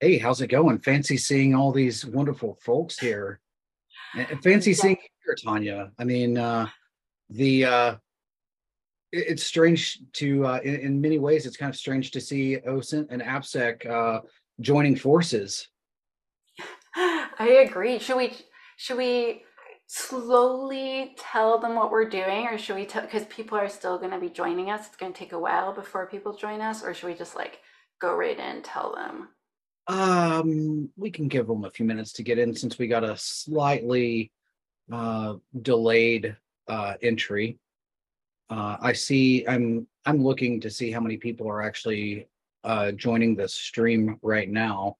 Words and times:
Hey, 0.00 0.18
how's 0.18 0.42
it 0.42 0.48
going? 0.48 0.78
Fancy 0.78 1.16
seeing 1.16 1.54
all 1.54 1.72
these 1.72 2.04
wonderful 2.04 2.58
folks 2.60 2.98
here. 2.98 3.40
Fancy 4.42 4.70
Yeah. 4.72 4.76
seeing 4.76 4.96
you 4.96 5.08
here, 5.24 5.36
Tanya. 5.42 5.90
I 5.98 6.04
mean, 6.04 6.36
uh, 6.36 6.68
the 7.30 7.64
uh, 7.64 7.94
it- 9.12 9.26
it's 9.28 9.42
strange 9.42 10.00
to 10.14 10.44
uh, 10.46 10.60
in, 10.62 10.74
in 10.80 11.00
many 11.00 11.18
ways. 11.18 11.46
It's 11.46 11.56
kind 11.56 11.70
of 11.70 11.76
strange 11.76 12.10
to 12.12 12.20
see 12.20 12.58
OSINT 12.58 13.06
and 13.10 13.22
AppSec 13.22 13.86
uh, 13.86 14.20
joining 14.60 14.96
forces. 14.96 15.68
I 16.94 17.64
agree. 17.66 17.98
Should 17.98 18.16
we 18.18 18.34
should 18.76 18.98
we 18.98 19.44
slowly 19.86 21.14
tell 21.18 21.58
them 21.58 21.74
what 21.74 21.90
we're 21.90 22.08
doing, 22.08 22.46
or 22.48 22.58
should 22.58 22.76
we 22.76 22.84
tell 22.84 23.02
because 23.02 23.24
people 23.26 23.56
are 23.56 23.68
still 23.68 23.96
going 23.98 24.10
to 24.10 24.20
be 24.20 24.28
joining 24.28 24.70
us? 24.70 24.86
It's 24.88 24.96
going 24.96 25.12
to 25.14 25.18
take 25.18 25.32
a 25.32 25.38
while 25.38 25.72
before 25.72 26.06
people 26.06 26.36
join 26.36 26.60
us, 26.60 26.82
or 26.84 26.92
should 26.92 27.06
we 27.06 27.14
just 27.14 27.34
like 27.34 27.60
go 27.98 28.14
right 28.14 28.38
in 28.38 28.44
and 28.44 28.64
tell 28.64 28.94
them? 28.94 29.28
Um, 29.88 30.90
we 30.96 31.10
can 31.10 31.28
give 31.28 31.46
them 31.46 31.64
a 31.64 31.70
few 31.70 31.86
minutes 31.86 32.12
to 32.14 32.22
get 32.22 32.38
in 32.38 32.54
since 32.54 32.78
we 32.78 32.88
got 32.88 33.04
a 33.04 33.16
slightly 33.16 34.32
uh, 34.90 35.34
delayed 35.62 36.36
uh, 36.68 36.94
entry. 37.02 37.58
Uh, 38.50 38.76
I 38.80 38.92
see. 38.92 39.46
I'm 39.46 39.86
I'm 40.04 40.22
looking 40.22 40.60
to 40.60 40.70
see 40.70 40.90
how 40.90 41.00
many 41.00 41.16
people 41.16 41.48
are 41.48 41.62
actually 41.62 42.28
uh, 42.64 42.92
joining 42.92 43.34
the 43.34 43.48
stream 43.48 44.18
right 44.22 44.48
now, 44.48 44.96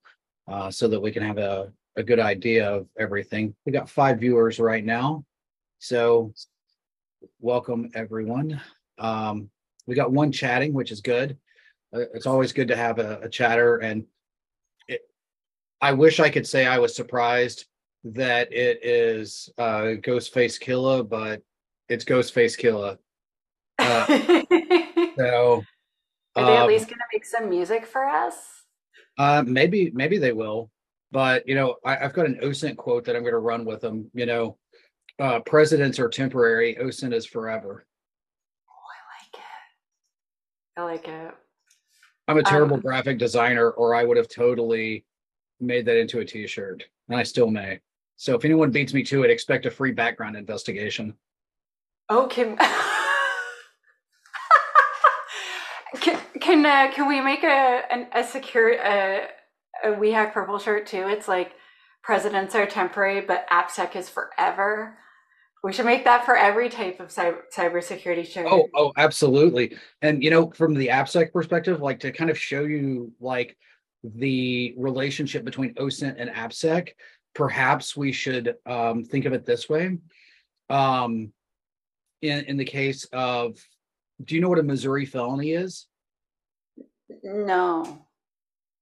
uh, 0.47 0.69
so 0.69 0.87
that 0.87 0.99
we 0.99 1.11
can 1.11 1.23
have 1.23 1.37
a 1.37 1.71
a 1.95 2.03
good 2.03 2.19
idea 2.19 2.69
of 2.69 2.87
everything. 2.97 3.55
We 3.65 3.71
got 3.71 3.89
five 3.89 4.19
viewers 4.19 4.59
right 4.59 4.83
now, 4.83 5.25
so 5.79 6.33
welcome 7.39 7.89
everyone. 7.93 8.61
Um, 8.99 9.49
we 9.85 9.95
got 9.95 10.11
one 10.11 10.31
chatting, 10.31 10.73
which 10.73 10.91
is 10.91 11.01
good. 11.01 11.37
Uh, 11.93 12.01
it's 12.13 12.25
always 12.25 12.51
good 12.51 12.67
to 12.67 12.75
have 12.75 12.99
a, 12.99 13.19
a 13.21 13.29
chatter, 13.29 13.77
and 13.77 14.05
I 15.81 15.93
wish 15.93 16.19
I 16.19 16.29
could 16.29 16.47
say 16.47 16.65
I 16.65 16.79
was 16.79 16.95
surprised 16.95 17.65
that 18.03 18.51
it 18.51 18.83
is 18.83 19.49
uh, 19.57 19.95
Ghostface 20.01 20.59
Killa, 20.59 21.03
but 21.03 21.41
it's 21.89 22.05
Ghostface 22.05 22.57
Killa. 22.57 22.97
Uh, 23.79 24.05
so 25.17 25.63
Are 26.35 26.45
they 26.45 26.57
at 26.57 26.61
um, 26.63 26.67
least 26.67 26.87
going 26.87 26.97
to 26.97 27.05
make 27.13 27.25
some 27.25 27.49
music 27.49 27.85
for 27.85 28.05
us? 28.05 28.35
Uh, 29.19 29.43
maybe, 29.45 29.91
maybe 29.93 30.17
they 30.17 30.33
will. 30.33 30.71
But 31.11 31.47
you 31.47 31.55
know, 31.55 31.75
I, 31.85 31.97
I've 31.97 32.13
got 32.13 32.25
an 32.25 32.39
OSINT 32.43 32.75
quote 32.77 33.05
that 33.05 33.15
I'm 33.15 33.21
going 33.21 33.33
to 33.33 33.39
run 33.39 33.65
with 33.65 33.81
them. 33.81 34.09
You 34.13 34.25
know, 34.25 34.57
uh, 35.19 35.39
presidents 35.41 35.99
are 35.99 36.09
temporary. 36.09 36.75
OSINT 36.75 37.13
is 37.13 37.25
forever. 37.25 37.85
I 40.77 40.81
like 40.83 41.05
it. 41.05 41.07
I 41.07 41.17
like 41.17 41.29
it. 41.29 41.35
I'm 42.27 42.37
a 42.37 42.43
terrible 42.43 42.75
Um, 42.75 42.81
graphic 42.81 43.17
designer, 43.17 43.71
or 43.71 43.95
I 43.95 44.03
would 44.03 44.17
have 44.17 44.27
totally 44.27 45.05
made 45.59 45.85
that 45.85 45.97
into 45.97 46.19
a 46.19 46.25
T-shirt, 46.25 46.83
and 47.09 47.17
I 47.17 47.23
still 47.23 47.49
may. 47.49 47.79
So 48.15 48.35
if 48.35 48.45
anyone 48.45 48.71
beats 48.71 48.93
me 48.93 49.03
to 49.03 49.23
it, 49.23 49.31
expect 49.31 49.65
a 49.65 49.71
free 49.71 49.91
background 49.91 50.35
investigation. 50.35 51.13
Oh, 52.09 52.27
can 52.31 52.57
can 56.01 56.19
can, 56.39 56.65
uh, 56.65 56.91
can 56.93 57.07
we 57.07 57.21
make 57.21 57.43
a 57.43 57.81
an, 57.91 58.07
a 58.13 58.23
secure 58.23 58.71
a, 58.71 59.27
a 59.83 59.93
We 59.93 60.11
Hack 60.11 60.33
Purple 60.33 60.57
shirt 60.59 60.87
too? 60.87 61.07
It's 61.07 61.27
like 61.27 61.51
presidents 62.01 62.55
are 62.55 62.65
temporary, 62.65 63.21
but 63.21 63.47
AppSec 63.49 63.95
is 63.95 64.09
forever. 64.09 64.97
We 65.63 65.73
should 65.73 65.85
make 65.85 66.05
that 66.05 66.23
for 66.23 66.37
every 66.37 66.69
type 66.69 66.99
of 66.99 67.09
cyber 67.09 67.41
cybersecurity 67.55 68.25
shirt. 68.25 68.47
Oh, 68.49 68.67
oh, 68.73 68.93
absolutely. 68.97 69.77
And 70.01 70.23
you 70.23 70.29
know, 70.29 70.49
from 70.51 70.73
the 70.73 70.87
AppSec 70.87 71.33
perspective, 71.33 71.81
like 71.81 71.99
to 71.99 72.11
kind 72.11 72.29
of 72.29 72.37
show 72.37 72.61
you 72.63 73.11
like 73.19 73.57
the 74.03 74.73
relationship 74.77 75.43
between 75.43 75.73
OSINT 75.75 76.15
and 76.17 76.29
AppSec, 76.29 76.89
perhaps 77.33 77.95
we 77.95 78.11
should 78.11 78.55
um, 78.65 79.03
think 79.03 79.25
of 79.25 79.33
it 79.33 79.45
this 79.45 79.69
way. 79.69 79.97
Um, 80.69 81.31
in 82.21 82.45
in 82.45 82.57
the 82.57 82.65
case 82.65 83.05
of, 83.13 83.57
do 84.23 84.35
you 84.35 84.41
know 84.41 84.49
what 84.49 84.59
a 84.59 84.63
Missouri 84.63 85.05
felony 85.05 85.51
is? 85.51 85.87
no. 87.23 88.03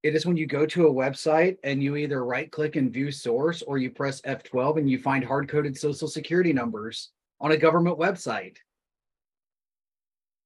It 0.03 0.13
is 0.15 0.23
when 0.23 0.37
you 0.37 0.45
go 0.45 0.67
to 0.67 0.87
a 0.87 0.93
website 0.93 1.57
and 1.63 1.81
you 1.81 1.95
either 1.95 2.23
right 2.23 2.51
click 2.51 2.75
and 2.75 2.93
view 2.93 3.11
source 3.11 3.63
or 3.63 3.79
you 3.79 3.89
press 3.89 4.21
F12 4.21 4.77
and 4.77 4.87
you 4.87 4.99
find 4.99 5.23
hard 5.23 5.49
coded 5.49 5.75
social 5.75 6.07
security 6.07 6.53
numbers 6.53 7.09
on 7.41 7.51
a 7.51 7.57
government 7.57 7.97
website 7.97 8.57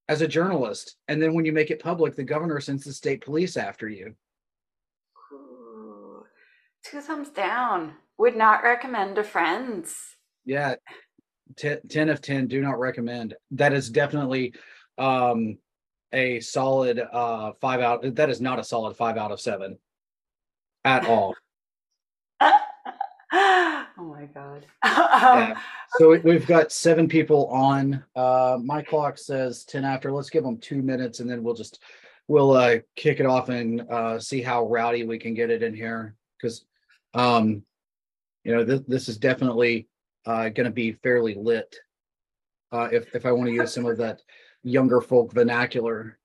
as 0.07 0.21
a 0.21 0.27
journalist. 0.27 0.95
And 1.09 1.21
then 1.21 1.33
when 1.33 1.43
you 1.43 1.51
make 1.51 1.71
it 1.71 1.83
public, 1.83 2.15
the 2.15 2.23
governor 2.23 2.61
sends 2.61 2.85
the 2.85 2.93
state 2.93 3.19
police 3.19 3.57
after 3.57 3.89
you. 3.89 4.15
Two 6.83 7.01
thumbs 7.01 7.29
down. 7.29 7.93
Would 8.17 8.35
not 8.35 8.63
recommend 8.63 9.15
to 9.15 9.23
friends. 9.23 9.95
Yeah. 10.45 10.75
10, 11.57 11.79
10 11.89 12.09
of 12.09 12.21
10 12.21 12.47
do 12.47 12.61
not 12.61 12.79
recommend. 12.79 13.35
That 13.51 13.73
is 13.73 13.89
definitely 13.89 14.53
um 14.97 15.57
a 16.11 16.39
solid 16.41 16.99
uh 16.99 17.53
five 17.61 17.79
out. 17.81 18.15
That 18.15 18.29
is 18.29 18.41
not 18.41 18.59
a 18.59 18.63
solid 18.63 18.95
five 18.97 19.17
out 19.17 19.31
of 19.31 19.39
seven 19.39 19.77
at 20.85 21.05
all. 21.07 21.35
oh 22.41 23.85
my 23.97 24.25
god. 24.33 24.65
Yeah. 24.85 25.53
um, 25.55 25.61
So 25.97 26.09
we- 26.09 26.19
we've 26.19 26.47
got 26.47 26.71
seven 26.71 27.07
people 27.07 27.47
on. 27.47 28.03
Uh, 28.15 28.57
my 28.63 28.81
clock 28.81 29.17
says 29.17 29.65
ten 29.65 29.83
after. 29.85 30.11
Let's 30.11 30.29
give 30.29 30.43
them 30.43 30.57
two 30.57 30.81
minutes, 30.81 31.19
and 31.19 31.29
then 31.29 31.43
we'll 31.43 31.55
just 31.55 31.81
we'll 32.27 32.51
uh, 32.51 32.77
kick 32.95 33.19
it 33.19 33.25
off 33.25 33.49
and 33.49 33.81
uh, 33.89 34.19
see 34.19 34.41
how 34.41 34.67
rowdy 34.67 35.03
we 35.03 35.17
can 35.19 35.33
get 35.33 35.49
it 35.49 35.61
in 35.63 35.73
here. 35.73 36.15
Because, 36.39 36.65
um, 37.13 37.63
you 38.43 38.55
know, 38.55 38.63
this 38.63 38.81
this 38.87 39.09
is 39.09 39.17
definitely 39.17 39.87
uh, 40.25 40.49
going 40.49 40.65
to 40.65 40.71
be 40.71 40.93
fairly 40.93 41.35
lit. 41.35 41.75
Uh, 42.71 42.87
if 42.91 43.15
if 43.15 43.25
I 43.25 43.31
want 43.31 43.47
to 43.47 43.53
use 43.53 43.73
some 43.73 43.85
of 43.85 43.97
that 43.97 44.21
younger 44.63 45.01
folk 45.01 45.31
vernacular. 45.33 46.17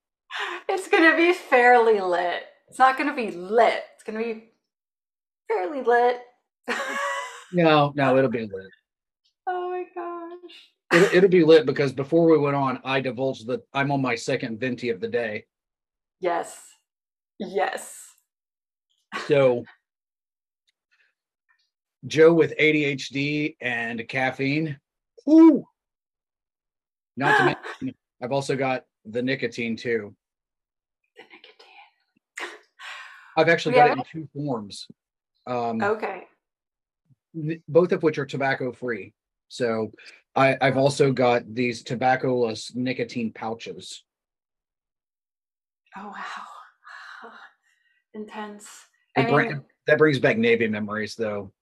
it's 0.69 0.89
gonna 0.89 1.17
be 1.17 1.33
fairly 1.33 2.01
lit. 2.01 2.45
It's 2.69 2.79
not 2.79 2.99
gonna 2.99 3.15
be 3.15 3.31
lit. 3.31 3.85
It's 3.95 4.03
gonna 4.05 4.19
be 4.19 4.51
fairly 5.49 5.83
lit. 5.83 6.21
No, 7.53 7.93
no, 7.95 8.17
it'll 8.17 8.31
be 8.31 8.41
lit. 8.41 8.71
oh 9.47 9.71
my 9.71 9.85
gosh. 9.95 10.53
It'll, 10.93 11.17
it'll 11.17 11.31
be 11.31 11.45
lit 11.45 11.67
because 11.67 11.93
before 11.93 12.27
we 12.29 12.37
went 12.37 12.57
on, 12.57 12.81
I 12.85 13.01
divulged 13.01 13.47
that 13.47 13.61
I'm 13.73 13.93
on 13.93 14.03
my 14.03 14.17
second 14.17 14.59
venti 14.59 14.91
of 14.91 15.01
the 15.01 15.07
day. 15.07 15.45
Yes. 16.19 16.61
Yes. 17.39 17.97
So 19.29 19.65
Joe 22.07 22.33
with 22.35 22.55
ADHD 22.59 23.57
and 23.61 24.07
caffeine. 24.09 24.79
Ooh. 25.29 25.67
Not 27.17 27.39
to 27.39 27.45
mention, 27.45 27.99
I've 28.23 28.33
also 28.33 28.57
got 28.57 28.85
the 29.05 29.23
nicotine 29.23 29.77
too. 29.77 30.15
The 31.17 31.23
nicotine. 31.23 32.59
I've 33.37 33.49
actually 33.49 33.73
We 33.73 33.79
got 33.81 33.91
it 33.91 33.99
in 33.99 34.05
two 34.11 34.29
forms. 34.35 34.87
Um, 35.47 35.83
Okay. 35.83 36.25
th- 37.35 37.61
both 37.69 37.93
of 37.93 38.03
which 38.03 38.19
are 38.19 38.27
tobacco 38.27 38.73
free. 38.73 39.13
So 39.49 39.93
I, 40.35 40.57
I've 40.61 40.77
also 40.77 41.13
got 41.13 41.43
these 41.55 41.83
tobacco-less 41.83 42.73
nicotine 42.75 43.33
pouches. 43.33 44.03
Oh 45.97 46.07
wow. 46.09 47.31
Intense. 48.15 48.69
Bring- 49.15 49.49
mean, 49.49 49.65
that 49.87 49.99
brings 49.99 50.19
back 50.19 50.37
Navy 50.39 50.67
memories 50.67 51.15
though. 51.15 51.53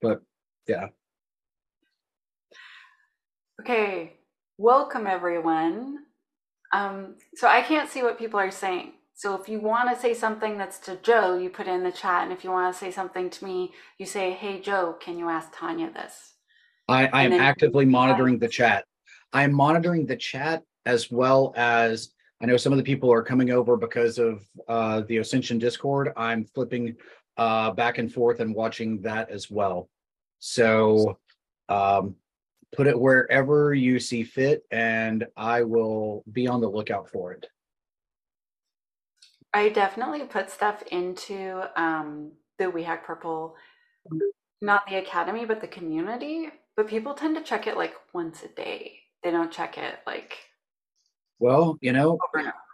But 0.00 0.22
yeah. 0.66 0.88
Okay, 3.60 4.14
welcome 4.58 5.06
everyone. 5.06 5.98
Um, 6.72 7.14
so 7.34 7.48
I 7.48 7.62
can't 7.62 7.88
see 7.88 8.02
what 8.02 8.18
people 8.18 8.38
are 8.38 8.50
saying. 8.50 8.92
So 9.14 9.34
if 9.40 9.48
you 9.48 9.60
want 9.60 9.88
to 9.88 10.00
say 10.00 10.12
something 10.12 10.58
that's 10.58 10.78
to 10.80 10.96
Joe, 10.96 11.38
you 11.38 11.48
put 11.48 11.66
it 11.66 11.70
in 11.70 11.82
the 11.82 11.92
chat, 11.92 12.24
and 12.24 12.32
if 12.32 12.44
you 12.44 12.50
want 12.50 12.72
to 12.74 12.78
say 12.78 12.90
something 12.90 13.30
to 13.30 13.44
me, 13.44 13.72
you 13.98 14.04
say, 14.04 14.32
"Hey 14.32 14.60
Joe, 14.60 14.96
can 15.00 15.18
you 15.18 15.30
ask 15.30 15.48
Tanya 15.56 15.90
this?" 15.90 16.34
I, 16.88 17.06
I 17.06 17.22
am 17.24 17.32
actively 17.32 17.86
monitoring 17.86 18.38
the 18.38 18.48
chat. 18.48 18.84
I'm 19.32 19.52
monitoring 19.52 20.06
the 20.06 20.16
chat 20.16 20.62
as 20.84 21.10
well 21.10 21.54
as 21.56 22.10
I 22.42 22.46
know 22.46 22.58
some 22.58 22.72
of 22.72 22.76
the 22.76 22.84
people 22.84 23.10
are 23.10 23.22
coming 23.22 23.50
over 23.50 23.76
because 23.76 24.18
of 24.18 24.44
uh, 24.68 25.00
the 25.02 25.16
OSINTion 25.16 25.58
Discord. 25.58 26.12
I'm 26.16 26.44
flipping 26.44 26.94
uh, 27.36 27.70
back 27.72 27.98
and 27.98 28.12
forth 28.12 28.40
and 28.40 28.54
watching 28.54 29.02
that 29.02 29.30
as 29.30 29.50
well. 29.50 29.88
So 30.38 31.18
um, 31.68 32.16
put 32.74 32.86
it 32.86 32.98
wherever 32.98 33.74
you 33.74 33.98
see 33.98 34.22
fit, 34.22 34.64
and 34.70 35.26
I 35.36 35.62
will 35.62 36.24
be 36.30 36.46
on 36.46 36.60
the 36.60 36.68
lookout 36.68 37.08
for 37.10 37.32
it. 37.32 37.46
I 39.54 39.70
definitely 39.70 40.24
put 40.24 40.50
stuff 40.50 40.82
into 40.90 41.62
um, 41.80 42.32
the 42.58 42.68
We 42.68 42.82
Hack 42.82 43.06
Purple, 43.06 43.56
not 44.60 44.86
the 44.86 44.96
academy, 44.96 45.46
but 45.46 45.60
the 45.60 45.68
community. 45.68 46.48
But 46.76 46.88
people 46.88 47.14
tend 47.14 47.36
to 47.36 47.42
check 47.42 47.66
it 47.66 47.76
like 47.76 47.94
once 48.12 48.42
a 48.42 48.48
day. 48.48 48.98
They 49.24 49.30
don't 49.30 49.50
check 49.50 49.78
it 49.78 49.94
like 50.06 50.36
Well, 51.38 51.78
you 51.80 51.92
know, 51.92 52.18
over 52.28 52.38
and 52.38 52.48
over. 52.48 52.65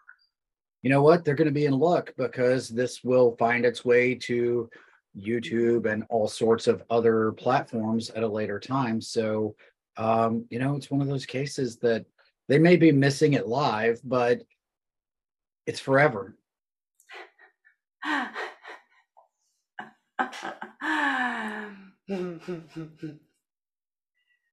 You 0.82 0.90
know 0.90 1.02
what? 1.02 1.24
They're 1.24 1.34
going 1.34 1.46
to 1.46 1.52
be 1.52 1.66
in 1.66 1.78
luck 1.78 2.12
because 2.16 2.68
this 2.68 3.04
will 3.04 3.36
find 3.38 3.64
its 3.64 3.84
way 3.84 4.14
to 4.16 4.68
YouTube 5.16 5.86
and 5.90 6.04
all 6.08 6.26
sorts 6.26 6.66
of 6.66 6.82
other 6.90 7.32
platforms 7.32 8.10
at 8.10 8.22
a 8.24 8.28
later 8.28 8.58
time. 8.58 9.00
So, 9.00 9.54
um, 9.96 10.44
you 10.50 10.58
know, 10.58 10.74
it's 10.74 10.90
one 10.90 11.00
of 11.00 11.08
those 11.08 11.26
cases 11.26 11.76
that 11.78 12.04
they 12.48 12.58
may 12.58 12.76
be 12.76 12.90
missing 12.90 13.34
it 13.34 13.46
live, 13.46 14.00
but 14.02 14.42
it's 15.66 15.80
forever. 15.80 16.36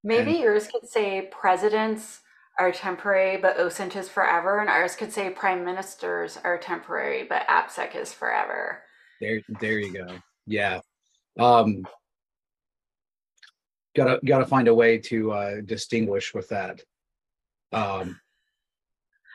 Maybe 0.02 0.32
And 0.32 0.40
yours 0.40 0.68
could 0.68 0.88
say 0.88 1.28
presidents 1.32 2.22
are 2.60 2.72
temporary, 2.72 3.38
but 3.38 3.58
OSINT 3.58 3.96
is 3.96 4.10
forever, 4.10 4.60
and 4.60 4.70
ours 4.70 4.96
could 4.96 5.12
say 5.14 5.30
prime 5.30 5.64
ministers 5.64 6.38
are 6.44 6.58
temporary, 6.58 7.24
but 7.24 7.48
AppSec 7.48 7.96
is 7.96 8.14
forever. 8.14 8.84
there, 9.22 9.42
there 9.62 9.80
you 9.80 9.94
go. 9.94 10.08
Yeah. 10.46 10.82
Um, 11.40 11.86
gotta 13.96 14.20
gotta 14.26 14.46
find 14.46 14.68
a 14.68 14.74
way 14.76 14.98
to 14.98 15.32
uh 15.32 15.62
distinguish 15.66 16.34
with 16.34 16.50
that. 16.50 16.82
Um, 17.72 18.20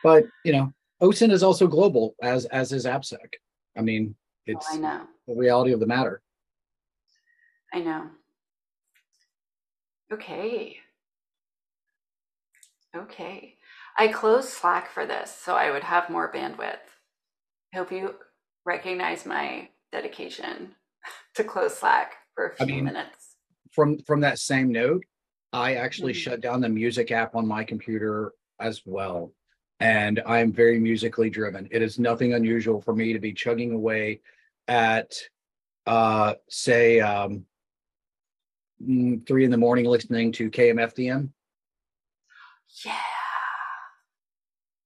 but 0.03 0.25
you 0.43 0.53
know, 0.53 0.71
OSINT 1.01 1.31
is 1.31 1.43
also 1.43 1.67
global 1.67 2.15
as 2.21 2.45
as 2.45 2.71
is 2.71 2.85
AppSec. 2.85 3.33
I 3.77 3.81
mean, 3.81 4.15
Oh, 4.47 4.51
it's 4.51 4.67
I 4.71 4.77
know, 4.77 5.01
the 5.27 5.33
reality 5.35 5.71
of 5.71 5.79
the 5.79 5.87
matter. 5.87 6.21
I 7.73 7.79
know. 7.79 8.09
Okay. 10.13 10.77
Okay. 12.95 13.57
I 13.97 14.07
closed 14.07 14.49
Slack 14.49 14.89
for 14.89 15.05
this 15.05 15.33
so 15.35 15.55
I 15.55 15.71
would 15.71 15.83
have 15.83 16.09
more 16.09 16.31
bandwidth. 16.31 16.79
I 17.73 17.77
hope 17.77 17.91
you 17.91 18.15
recognize 18.65 19.25
my 19.25 19.69
dedication 19.91 20.75
to 21.35 21.43
close 21.43 21.77
Slack 21.77 22.15
for 22.33 22.47
a 22.47 22.55
few 22.55 22.67
mean, 22.67 22.85
minutes. 22.85 23.35
From 23.71 23.99
from 23.99 24.21
that 24.21 24.39
same 24.39 24.71
note, 24.71 25.03
I 25.51 25.75
actually 25.75 26.13
Mhm. 26.13 26.17
shut 26.17 26.41
down 26.41 26.61
the 26.61 26.69
music 26.69 27.11
app 27.11 27.35
on 27.35 27.47
my 27.47 27.63
computer 27.63 28.33
as 28.59 28.81
well. 28.85 29.33
And 29.81 30.21
I'm 30.25 30.53
very 30.53 30.79
musically 30.79 31.29
driven. 31.29 31.67
It 31.71 31.81
is 31.81 31.99
nothing 31.99 32.33
unusual 32.33 32.81
for 32.81 32.95
me 32.95 33.11
to 33.13 33.19
be 33.19 33.33
chugging 33.33 33.73
away 33.73 34.21
at 34.67 35.13
uh 35.85 36.33
say 36.49 36.99
um 37.01 37.45
mm, 38.81 39.25
three 39.27 39.43
in 39.45 39.51
the 39.51 39.57
morning 39.57 39.85
listening 39.85 40.31
to 40.33 40.49
KMFDM. 40.49 41.29
Yeah. 42.83 42.97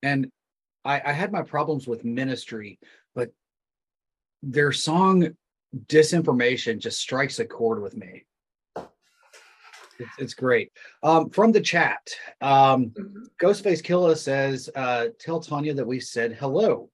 And 0.03 0.31
I, 0.85 1.01
I 1.05 1.11
had 1.11 1.31
my 1.31 1.41
problems 1.41 1.87
with 1.87 2.05
ministry, 2.05 2.79
but 3.15 3.31
their 4.43 4.71
song 4.71 5.29
disinformation 5.87 6.79
just 6.79 6.99
strikes 6.99 7.39
a 7.39 7.45
chord 7.45 7.81
with 7.81 7.95
me. 7.95 8.25
It's, 9.99 10.11
it's 10.17 10.33
great. 10.33 10.71
Um, 11.03 11.29
from 11.29 11.51
the 11.51 11.59
chat, 11.61 11.99
um, 12.41 12.91
Mhm. 12.91 13.25
Ghostface 13.41 13.83
Killa 13.83 14.15
says, 14.15 14.69
uh, 14.75 15.07
"Tell 15.19 15.39
Tanya 15.41 15.73
that 15.73 15.85
we 15.85 15.99
said 15.99 16.33
hello." 16.33 16.89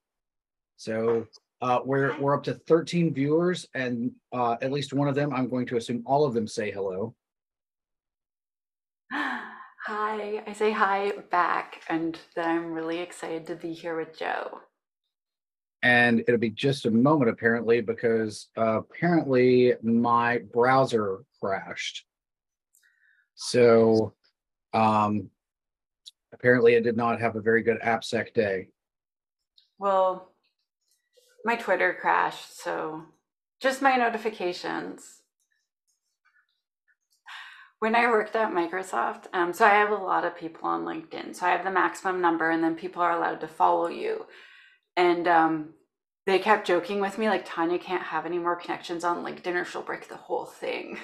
So 0.78 1.28
uh, 1.62 1.80
we're 1.86 2.20
we're 2.20 2.36
up 2.36 2.44
to 2.44 2.56
13 2.56 3.14
viewers, 3.14 3.68
and 3.76 4.12
uh, 4.34 4.58
at 4.62 4.72
least 4.72 4.94
one 4.94 5.08
of 5.08 5.16
them, 5.16 5.34
I'm 5.34 5.50
going 5.50 5.68
to 5.68 5.78
assume 5.78 6.04
all 6.06 6.26
of 6.26 6.34
them 6.34 6.48
say 6.48 6.72
hello. 6.72 7.16
Hi, 9.88 10.42
I 10.48 10.54
say 10.54 10.72
hi 10.72 11.12
back, 11.30 11.84
and 11.90 12.18
that 12.36 12.48
I'm 12.48 12.74
really 12.74 12.98
excited 12.98 13.46
to 13.46 13.56
be 13.56 13.72
here 13.72 13.96
with 13.96 14.18
Joe. 14.18 14.62
And 15.84 16.22
it'll 16.22 16.40
be 16.40 16.50
just 16.50 16.88
a 16.88 16.90
moment, 16.90 17.30
apparently, 17.30 17.82
because 17.82 18.48
uh, 18.58 18.80
apparently 18.80 19.76
my 19.84 20.40
browser 20.52 21.20
crashed. 21.40 22.04
So 23.36 24.16
um, 24.74 25.30
apparently, 26.34 26.74
it 26.74 26.84
did 26.84 26.98
not 26.98 27.22
have 27.22 27.36
a 27.36 27.42
very 27.42 27.62
good 27.62 27.80
AppSec 27.82 28.34
day. 28.34 28.70
Well, 29.78 30.32
my 31.44 31.58
Twitter 31.58 31.96
crashed, 32.02 32.60
so 32.60 33.04
just 33.62 33.84
my 33.84 33.98
notifications. 33.98 35.22
When 37.86 37.94
I 37.94 38.08
worked 38.08 38.36
at 38.36 38.52
Microsoft, 38.52 39.26
um, 39.32 39.54
so 39.54 39.64
I 39.64 39.76
have 39.76 39.92
a 39.92 39.94
lot 39.94 40.26
of 40.26 40.36
people 40.36 40.68
on 40.68 40.86
LinkedIn. 40.86 41.36
So 41.36 41.46
I 41.46 41.52
have 41.52 41.64
the 41.64 41.70
maximum 41.70 42.20
number, 42.20 42.50
and 42.50 42.64
then 42.64 42.74
people 42.74 43.04
are 43.04 43.16
allowed 43.16 43.42
to 43.42 43.48
follow 43.48 43.90
you. 43.90 44.26
And 44.98 45.28
um, 45.28 45.74
they 46.26 46.40
kept 46.40 46.66
joking 46.66 47.00
with 47.00 47.20
me, 47.20 47.30
like, 47.30 47.44
Tanya 47.46 47.78
can't 47.78 48.02
have 48.02 48.26
any 48.26 48.40
more 48.40 48.56
connections 48.56 49.04
on 49.04 49.24
LinkedIn 49.24 49.54
or 49.54 49.66
she'll 49.66 49.84
break 49.84 50.10
the 50.10 50.16
whole 50.16 50.46
thing. 50.46 50.98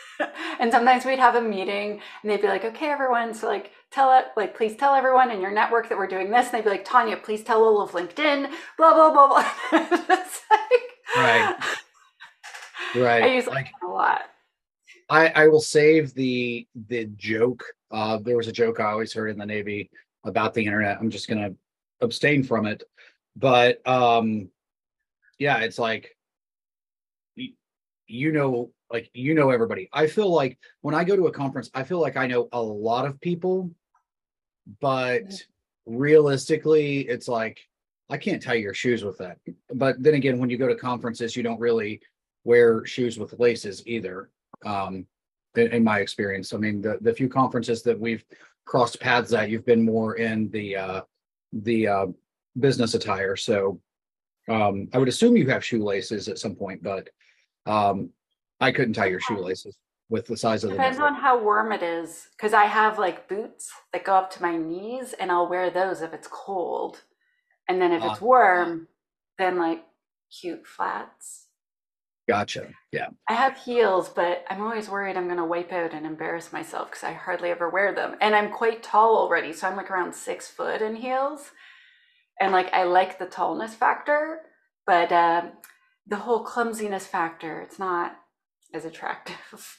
and 0.60 0.70
sometimes 0.70 1.04
we'd 1.04 1.18
have 1.18 1.34
a 1.34 1.40
meeting 1.40 2.00
and 2.22 2.30
they'd 2.30 2.40
be 2.40 2.46
like, 2.46 2.64
okay, 2.66 2.86
everyone, 2.92 3.34
so 3.34 3.48
like, 3.48 3.72
tell 3.90 4.16
it, 4.16 4.26
like, 4.36 4.56
please 4.56 4.76
tell 4.76 4.94
everyone 4.94 5.32
in 5.32 5.40
your 5.40 5.50
network 5.50 5.88
that 5.88 5.98
we're 5.98 6.06
doing 6.06 6.30
this. 6.30 6.46
And 6.46 6.54
they'd 6.54 6.64
be 6.64 6.70
like, 6.70 6.84
Tanya, 6.84 7.16
please 7.16 7.42
tell 7.42 7.64
all 7.64 7.82
of 7.82 7.90
LinkedIn, 7.90 8.48
blah, 8.78 8.94
blah, 8.94 9.10
blah, 9.10 9.26
blah. 9.26 9.50
it's 9.72 10.40
like, 10.48 11.16
Right. 11.16 11.56
Right. 12.94 13.24
I 13.24 13.34
use 13.34 13.48
like 13.48 13.66
LinkedIn 13.66 13.88
a 13.88 13.92
lot. 13.92 14.20
I, 15.12 15.26
I 15.26 15.48
will 15.48 15.60
save 15.60 16.14
the 16.14 16.66
the 16.88 17.04
joke. 17.16 17.62
Uh, 17.90 18.16
there 18.16 18.38
was 18.38 18.48
a 18.48 18.52
joke 18.52 18.80
I 18.80 18.90
always 18.90 19.12
heard 19.12 19.28
in 19.28 19.36
the 19.36 19.44
Navy 19.44 19.90
about 20.24 20.54
the 20.54 20.64
internet. 20.64 20.96
I'm 20.98 21.10
just 21.10 21.28
gonna 21.28 21.50
abstain 22.00 22.42
from 22.42 22.64
it. 22.64 22.82
But 23.36 23.86
um, 23.86 24.48
yeah, 25.38 25.58
it's 25.58 25.78
like 25.78 26.16
you 28.06 28.32
know, 28.32 28.70
like 28.90 29.10
you 29.12 29.34
know 29.34 29.50
everybody. 29.50 29.90
I 29.92 30.06
feel 30.06 30.32
like 30.32 30.58
when 30.80 30.94
I 30.94 31.04
go 31.04 31.14
to 31.14 31.26
a 31.26 31.32
conference, 31.32 31.70
I 31.74 31.82
feel 31.82 32.00
like 32.00 32.16
I 32.16 32.26
know 32.26 32.48
a 32.52 32.62
lot 32.62 33.06
of 33.06 33.20
people, 33.20 33.70
but 34.80 35.30
realistically, 35.84 37.00
it's 37.00 37.28
like 37.28 37.60
I 38.08 38.16
can't 38.16 38.42
tie 38.42 38.54
your 38.54 38.72
shoes 38.72 39.04
with 39.04 39.18
that. 39.18 39.36
But 39.74 40.02
then 40.02 40.14
again, 40.14 40.38
when 40.38 40.48
you 40.48 40.56
go 40.56 40.68
to 40.68 40.74
conferences, 40.74 41.36
you 41.36 41.42
don't 41.42 41.60
really 41.60 42.00
wear 42.44 42.86
shoes 42.86 43.18
with 43.18 43.38
laces 43.38 43.86
either 43.86 44.30
um 44.64 45.06
in, 45.56 45.72
in 45.72 45.84
my 45.84 46.00
experience 46.00 46.52
i 46.52 46.56
mean 46.56 46.80
the 46.80 46.98
the 47.00 47.12
few 47.14 47.28
conferences 47.28 47.82
that 47.82 47.98
we've 47.98 48.24
crossed 48.64 49.00
paths 49.00 49.32
at 49.32 49.50
you've 49.50 49.66
been 49.66 49.84
more 49.84 50.16
in 50.16 50.48
the 50.50 50.76
uh 50.76 51.00
the 51.52 51.86
uh 51.86 52.06
business 52.58 52.94
attire 52.94 53.36
so 53.36 53.80
um 54.48 54.88
i 54.92 54.98
would 54.98 55.08
assume 55.08 55.36
you 55.36 55.48
have 55.48 55.64
shoelaces 55.64 56.28
at 56.28 56.38
some 56.38 56.54
point 56.54 56.82
but 56.82 57.08
um 57.66 58.10
i 58.60 58.70
couldn't 58.72 58.94
tie 58.94 59.06
your 59.06 59.20
shoelaces 59.20 59.76
with 60.08 60.26
the 60.26 60.36
size 60.36 60.62
of 60.62 60.70
the 60.70 60.76
Depends 60.76 60.98
on 60.98 61.14
how 61.14 61.42
warm 61.42 61.72
it 61.72 61.82
is. 61.82 62.28
Because 62.36 62.52
I 62.52 62.66
have 62.66 62.98
like 62.98 63.28
boots 63.28 63.72
that 63.94 64.04
go 64.04 64.14
up 64.14 64.30
to 64.32 64.42
my 64.42 64.58
knees, 64.58 65.14
and 65.14 65.32
I'll 65.32 65.48
wear 65.48 65.70
those 65.70 66.02
if 66.02 66.12
it's 66.12 66.28
cold. 66.30 67.00
And 67.66 67.80
then 67.80 67.92
if 67.92 68.02
Ah. 68.02 68.12
it's 68.12 68.20
warm, 68.20 68.88
then 69.38 69.58
like 69.58 69.82
cute 70.30 70.66
flats. 70.66 71.41
Gotcha 72.28 72.68
yeah 72.92 73.08
I 73.28 73.34
have 73.34 73.56
heels, 73.56 74.10
but 74.10 74.44
I'm 74.50 74.60
always 74.60 74.90
worried 74.90 75.16
I'm 75.16 75.24
going 75.24 75.38
to 75.38 75.44
wipe 75.44 75.72
out 75.72 75.94
and 75.94 76.04
embarrass 76.04 76.52
myself 76.52 76.90
because 76.90 77.02
I 77.02 77.12
hardly 77.12 77.48
ever 77.50 77.70
wear 77.70 77.94
them. 77.94 78.16
And 78.20 78.34
I'm 78.34 78.50
quite 78.50 78.82
tall 78.82 79.16
already. 79.16 79.54
So 79.54 79.66
I'm 79.66 79.76
like 79.76 79.90
around 79.90 80.14
six 80.14 80.48
foot 80.48 80.82
in 80.82 80.96
heels. 80.96 81.50
And 82.38 82.52
like 82.52 82.72
I 82.74 82.84
like 82.84 83.18
the 83.18 83.26
tallness 83.26 83.70
factor, 83.70 84.40
but 84.86 85.10
uh, 85.10 85.46
the 86.06 86.16
whole 86.16 86.44
clumsiness 86.44 87.06
factor, 87.06 87.62
it's 87.62 87.78
not 87.78 88.16
as 88.74 88.84
attractive. 88.84 89.36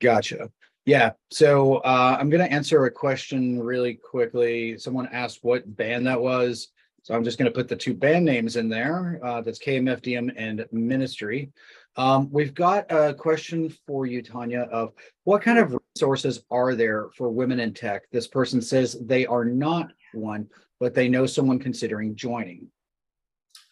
Gotcha. 0.00 0.50
Yeah. 0.84 1.12
So 1.30 1.76
uh, 1.76 2.18
I'm 2.20 2.28
going 2.28 2.44
to 2.46 2.52
answer 2.52 2.84
a 2.84 2.90
question 2.90 3.62
really 3.62 3.94
quickly. 3.94 4.76
Someone 4.76 5.08
asked 5.10 5.38
what 5.42 5.76
band 5.76 6.06
that 6.06 6.20
was. 6.20 6.68
So 7.04 7.14
I'm 7.14 7.22
just 7.22 7.36
going 7.38 7.50
to 7.52 7.54
put 7.54 7.68
the 7.68 7.76
two 7.76 7.92
band 7.92 8.24
names 8.24 8.56
in 8.56 8.70
there. 8.70 9.20
Uh, 9.22 9.42
that's 9.42 9.58
KMFDM 9.58 10.32
and 10.38 10.64
Ministry. 10.72 11.52
Um, 11.96 12.30
we've 12.32 12.54
got 12.54 12.90
a 12.90 13.12
question 13.12 13.68
for 13.86 14.06
you, 14.06 14.22
Tanya, 14.22 14.62
of 14.72 14.94
what 15.24 15.42
kind 15.42 15.58
of 15.58 15.76
resources 15.94 16.42
are 16.50 16.74
there 16.74 17.10
for 17.14 17.28
women 17.28 17.60
in 17.60 17.74
tech? 17.74 18.04
This 18.10 18.26
person 18.26 18.62
says 18.62 18.96
they 19.02 19.26
are 19.26 19.44
not 19.44 19.88
one, 20.14 20.48
but 20.80 20.94
they 20.94 21.10
know 21.10 21.26
someone 21.26 21.58
considering 21.58 22.16
joining. 22.16 22.68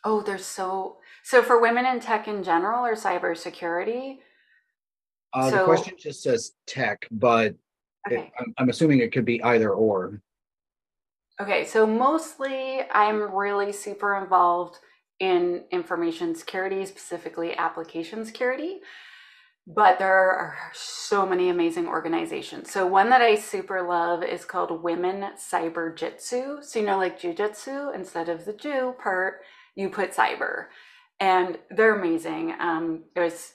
Oh, 0.04 0.20
there's 0.20 0.44
so 0.44 0.98
so 1.24 1.42
for 1.42 1.58
women 1.58 1.86
in 1.86 2.00
tech 2.00 2.28
in 2.28 2.42
general 2.44 2.84
or 2.84 2.94
cybersecurity. 2.96 4.18
Uh, 5.32 5.48
the 5.50 5.64
question 5.64 5.94
just 5.98 6.22
says 6.22 6.52
tech, 6.66 7.06
but 7.10 7.54
it- 8.10 8.30
I'm, 8.38 8.54
I'm 8.58 8.68
assuming 8.68 8.98
it 9.00 9.10
could 9.12 9.24
be 9.24 9.42
either 9.42 9.70
or. 9.70 10.20
Okay, 11.42 11.64
so 11.64 11.86
mostly 11.86 12.80
I'm 12.90 13.34
really 13.34 13.72
super 13.72 14.16
involved 14.16 14.78
in 15.18 15.64
information 15.70 16.34
security, 16.34 16.84
specifically 16.86 17.56
application 17.56 18.24
security. 18.24 18.80
but 19.66 19.98
there 19.98 20.12
are 20.12 20.56
so 20.74 21.24
many 21.26 21.48
amazing 21.48 21.86
organizations. 21.86 22.70
So 22.70 22.86
one 22.86 23.10
that 23.10 23.22
I 23.22 23.36
super 23.36 23.82
love 23.82 24.24
is 24.24 24.44
called 24.44 24.82
Women 24.82 25.32
Cyber 25.36 25.96
Jitsu. 25.96 26.58
So 26.62 26.80
you 26.80 26.86
know, 26.86 26.98
like 26.98 27.20
jujitsu, 27.20 27.94
instead 27.94 28.28
of 28.28 28.44
the 28.44 28.52
Jew 28.52 28.94
part, 29.02 29.40
you 29.76 29.88
put 29.88 30.12
cyber, 30.14 30.66
and 31.20 31.58
they're 31.70 31.94
amazing. 31.96 32.54
Um, 32.60 33.04
it 33.14 33.20
was 33.20 33.52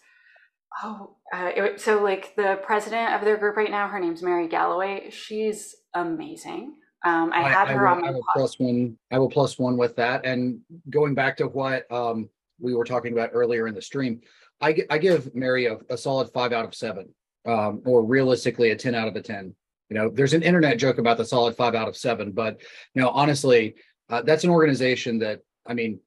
oh, 0.84 1.18
uh, 1.34 1.52
it, 1.56 1.82
so 1.82 2.02
like 2.04 2.36
the 2.38 2.60
president 2.64 3.14
of 3.14 3.22
their 3.22 3.38
group 3.38 3.58
right 3.58 3.72
now, 3.72 3.88
her 3.90 4.00
name's 4.00 4.24
Mary 4.24 4.48
Galloway. 4.48 5.10
She's 5.12 5.76
amazing. 5.94 6.76
Um, 7.04 7.32
I, 7.34 7.44
I 7.44 7.50
had 7.50 7.68
her 7.70 7.88
I 7.88 7.94
will, 7.94 8.04
on. 8.04 8.10
I 8.10 8.12
will 8.12 8.26
plus 8.34 8.60
one. 8.60 8.98
I 9.12 9.20
will 9.20 9.30
plus 9.30 9.60
one 9.60 9.78
with 9.78 9.96
that. 9.98 10.26
And 10.26 10.60
going 10.90 11.14
back 11.14 11.38
to 11.38 11.48
what 11.48 11.90
um, 11.92 12.30
we 12.60 12.74
were 12.74 12.86
talking 12.86 13.14
about 13.14 13.30
earlier 13.34 13.68
in 13.68 13.76
the 13.76 13.82
stream, 13.82 14.22
I, 14.62 14.84
I 14.90 14.98
give 14.98 15.34
Mary 15.36 15.68
a, 15.68 15.78
a 15.90 15.98
solid 15.98 16.30
five 16.32 16.54
out 16.54 16.66
of 16.66 16.74
seven, 16.74 17.10
um, 17.46 17.82
or 17.86 18.04
realistically 18.04 18.72
a 18.72 18.76
10 18.76 18.96
out 18.96 19.08
of 19.08 19.16
a 19.16 19.22
10. 19.22 19.54
You 19.90 19.96
know, 19.96 20.10
there's 20.10 20.34
an 20.34 20.44
internet 20.44 20.78
joke 20.80 20.98
about 20.98 21.18
the 21.18 21.26
solid 21.26 21.56
five 21.56 21.76
out 21.76 21.88
of 21.88 21.96
seven, 21.96 22.32
but 22.32 22.60
you 22.94 23.02
know, 23.02 23.10
honestly, 23.10 23.76
uh, 24.10 24.22
that's 24.22 24.44
an 24.44 24.50
organization 24.50 25.20
that 25.20 25.42
I 25.66 25.74
mean, 25.74 26.00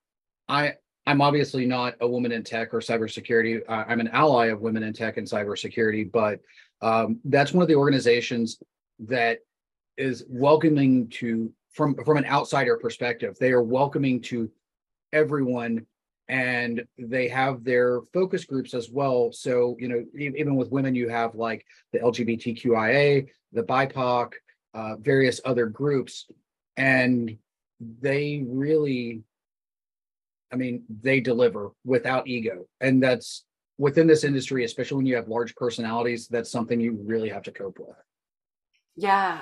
I 0.49 0.75
I'm 1.07 1.23
obviously 1.23 1.65
not 1.67 1.95
a 2.01 2.09
woman 2.09 2.33
in 2.33 2.45
tech 2.45 2.75
or 2.75 2.81
cybersecurity. 2.81 3.63
Uh, 3.67 3.85
I'm 3.89 4.01
an 4.01 4.09
ally 4.09 4.47
of 4.47 4.61
women 4.61 4.83
in 4.83 4.93
tech 4.93 5.17
and 5.17 5.27
cybersecurity, 5.27 6.11
but 6.11 6.41
um, 6.83 7.21
that's 7.25 7.53
one 7.53 7.63
of 7.63 7.69
the 7.69 7.75
organizations 7.75 8.63
that 9.01 9.39
is 10.01 10.25
welcoming 10.29 11.09
to 11.09 11.53
from 11.73 11.95
from 12.05 12.17
an 12.17 12.25
outsider 12.25 12.77
perspective. 12.77 13.37
They 13.39 13.53
are 13.53 13.63
welcoming 13.63 14.21
to 14.23 14.51
everyone 15.13 15.87
and 16.29 16.85
they 16.97 17.27
have 17.29 17.65
their 17.65 18.03
focus 18.15 18.45
groups 18.45 18.73
as 18.73 18.89
well. 18.89 19.33
So, 19.33 19.77
you 19.81 19.89
know, 19.89 20.05
even 20.17 20.55
with 20.55 20.71
women, 20.71 20.95
you 20.95 21.09
have 21.09 21.35
like 21.35 21.67
the 21.93 21.99
LGBTQIA, 21.99 23.27
the 23.53 23.63
BIPOC, 23.65 24.33
uh, 24.73 24.97
various 24.97 25.41
other 25.45 25.67
groups, 25.67 26.27
and 26.77 27.37
they 28.01 28.45
really, 28.47 29.25
I 30.53 30.57
mean, 30.57 30.85
they 31.03 31.19
deliver 31.19 31.73
without 31.85 32.29
ego. 32.29 32.69
And 32.81 33.03
that's 33.03 33.45
within 33.77 34.07
this 34.07 34.23
industry, 34.23 34.65
especially 34.65 34.99
when 34.99 35.07
you 35.07 35.17
have 35.17 35.27
large 35.27 35.57
personalities, 35.57 36.29
that's 36.29 36.51
something 36.51 36.79
you 36.79 36.97
really 37.05 37.31
have 37.31 37.43
to 37.43 37.51
cope 37.51 37.81
with. 37.81 37.97
Yeah. 38.95 39.41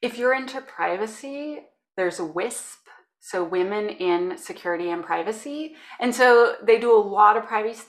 If 0.00 0.16
you're 0.16 0.34
into 0.34 0.60
privacy, 0.60 1.60
there's 1.96 2.20
WISP, 2.20 2.78
so 3.20 3.42
women 3.42 3.88
in 3.88 4.38
security 4.38 4.90
and 4.90 5.04
privacy. 5.04 5.74
And 5.98 6.14
so 6.14 6.54
they 6.62 6.78
do 6.78 6.94
a 6.94 6.98
lot 7.00 7.36
of 7.36 7.46
privacy 7.46 7.82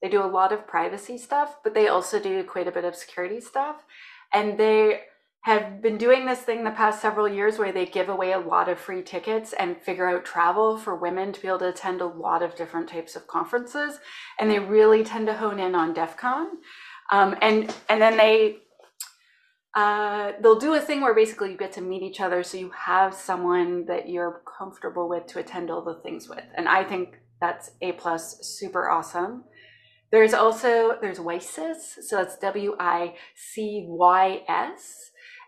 they 0.00 0.08
do 0.08 0.22
a 0.22 0.26
lot 0.26 0.52
of 0.52 0.66
privacy 0.66 1.18
stuff 1.18 1.56
but 1.64 1.74
they 1.74 1.88
also 1.88 2.20
do 2.20 2.44
quite 2.44 2.68
a 2.68 2.72
bit 2.72 2.84
of 2.84 2.94
security 2.94 3.40
stuff. 3.40 3.84
And 4.32 4.58
they 4.58 5.00
have 5.42 5.80
been 5.80 5.96
doing 5.96 6.26
this 6.26 6.40
thing 6.40 6.64
the 6.64 6.70
past 6.70 7.00
several 7.00 7.28
years 7.28 7.58
where 7.58 7.72
they 7.72 7.86
give 7.86 8.08
away 8.08 8.32
a 8.32 8.38
lot 8.38 8.68
of 8.68 8.78
free 8.78 9.02
tickets 9.02 9.54
and 9.54 9.80
figure 9.80 10.08
out 10.08 10.24
travel 10.24 10.76
for 10.76 10.94
women 10.94 11.32
to 11.32 11.40
be 11.40 11.48
able 11.48 11.60
to 11.60 11.68
attend 11.68 12.00
a 12.00 12.06
lot 12.06 12.42
of 12.42 12.54
different 12.54 12.88
types 12.88 13.16
of 13.16 13.26
conferences. 13.26 13.98
And 14.38 14.50
they 14.50 14.58
really 14.58 15.04
tend 15.04 15.26
to 15.28 15.34
hone 15.34 15.58
in 15.58 15.74
on 15.74 15.94
DEF 15.94 16.16
CON. 16.16 16.46
Um, 17.10 17.36
and 17.40 17.74
and 17.88 18.02
then 18.02 18.16
they 18.18 18.58
uh, 19.74 20.32
they'll 20.42 20.58
do 20.58 20.74
a 20.74 20.80
thing 20.80 21.00
where 21.00 21.14
basically 21.14 21.52
you 21.52 21.56
get 21.56 21.72
to 21.72 21.80
meet 21.80 22.02
each 22.02 22.20
other 22.20 22.42
so 22.42 22.56
you 22.56 22.70
have 22.70 23.14
someone 23.14 23.84
that 23.86 24.08
you're 24.08 24.42
comfortable 24.58 25.08
with 25.08 25.26
to 25.26 25.38
attend 25.38 25.70
all 25.70 25.84
the 25.84 26.00
things 26.02 26.28
with 26.28 26.44
and 26.56 26.68
i 26.68 26.82
think 26.82 27.20
that's 27.40 27.70
a 27.82 27.92
plus 27.92 28.38
super 28.40 28.90
awesome 28.90 29.44
there's 30.10 30.32
also 30.32 30.96
there's 31.00 31.18
WICYS, 31.18 32.02
so 32.02 32.16
that's 32.16 32.38
W-I-C-Y-S. 32.38 33.14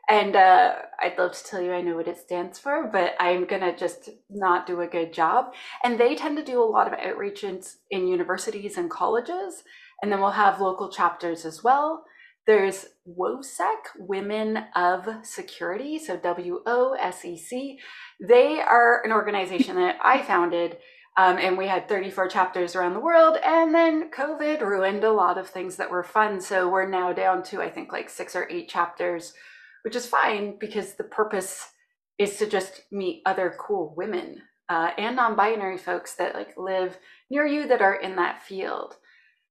And 0.09 0.35
uh, 0.35 0.75
I'd 1.01 1.19
love 1.19 1.33
to 1.33 1.45
tell 1.45 1.63
you 1.63 1.73
I 1.73 1.83
know 1.83 1.97
what 1.97 2.09
it 2.09 2.19
stands 2.19 2.59
for, 2.59 2.89
but 2.93 3.15
I'm 3.21 3.47
gonna 3.47 3.77
just 3.77 4.11
not 4.29 4.67
do 4.67 4.81
a 4.81 4.87
good 4.87 5.13
job. 5.15 5.55
And 5.85 5.99
they 5.99 6.15
tend 6.15 6.37
to 6.37 6.45
do 6.45 6.63
a 6.63 6.65
lot 6.65 6.93
of 6.93 6.99
outreach 6.99 7.45
in, 7.45 7.63
in 7.91 8.07
universities 8.09 8.77
and 8.77 8.91
colleges, 8.91 9.63
and 10.03 10.11
then 10.13 10.21
we'll 10.21 10.33
have 10.33 10.61
local 10.61 10.91
chapters 10.91 11.45
as 11.47 11.63
well. 11.65 12.05
There's 12.51 12.87
WOSEC, 13.07 13.95
Women 13.97 14.65
of 14.75 15.09
Security, 15.23 16.01
so 16.01 16.17
W 16.17 16.63
O 16.67 16.97
S 17.01 17.25
E 17.25 17.39
C. 17.39 17.79
They 18.19 18.61
are 18.61 19.03
an 19.05 19.13
organization 19.13 19.77
that 19.77 19.99
I 20.03 20.21
founded, 20.21 20.79
um, 21.17 21.39
and 21.39 21.57
we 21.57 21.69
had 21.69 21.89
34 21.89 22.27
chapters 22.27 22.75
around 22.75 22.95
the 22.95 22.99
world. 22.99 23.37
And 23.45 23.73
then 23.73 24.11
COVID 24.11 24.63
ruined 24.63 25.05
a 25.05 25.13
lot 25.13 25.39
of 25.39 25.49
things 25.49 25.77
that 25.77 25.93
were 25.93 26.03
fun. 26.03 26.41
So 26.41 26.69
we're 26.69 26.89
now 26.89 27.13
down 27.13 27.45
to, 27.45 27.63
I 27.63 27.71
think, 27.71 27.93
like 27.93 28.11
six 28.11 28.35
or 28.35 28.51
eight 28.51 28.69
chapters, 28.69 29.33
which 29.85 29.95
is 29.95 30.07
fine 30.07 30.59
because 30.59 30.97
the 30.97 31.05
purpose 31.05 31.71
is 32.19 32.37
to 32.39 32.49
just 32.49 32.83
meet 32.91 33.23
other 33.27 33.55
cool 33.61 33.95
women 33.97 34.43
uh, 34.69 34.91
and 34.99 35.15
non 35.15 35.37
binary 35.37 35.79
folks 35.79 36.17
that 36.17 36.35
like 36.35 36.55
live 36.57 36.99
near 37.31 37.47
you 37.47 37.69
that 37.69 37.81
are 37.81 37.95
in 37.95 38.17
that 38.17 38.43
field. 38.43 38.97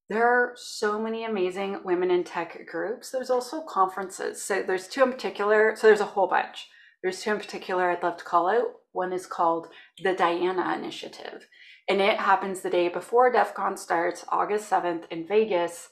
There 0.10 0.25
are 0.25 0.54
so 0.56 1.00
many 1.00 1.24
amazing 1.24 1.82
women 1.84 2.10
in 2.10 2.24
tech 2.24 2.66
groups. 2.66 3.12
There's 3.12 3.30
also 3.30 3.62
conferences. 3.62 4.42
So 4.42 4.63
there's 4.63 4.88
two 4.88 5.04
in 5.04 5.12
particular. 5.12 5.75
So 5.75 5.86
there's 5.86 6.00
a 6.00 6.06
whole 6.06 6.28
bunch. 6.28 6.68
There's 7.04 7.22
two 7.22 7.32
in 7.32 7.38
particular 7.38 7.92
I'd 7.92 8.01
love 8.01 8.18
to 8.18 8.24
call 8.24 8.50
out. 8.50 8.72
One 8.92 9.13
is 9.13 9.28
called 9.28 9.68
the 10.04 10.13
Diana 10.13 10.75
Initiative, 10.75 11.48
and 11.88 12.01
it 12.01 12.18
happens 12.18 12.62
the 12.62 12.72
day 12.72 12.89
before 12.89 13.32
DEF 13.32 13.54
CON 13.54 13.78
starts, 13.78 14.25
August 14.30 14.70
7th 14.70 15.04
in 15.12 15.28
Vegas. 15.28 15.89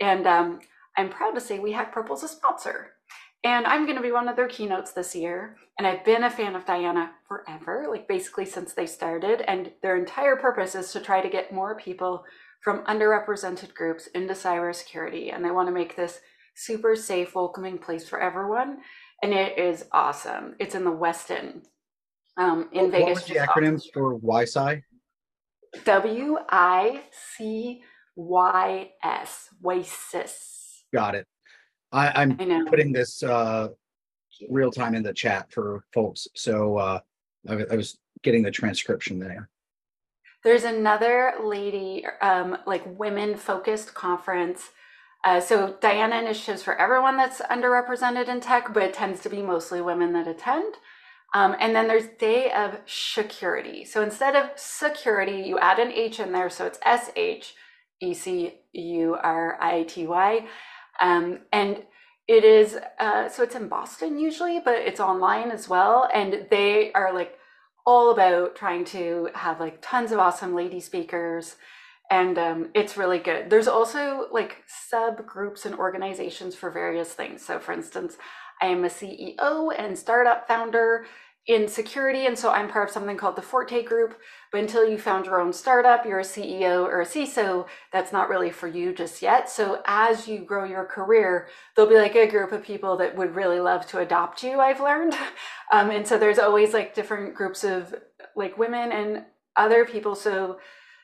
And 0.00 0.24
um, 0.26 0.60
I'm 0.96 1.10
proud 1.10 1.32
to 1.32 1.40
say 1.40 1.58
We 1.58 1.72
Hack 1.72 1.92
Purple's 1.92 2.22
a 2.22 2.28
sponsor. 2.28 2.92
And 3.44 3.66
I'm 3.66 3.84
going 3.84 3.96
to 3.96 4.02
be 4.02 4.12
one 4.12 4.28
of 4.28 4.36
their 4.36 4.48
keynotes 4.48 4.92
this 4.92 5.14
year. 5.14 5.56
And 5.78 5.86
I've 5.86 6.04
been 6.04 6.24
a 6.24 6.30
fan 6.30 6.56
of 6.56 6.64
Diana 6.64 7.12
forever, 7.26 7.86
like 7.88 8.08
basically 8.08 8.44
since 8.44 8.72
they 8.72 8.86
started. 8.86 9.42
And 9.48 9.72
their 9.82 9.96
entire 9.96 10.36
purpose 10.36 10.74
is 10.74 10.92
to 10.92 11.00
try 11.00 11.20
to 11.20 11.28
get 11.28 11.52
more 11.52 11.76
people 11.76 12.24
from 12.60 12.84
underrepresented 12.84 13.74
groups 13.74 14.06
into 14.08 14.34
cybersecurity. 14.34 15.34
And 15.34 15.44
they 15.44 15.50
want 15.50 15.68
to 15.68 15.72
make 15.72 15.96
this 15.96 16.20
super 16.54 16.96
safe, 16.96 17.34
welcoming 17.34 17.78
place 17.78 18.08
for 18.08 18.20
everyone. 18.20 18.78
And 19.22 19.32
it 19.32 19.58
is 19.58 19.86
awesome. 19.92 20.54
It's 20.58 20.74
in 20.74 20.84
the 20.84 20.90
Westin 20.90 21.62
um, 22.36 22.68
in 22.72 22.84
what, 22.84 22.92
Vegas. 22.92 23.06
What 23.06 23.14
was 23.14 23.24
the 23.24 23.34
acronyms 23.34 23.82
for 23.92 24.16
WICY? 24.18 24.82
W 25.84 26.38
I 26.48 27.02
C 27.36 27.82
Y 28.16 28.90
S. 29.02 29.48
WICYS. 29.62 30.32
Got 30.92 31.14
it. 31.14 31.26
I, 31.92 32.22
I'm 32.22 32.36
I 32.40 32.64
putting 32.68 32.92
this 32.92 33.22
uh, 33.22 33.68
real 34.48 34.70
time 34.70 34.94
in 34.94 35.02
the 35.02 35.12
chat 35.12 35.50
for 35.52 35.84
folks. 35.92 36.26
So 36.34 36.76
uh, 36.76 37.00
I, 37.48 37.64
I 37.70 37.76
was 37.76 37.98
getting 38.22 38.42
the 38.42 38.50
transcription 38.50 39.18
there. 39.18 39.48
There's 40.44 40.64
another 40.64 41.34
lady, 41.42 42.04
um, 42.20 42.58
like 42.66 42.98
women 42.98 43.36
focused 43.36 43.94
conference. 43.94 44.70
Uh, 45.24 45.40
so 45.40 45.76
Diana 45.80 46.16
initiatives 46.20 46.62
for 46.62 46.76
everyone 46.76 47.16
that's 47.16 47.40
underrepresented 47.40 48.28
in 48.28 48.40
tech, 48.40 48.72
but 48.72 48.84
it 48.84 48.94
tends 48.94 49.20
to 49.22 49.28
be 49.28 49.42
mostly 49.42 49.80
women 49.80 50.12
that 50.12 50.28
attend. 50.28 50.74
Um, 51.34 51.56
and 51.60 51.74
then 51.74 51.88
there's 51.88 52.06
Day 52.18 52.50
of 52.52 52.84
SHEcurity. 52.86 53.86
So 53.86 54.02
instead 54.02 54.34
of 54.34 54.50
security, 54.56 55.42
you 55.42 55.58
add 55.58 55.78
an 55.78 55.92
H 55.92 56.20
in 56.20 56.32
there, 56.32 56.48
so 56.48 56.66
it's 56.66 56.78
S 56.84 57.10
H 57.16 57.54
E 58.00 58.14
C 58.14 58.54
U 58.72 59.16
R 59.20 59.58
I 59.60 59.82
T 59.82 60.06
Y. 60.06 60.46
Um, 61.00 61.40
and 61.52 61.82
it 62.26 62.44
is 62.44 62.78
uh, 62.98 63.28
so 63.28 63.42
it's 63.42 63.54
in 63.54 63.68
Boston 63.68 64.18
usually, 64.18 64.60
but 64.60 64.76
it's 64.76 65.00
online 65.00 65.50
as 65.50 65.68
well. 65.68 66.08
And 66.12 66.46
they 66.50 66.92
are 66.92 67.12
like 67.12 67.37
all 67.88 68.10
about 68.10 68.54
trying 68.54 68.84
to 68.84 69.30
have 69.34 69.58
like 69.58 69.78
tons 69.80 70.12
of 70.12 70.18
awesome 70.18 70.54
lady 70.54 70.78
speakers 70.78 71.56
and 72.10 72.38
um, 72.38 72.68
it's 72.74 72.96
really 72.96 73.18
good. 73.18 73.50
There's 73.50 73.68
also 73.68 74.26
like 74.30 74.64
subgroups 74.92 75.66
and 75.66 75.74
organizations 75.74 76.54
for 76.54 76.70
various 76.70 77.12
things. 77.14 77.44
So 77.44 77.58
for 77.58 77.72
instance 77.72 78.18
i 78.60 78.66
am 78.66 78.84
a 78.84 78.88
ceo 78.88 79.72
and 79.76 79.98
startup 79.98 80.46
founder 80.46 81.06
in 81.48 81.66
security. 81.66 82.26
And 82.26 82.38
so 82.38 82.50
I'm 82.50 82.68
part 82.68 82.88
of 82.88 82.92
something 82.92 83.16
called 83.16 83.34
the 83.34 83.42
Forte 83.42 83.82
Group. 83.82 84.20
But 84.52 84.60
until 84.60 84.86
you 84.86 84.98
found 84.98 85.24
your 85.24 85.40
own 85.40 85.54
startup, 85.54 86.04
you're 86.04 86.20
a 86.20 86.22
CEO 86.22 86.84
or 86.84 87.00
a 87.00 87.06
CISO, 87.06 87.66
that's 87.90 88.12
not 88.12 88.28
really 88.28 88.50
for 88.50 88.68
you 88.68 88.94
just 88.94 89.22
yet. 89.22 89.48
So 89.48 89.82
as 89.86 90.28
you 90.28 90.40
grow 90.40 90.64
your 90.64 90.84
career, 90.84 91.48
there'll 91.74 91.90
be 91.90 91.96
like 91.96 92.14
a 92.14 92.28
group 92.28 92.52
of 92.52 92.62
people 92.62 92.98
that 92.98 93.16
would 93.16 93.34
really 93.34 93.60
love 93.60 93.86
to 93.86 93.98
adopt 93.98 94.42
you, 94.42 94.60
I've 94.60 94.80
learned. 94.80 95.14
Um, 95.70 95.90
and 95.90 96.08
so 96.08 96.18
there's 96.18 96.38
always 96.38 96.72
like 96.72 96.94
different 96.94 97.34
groups 97.34 97.62
of 97.62 97.94
like 98.34 98.56
women 98.56 98.90
and 98.90 99.26
other 99.54 99.84
people. 99.84 100.14
So 100.14 100.58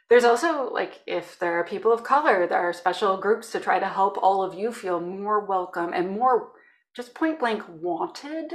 there's 0.09 0.25
also 0.25 0.73
like 0.73 1.03
if 1.07 1.39
there 1.39 1.59
are 1.59 1.65
people 1.65 1.93
of 1.93 2.03
color, 2.03 2.47
there 2.47 2.61
are 2.61 2.73
special 2.73 3.19
groups 3.19 3.53
to 3.53 3.61
try 3.61 3.79
to 3.79 3.87
help 3.87 4.17
all 4.17 4.43
of 4.43 4.55
you 4.55 4.73
feel 4.73 5.01
more 5.01 5.45
welcome 5.45 5.93
and 5.93 6.11
more 6.11 6.53
just 6.97 7.13
point 7.13 7.41
blank 7.41 7.63
wanted 7.69 8.55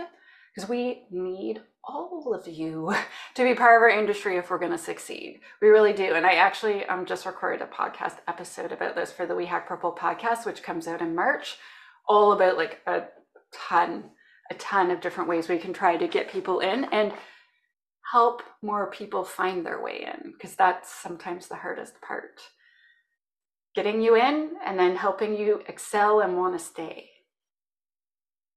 because 0.55 0.67
we 0.67 1.03
need 1.11 1.61
all 1.83 2.33
of 2.33 2.47
you 2.47 2.93
to 3.35 3.43
be 3.43 3.55
part 3.55 3.77
of 3.77 3.81
our 3.81 3.89
industry 3.89 4.37
if 4.37 4.49
we're 4.49 4.59
going 4.59 4.71
to 4.71 4.77
succeed. 4.77 5.39
We 5.61 5.69
really 5.69 5.93
do. 5.93 6.13
And 6.13 6.25
I 6.25 6.33
actually 6.33 6.85
um, 6.85 7.05
just 7.05 7.25
recorded 7.25 7.61
a 7.61 7.67
podcast 7.67 8.17
episode 8.27 8.71
about 8.71 8.95
this 8.95 9.11
for 9.11 9.25
the 9.25 9.35
We 9.35 9.45
Hack 9.45 9.67
Purple 9.67 9.95
podcast, 9.97 10.45
which 10.45 10.63
comes 10.63 10.87
out 10.87 11.01
in 11.01 11.15
March, 11.15 11.57
all 12.07 12.31
about 12.31 12.57
like 12.57 12.81
a 12.85 13.03
ton, 13.53 14.11
a 14.51 14.55
ton 14.55 14.91
of 14.91 15.01
different 15.01 15.29
ways 15.29 15.47
we 15.47 15.57
can 15.57 15.73
try 15.73 15.97
to 15.97 16.07
get 16.07 16.31
people 16.31 16.59
in 16.59 16.85
and 16.85 17.13
help 18.11 18.41
more 18.61 18.89
people 18.89 19.23
find 19.23 19.65
their 19.65 19.81
way 19.81 20.07
in, 20.11 20.33
because 20.33 20.55
that's 20.55 20.93
sometimes 20.93 21.47
the 21.47 21.55
hardest 21.55 22.01
part. 22.01 22.41
Getting 23.75 24.01
you 24.01 24.15
in 24.15 24.53
and 24.65 24.79
then 24.79 24.95
helping 24.95 25.37
you 25.37 25.61
excel 25.67 26.19
and 26.21 26.35
want 26.35 26.57
to 26.57 26.63
stay. 26.63 27.09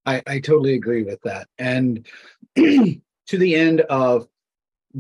I, 0.07 0.23
I 0.27 0.41
totally 0.41 0.75
agree 0.75 1.03
with 1.03 1.21
that. 1.23 1.47
And 1.59 2.07
to 3.33 3.39
the 3.39 3.55
end 3.55 3.81
of 3.81 4.29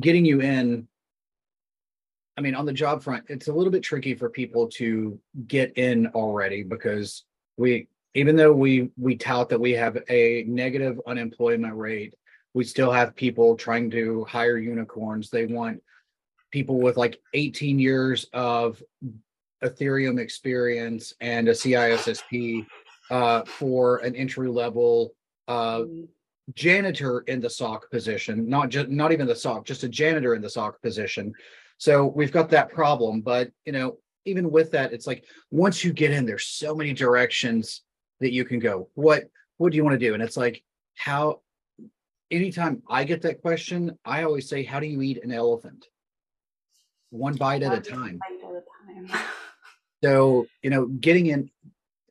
getting 0.00 0.24
you 0.24 0.40
in, 0.40 0.88
I 2.38 2.40
mean, 2.40 2.54
on 2.54 2.64
the 2.64 2.72
job 2.72 3.02
front, 3.02 3.24
it's 3.28 3.48
a 3.48 3.52
little 3.52 3.70
bit 3.70 3.82
tricky 3.82 4.14
for 4.14 4.30
people 4.30 4.68
to 4.68 5.20
get 5.46 5.76
in 5.76 6.06
already 6.14 6.62
because 6.62 7.24
we, 7.58 7.88
even 8.14 8.34
though 8.34 8.54
we 8.54 8.90
we 8.96 9.16
tout 9.16 9.50
that 9.50 9.60
we 9.60 9.72
have 9.72 9.98
a 10.08 10.46
negative 10.48 10.98
unemployment 11.06 11.76
rate, 11.76 12.14
we 12.54 12.64
still 12.64 12.90
have 12.90 13.14
people 13.14 13.54
trying 13.54 13.90
to 13.90 14.24
hire 14.24 14.56
unicorns. 14.56 15.28
They 15.28 15.44
want 15.44 15.82
people 16.50 16.80
with 16.80 16.96
like 16.96 17.20
18 17.34 17.78
years 17.78 18.28
of 18.32 18.82
Ethereum 19.62 20.18
experience 20.18 21.12
and 21.20 21.48
a 21.48 21.52
CISSP 21.52 22.64
uh, 23.10 23.44
for 23.44 23.98
an 23.98 24.16
entry 24.16 24.48
level 24.48 25.12
uh. 25.48 25.82
Janitor 26.54 27.20
in 27.28 27.40
the 27.40 27.50
SOC 27.50 27.90
position, 27.90 28.48
not 28.48 28.68
just 28.68 28.88
not 28.88 29.12
even 29.12 29.26
the 29.26 29.36
SOC, 29.36 29.64
just 29.64 29.84
a 29.84 29.88
janitor 29.88 30.34
in 30.34 30.42
the 30.42 30.50
SOC 30.50 30.80
position. 30.82 31.32
So 31.78 32.06
we've 32.06 32.32
got 32.32 32.50
that 32.50 32.70
problem, 32.70 33.20
but 33.20 33.50
you 33.64 33.72
know, 33.72 33.98
even 34.24 34.50
with 34.50 34.70
that, 34.72 34.92
it's 34.92 35.06
like 35.06 35.24
once 35.50 35.84
you 35.84 35.92
get 35.92 36.10
in, 36.10 36.26
there's 36.26 36.46
so 36.46 36.74
many 36.74 36.92
directions 36.92 37.82
that 38.20 38.32
you 38.32 38.44
can 38.44 38.58
go. 38.58 38.88
What 38.94 39.24
what 39.58 39.70
do 39.70 39.76
you 39.76 39.84
want 39.84 39.98
to 39.98 40.06
do? 40.06 40.14
And 40.14 40.22
it's 40.22 40.36
like 40.36 40.62
how 40.96 41.40
anytime 42.30 42.82
I 42.88 43.04
get 43.04 43.22
that 43.22 43.40
question, 43.40 43.96
I 44.04 44.24
always 44.24 44.48
say, 44.48 44.64
How 44.64 44.80
do 44.80 44.86
you 44.86 45.02
eat 45.02 45.22
an 45.22 45.32
elephant? 45.32 45.86
One 47.10 47.34
bite 47.34 47.62
at 47.62 47.72
a 47.72 47.80
time. 47.80 48.18
At 48.26 49.06
a 49.06 49.08
time. 49.08 49.24
so, 50.02 50.46
you 50.62 50.70
know, 50.70 50.86
getting 50.86 51.26
in 51.26 51.50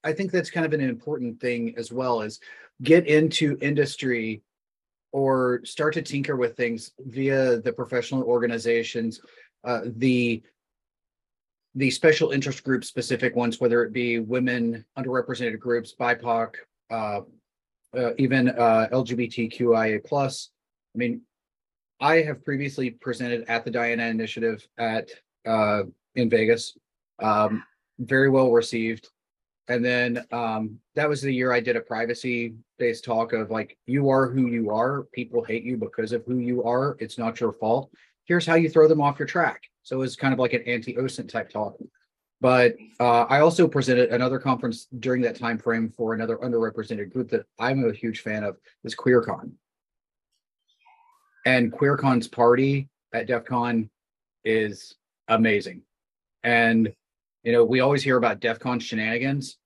I 0.04 0.14
think 0.14 0.32
that's 0.32 0.50
kind 0.50 0.66
of 0.66 0.74
an 0.74 0.82
important 0.82 1.40
thing 1.40 1.76
as 1.78 1.92
well 1.92 2.22
is 2.22 2.40
get 2.84 3.08
into 3.08 3.58
industry 3.62 4.42
or 5.12 5.62
start 5.66 5.94
to 5.94 6.02
tinker 6.02 6.36
with 6.36 6.56
things 6.56 6.92
via 7.00 7.60
the 7.60 7.74
professional 7.74 8.24
organizations, 8.24 9.20
uh, 9.64 9.82
the 9.98 10.42
the 11.76 11.90
special 11.90 12.32
interest 12.32 12.66
group 12.66 12.84
specific 12.84 13.34
ones, 13.34 13.62
whether 13.62 13.82
it 13.84 13.94
be 13.94 14.20
women, 14.20 14.84
underrepresented 14.98 15.58
groups, 15.58 15.96
BIPOC, 15.98 16.56
uh, 16.90 17.22
uh, 17.98 18.12
even 18.18 18.50
uh, 18.50 18.90
LGBTQIA 18.92 20.04
plus. 20.04 20.50
I 20.94 20.98
mean, 20.98 21.22
I 22.02 22.24
have 22.24 22.44
previously 22.44 22.90
presented 22.90 23.46
at 23.48 23.64
the 23.64 23.72
Diana 23.72 24.08
Initiative 24.08 24.68
at 24.78 25.12
uh, 25.46 25.84
in 26.16 26.30
Vegas. 26.30 26.78
Um, 27.20 27.64
very 28.00 28.30
well 28.30 28.52
received 28.52 29.08
and 29.72 29.86
then 29.86 30.26
um, 30.32 30.80
that 30.96 31.08
was 31.08 31.22
the 31.22 31.34
year 31.34 31.54
I 31.54 31.62
did 31.62 31.78
a 31.78 31.82
privacy 31.82 32.56
based 32.82 33.06
talk 33.06 33.32
of 33.32 33.52
like, 33.52 33.78
you 33.86 34.10
are 34.10 34.28
who 34.28 34.48
you 34.48 34.72
are. 34.72 35.04
People 35.14 35.44
hate 35.44 35.64
you 35.64 35.78
because 35.78 36.12
of 36.12 36.26
who 36.26 36.40
you 36.40 36.64
are. 36.64 36.98
It's 37.00 37.20
not 37.20 37.40
your 37.40 37.54
fault. 37.54 37.92
Here's 38.26 38.46
how 38.46 38.56
you 38.56 38.70
throw 38.70 38.88
them 38.88 39.00
off 39.00 39.20
your 39.20 39.28
track. 39.28 39.62
So 39.84 39.98
it 39.98 40.00
was 40.00 40.16
kind 40.16 40.34
of 40.34 40.40
like 40.40 40.54
an 40.54 40.64
anti 40.64 40.96
OSINT 40.96 41.30
type 41.30 41.52
talk. 41.52 41.78
But 42.42 42.76
uh, 43.00 43.26
I 43.30 43.42
also 43.42 43.68
presented 43.68 44.10
another 44.10 44.40
conference 44.40 44.88
during 44.98 45.22
that 45.22 45.36
time 45.36 45.60
frame 45.60 45.94
for 45.96 46.16
another 46.16 46.38
underrepresented 46.38 47.14
group 47.14 47.30
that 47.30 47.46
I'm 47.60 47.88
a 47.88 47.94
huge 47.94 48.22
fan 48.22 48.44
of 48.44 48.58
is 48.84 48.96
QueerCon. 48.96 49.52
And 51.46 51.72
QueerCon's 51.72 52.28
party 52.28 52.90
at 53.14 53.28
DEF 53.28 53.46
CON 53.46 53.92
is 54.44 54.96
amazing. 55.28 55.84
And 56.44 56.92
you 57.44 57.52
know, 57.52 57.64
we 57.64 57.80
always 57.80 58.02
hear 58.02 58.18
about 58.18 58.40
DEF 58.40 58.60
CON 58.60 58.80
shenanigans 58.80 59.58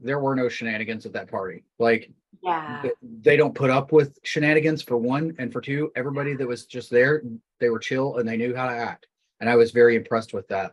there 0.00 0.18
were 0.18 0.34
no 0.34 0.48
shenanigans 0.48 1.06
at 1.06 1.12
that 1.12 1.30
party. 1.30 1.64
Like, 1.78 2.10
yeah, 2.42 2.82
they 3.02 3.36
don't 3.36 3.54
put 3.54 3.70
up 3.70 3.92
with 3.92 4.18
shenanigans 4.22 4.82
for 4.82 4.96
one, 4.96 5.34
and 5.38 5.52
for 5.52 5.60
two, 5.60 5.92
everybody 5.94 6.34
that 6.34 6.46
was 6.46 6.66
just 6.66 6.90
there, 6.90 7.22
they 7.58 7.68
were 7.68 7.78
chill 7.78 8.16
and 8.16 8.28
they 8.28 8.36
knew 8.36 8.54
how 8.54 8.66
to 8.66 8.74
act, 8.74 9.06
and 9.40 9.50
I 9.50 9.56
was 9.56 9.70
very 9.72 9.96
impressed 9.96 10.32
with 10.32 10.48
that. 10.48 10.72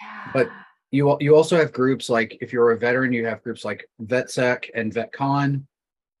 Yeah. 0.00 0.30
But 0.32 0.48
you 0.90 1.16
you 1.20 1.34
also 1.34 1.56
have 1.56 1.72
groups 1.72 2.08
like 2.08 2.38
if 2.40 2.52
you're 2.52 2.72
a 2.72 2.78
veteran, 2.78 3.12
you 3.12 3.26
have 3.26 3.42
groups 3.42 3.64
like 3.64 3.88
VetSec 4.02 4.70
and 4.74 4.92
VetCon. 4.92 5.64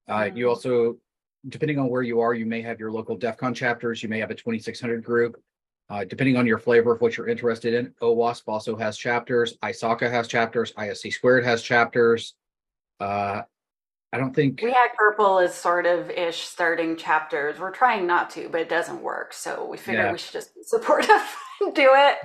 Uh, 0.08 0.14
mm-hmm. 0.14 0.36
You 0.36 0.48
also, 0.48 0.96
depending 1.48 1.78
on 1.78 1.88
where 1.88 2.02
you 2.02 2.20
are, 2.20 2.34
you 2.34 2.46
may 2.46 2.62
have 2.62 2.80
your 2.80 2.90
local 2.90 3.16
DEF 3.16 3.36
CON 3.36 3.54
chapters. 3.54 4.02
You 4.02 4.08
may 4.08 4.18
have 4.18 4.30
a 4.30 4.34
2600 4.34 5.04
group. 5.04 5.40
Uh, 5.90 6.02
depending 6.02 6.36
on 6.36 6.46
your 6.46 6.58
flavor 6.58 6.94
of 6.94 7.00
what 7.02 7.16
you're 7.16 7.28
interested 7.28 7.74
in, 7.74 7.92
OWASP 8.00 8.42
also 8.48 8.74
has 8.74 8.96
chapters. 8.96 9.58
ISACA 9.58 10.10
has 10.10 10.26
chapters. 10.26 10.72
ISC 10.72 11.12
squared 11.12 11.44
has 11.44 11.62
chapters. 11.62 12.34
Uh, 13.00 13.42
I 14.14 14.16
don't 14.16 14.32
think 14.32 14.60
We 14.62 14.70
Hack 14.70 14.96
Purple 14.96 15.40
is 15.40 15.52
sort 15.52 15.86
of 15.86 16.08
ish 16.08 16.42
starting 16.42 16.96
chapters. 16.96 17.58
We're 17.58 17.72
trying 17.72 18.06
not 18.06 18.30
to, 18.30 18.48
but 18.48 18.60
it 18.60 18.68
doesn't 18.68 19.02
work. 19.02 19.32
So 19.32 19.66
we 19.68 19.76
figured 19.76 20.04
yeah. 20.04 20.12
we 20.12 20.18
should 20.18 20.34
just 20.34 20.54
be 20.54 20.62
supportive 20.62 21.20
and 21.60 21.74
do 21.74 21.90
it. 21.92 22.18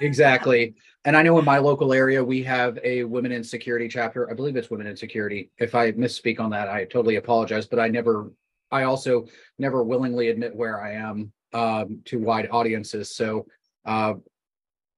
exactly. 0.00 0.74
And 1.04 1.16
I 1.16 1.22
know 1.22 1.38
in 1.38 1.44
my 1.44 1.58
local 1.58 1.92
area, 1.92 2.24
we 2.24 2.42
have 2.42 2.80
a 2.82 3.04
women 3.04 3.30
in 3.30 3.44
security 3.44 3.86
chapter. 3.86 4.28
I 4.28 4.34
believe 4.34 4.56
it's 4.56 4.70
women 4.70 4.88
in 4.88 4.96
security. 4.96 5.52
If 5.56 5.76
I 5.76 5.92
misspeak 5.92 6.40
on 6.40 6.50
that, 6.50 6.68
I 6.68 6.82
totally 6.82 7.14
apologize, 7.14 7.64
but 7.64 7.78
I 7.78 7.86
never, 7.86 8.32
I 8.72 8.82
also 8.82 9.28
never 9.56 9.84
willingly 9.84 10.30
admit 10.30 10.52
where 10.52 10.82
I 10.82 10.94
am 10.94 11.32
um, 11.52 12.00
to 12.06 12.18
wide 12.18 12.48
audiences. 12.50 13.14
So 13.14 13.46
uh, 13.84 14.14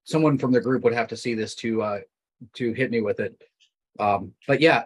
someone 0.04 0.38
from 0.38 0.50
the 0.50 0.62
group 0.62 0.82
would 0.84 0.94
have 0.94 1.08
to 1.08 1.16
see 1.18 1.34
this 1.34 1.54
to 1.56 1.82
uh, 1.82 2.00
to 2.54 2.72
hit 2.72 2.90
me 2.90 3.02
with 3.02 3.20
it. 3.20 3.38
Um, 4.00 4.32
but 4.46 4.62
yeah, 4.62 4.84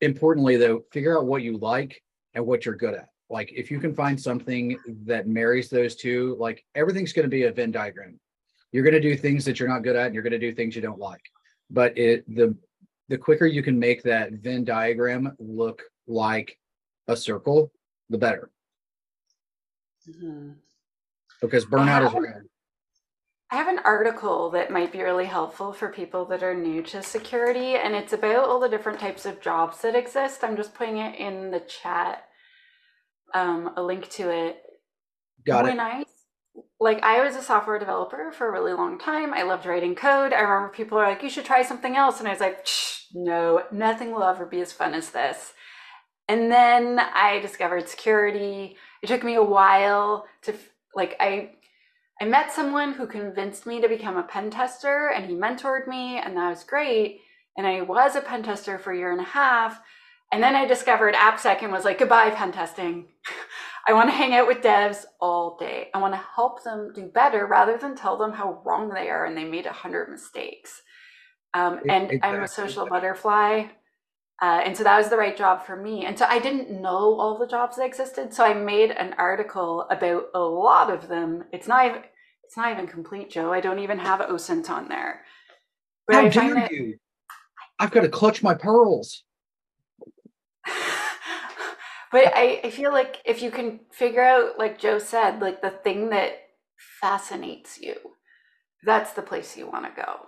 importantly 0.00 0.56
though, 0.56 0.84
figure 0.92 1.18
out 1.18 1.26
what 1.26 1.42
you 1.42 1.58
like 1.58 2.02
and 2.34 2.44
what 2.46 2.64
you're 2.64 2.76
good 2.76 2.94
at. 2.94 3.08
Like 3.28 3.52
if 3.52 3.70
you 3.70 3.78
can 3.78 3.94
find 3.94 4.20
something 4.20 4.76
that 5.06 5.28
marries 5.28 5.70
those 5.70 5.94
two, 5.94 6.36
like 6.38 6.64
everything's 6.74 7.12
going 7.12 7.24
to 7.24 7.30
be 7.30 7.44
a 7.44 7.52
Venn 7.52 7.70
diagram. 7.70 8.18
You're 8.72 8.84
going 8.84 8.94
to 8.94 9.00
do 9.00 9.16
things 9.16 9.44
that 9.44 9.58
you're 9.58 9.68
not 9.68 9.82
good 9.82 9.96
at, 9.96 10.06
and 10.06 10.14
you're 10.14 10.22
going 10.22 10.32
to 10.32 10.38
do 10.38 10.52
things 10.52 10.76
you 10.76 10.82
don't 10.82 10.98
like. 10.98 11.22
But 11.70 11.96
it 11.98 12.24
the 12.34 12.56
the 13.08 13.18
quicker 13.18 13.46
you 13.46 13.62
can 13.62 13.78
make 13.78 14.02
that 14.04 14.32
Venn 14.32 14.64
diagram 14.64 15.36
look 15.38 15.82
like 16.06 16.56
a 17.08 17.16
circle, 17.16 17.72
the 18.10 18.18
better. 18.18 18.50
Mm-hmm 20.08 20.52
because 21.40 21.64
burnout 21.64 22.06
is 22.06 22.12
real. 22.14 22.42
I 23.52 23.56
have 23.56 23.68
an 23.68 23.80
article 23.84 24.50
that 24.50 24.70
might 24.70 24.92
be 24.92 25.02
really 25.02 25.24
helpful 25.24 25.72
for 25.72 25.88
people 25.88 26.24
that 26.26 26.42
are 26.44 26.54
new 26.54 26.82
to 26.84 27.02
security, 27.02 27.74
and 27.74 27.96
it's 27.96 28.12
about 28.12 28.48
all 28.48 28.60
the 28.60 28.68
different 28.68 29.00
types 29.00 29.26
of 29.26 29.40
jobs 29.40 29.80
that 29.82 29.96
exist. 29.96 30.44
I'm 30.44 30.56
just 30.56 30.72
putting 30.74 30.98
it 30.98 31.18
in 31.18 31.50
the 31.50 31.60
chat, 31.60 32.24
um, 33.34 33.72
a 33.76 33.82
link 33.82 34.08
to 34.10 34.30
it. 34.30 34.62
Got 35.44 35.64
when 35.64 35.78
it. 35.78 35.82
I 35.82 36.04
like, 36.78 37.02
I 37.02 37.24
was 37.24 37.34
a 37.34 37.42
software 37.42 37.78
developer 37.78 38.30
for 38.30 38.48
a 38.48 38.52
really 38.52 38.72
long 38.72 38.98
time. 38.98 39.34
I 39.34 39.42
loved 39.42 39.66
writing 39.66 39.96
code. 39.96 40.32
I 40.32 40.40
remember 40.40 40.68
people 40.68 40.98
were 40.98 41.04
like, 41.04 41.22
"You 41.22 41.30
should 41.30 41.44
try 41.44 41.62
something 41.62 41.96
else," 41.96 42.20
and 42.20 42.28
I 42.28 42.32
was 42.32 42.40
like, 42.40 42.66
"No, 43.12 43.64
nothing 43.72 44.12
will 44.12 44.22
ever 44.22 44.46
be 44.46 44.60
as 44.60 44.72
fun 44.72 44.94
as 44.94 45.10
this." 45.10 45.54
And 46.28 46.52
then 46.52 47.00
I 47.00 47.40
discovered 47.40 47.88
security. 47.88 48.76
It 49.02 49.08
took 49.08 49.24
me 49.24 49.34
a 49.34 49.42
while 49.42 50.26
to 50.42 50.54
like 50.94 51.16
I 51.18 51.56
I 52.20 52.26
met 52.26 52.52
someone 52.52 52.92
who 52.92 53.06
convinced 53.06 53.66
me 53.66 53.80
to 53.80 53.88
become 53.88 54.18
a 54.18 54.22
pen 54.22 54.50
tester 54.50 55.10
and 55.14 55.24
he 55.24 55.34
mentored 55.34 55.88
me 55.88 56.18
and 56.18 56.36
that 56.36 56.50
was 56.50 56.64
great. 56.64 57.20
And 57.56 57.66
I 57.66 57.80
was 57.80 58.14
a 58.14 58.20
pen 58.20 58.42
tester 58.42 58.78
for 58.78 58.92
a 58.92 58.96
year 58.96 59.10
and 59.10 59.20
a 59.20 59.24
half. 59.24 59.80
And 60.30 60.42
then 60.42 60.54
I 60.54 60.66
discovered 60.66 61.14
AppSec 61.14 61.62
and 61.62 61.72
was 61.72 61.84
like, 61.84 61.98
goodbye, 61.98 62.30
pen 62.30 62.52
testing. 62.52 63.08
I 63.88 63.94
want 63.94 64.10
to 64.10 64.14
hang 64.14 64.34
out 64.34 64.46
with 64.46 64.58
devs 64.58 65.06
all 65.20 65.56
day. 65.58 65.88
I 65.94 65.98
want 65.98 66.12
to 66.12 66.24
help 66.36 66.62
them 66.62 66.92
do 66.94 67.06
better 67.06 67.46
rather 67.46 67.78
than 67.78 67.96
tell 67.96 68.18
them 68.18 68.32
how 68.32 68.60
wrong 68.64 68.90
they 68.90 69.08
are 69.08 69.24
and 69.24 69.36
they 69.36 69.44
made 69.44 69.66
a 69.66 69.72
hundred 69.72 70.10
mistakes. 70.10 70.82
Um, 71.54 71.80
and 71.88 72.10
exactly. 72.10 72.20
I'm 72.22 72.42
a 72.42 72.48
social 72.48 72.86
butterfly. 72.86 73.64
Uh, 74.42 74.62
and 74.64 74.76
so 74.76 74.82
that 74.82 74.96
was 74.96 75.10
the 75.10 75.16
right 75.16 75.36
job 75.36 75.66
for 75.66 75.76
me. 75.76 76.06
And 76.06 76.18
so 76.18 76.24
I 76.26 76.38
didn't 76.38 76.70
know 76.70 77.18
all 77.20 77.38
the 77.38 77.46
jobs 77.46 77.76
that 77.76 77.84
existed. 77.84 78.32
So 78.32 78.44
I 78.44 78.54
made 78.54 78.90
an 78.90 79.14
article 79.18 79.86
about 79.90 80.28
a 80.34 80.40
lot 80.40 80.90
of 80.90 81.08
them. 81.08 81.44
It's 81.52 81.68
not 81.68 81.86
even, 81.86 82.02
it's 82.44 82.56
not 82.56 82.72
even 82.72 82.86
complete, 82.86 83.30
Joe. 83.30 83.52
I 83.52 83.60
don't 83.60 83.80
even 83.80 83.98
have 83.98 84.20
OSINT 84.20 84.70
on 84.70 84.88
there. 84.88 85.24
But 86.06 86.16
How 86.16 86.22
I 86.22 86.28
dare 86.28 86.54
that, 86.54 86.70
you? 86.70 86.96
I've 87.78 87.90
got 87.90 88.00
to 88.00 88.08
clutch 88.08 88.42
my 88.42 88.54
pearls. 88.54 89.24
But 92.12 92.32
I, 92.34 92.60
I 92.64 92.70
feel 92.70 92.92
like 92.92 93.18
if 93.24 93.40
you 93.40 93.50
can 93.50 93.80
figure 93.92 94.24
out, 94.24 94.58
like 94.58 94.80
Joe 94.80 94.98
said, 94.98 95.40
like 95.40 95.62
the 95.62 95.70
thing 95.70 96.10
that 96.10 96.32
fascinates 97.00 97.80
you, 97.80 97.94
that's 98.82 99.12
the 99.12 99.22
place 99.22 99.56
you 99.56 99.70
want 99.70 99.84
to 99.84 100.02
go. 100.02 100.26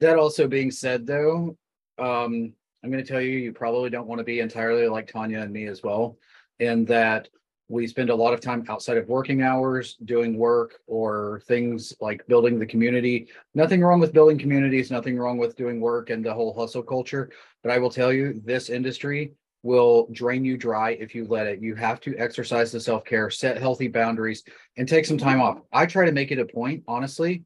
That 0.00 0.16
also 0.16 0.46
being 0.46 0.70
said, 0.70 1.06
though, 1.06 1.56
um, 1.98 2.54
I'm 2.82 2.90
going 2.90 3.02
to 3.02 3.08
tell 3.08 3.20
you, 3.20 3.38
you 3.38 3.52
probably 3.52 3.90
don't 3.90 4.06
want 4.06 4.18
to 4.20 4.24
be 4.24 4.40
entirely 4.40 4.86
like 4.88 5.10
Tanya 5.10 5.40
and 5.40 5.52
me 5.52 5.66
as 5.66 5.82
well, 5.82 6.16
in 6.58 6.84
that 6.86 7.28
we 7.68 7.86
spend 7.86 8.08
a 8.08 8.14
lot 8.14 8.32
of 8.32 8.40
time 8.40 8.64
outside 8.68 8.96
of 8.96 9.08
working 9.08 9.42
hours 9.42 9.96
doing 10.04 10.38
work 10.38 10.80
or 10.86 11.42
things 11.46 11.92
like 12.00 12.26
building 12.26 12.58
the 12.58 12.66
community. 12.66 13.28
Nothing 13.54 13.82
wrong 13.82 14.00
with 14.00 14.14
building 14.14 14.38
communities, 14.38 14.90
nothing 14.90 15.18
wrong 15.18 15.36
with 15.36 15.56
doing 15.56 15.80
work 15.80 16.08
and 16.08 16.24
the 16.24 16.32
whole 16.32 16.54
hustle 16.54 16.82
culture. 16.82 17.30
But 17.62 17.72
I 17.72 17.78
will 17.78 17.90
tell 17.90 18.12
you, 18.12 18.40
this 18.44 18.70
industry 18.70 19.32
will 19.62 20.08
drain 20.12 20.44
you 20.44 20.56
dry 20.56 20.92
if 20.92 21.14
you 21.14 21.26
let 21.26 21.46
it. 21.46 21.60
You 21.60 21.74
have 21.74 22.00
to 22.02 22.16
exercise 22.16 22.72
the 22.72 22.80
self 22.80 23.04
care, 23.04 23.28
set 23.28 23.58
healthy 23.58 23.88
boundaries, 23.88 24.44
and 24.78 24.88
take 24.88 25.04
some 25.04 25.18
time 25.18 25.40
off. 25.40 25.58
I 25.72 25.84
try 25.84 26.06
to 26.06 26.12
make 26.12 26.30
it 26.30 26.38
a 26.38 26.46
point, 26.46 26.84
honestly. 26.88 27.44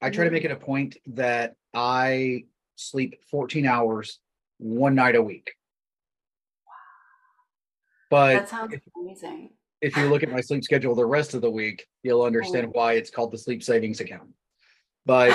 I 0.00 0.10
try 0.10 0.24
to 0.24 0.30
mm. 0.30 0.34
make 0.34 0.44
it 0.44 0.52
a 0.52 0.56
point 0.56 0.98
that 1.06 1.56
I 1.74 2.44
sleep 2.76 3.16
14 3.30 3.66
hours 3.66 4.20
one 4.58 4.94
night 4.94 5.16
a 5.16 5.22
week. 5.22 5.52
But 8.10 8.34
That 8.34 8.48
sounds 8.48 8.74
amazing. 8.96 9.50
if 9.80 9.96
you 9.96 10.08
look 10.08 10.22
at 10.22 10.30
my 10.30 10.40
sleep 10.40 10.64
schedule 10.64 10.94
the 10.94 11.04
rest 11.06 11.34
of 11.34 11.40
the 11.42 11.50
week, 11.50 11.86
you'll 12.02 12.22
understand 12.22 12.68
why 12.72 12.94
it's 12.94 13.10
called 13.10 13.32
the 13.32 13.38
sleep 13.38 13.62
savings 13.62 14.00
account. 14.00 14.30
But 15.04 15.32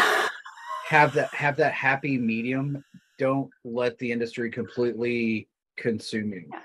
have 0.87 1.13
that 1.13 1.33
have 1.33 1.55
that 1.57 1.73
happy 1.73 2.17
medium. 2.17 2.83
Don't 3.19 3.49
let 3.63 3.97
the 3.99 4.11
industry 4.11 4.49
completely 4.49 5.47
consume 5.77 6.33
you 6.33 6.45
Yeah. 6.51 6.59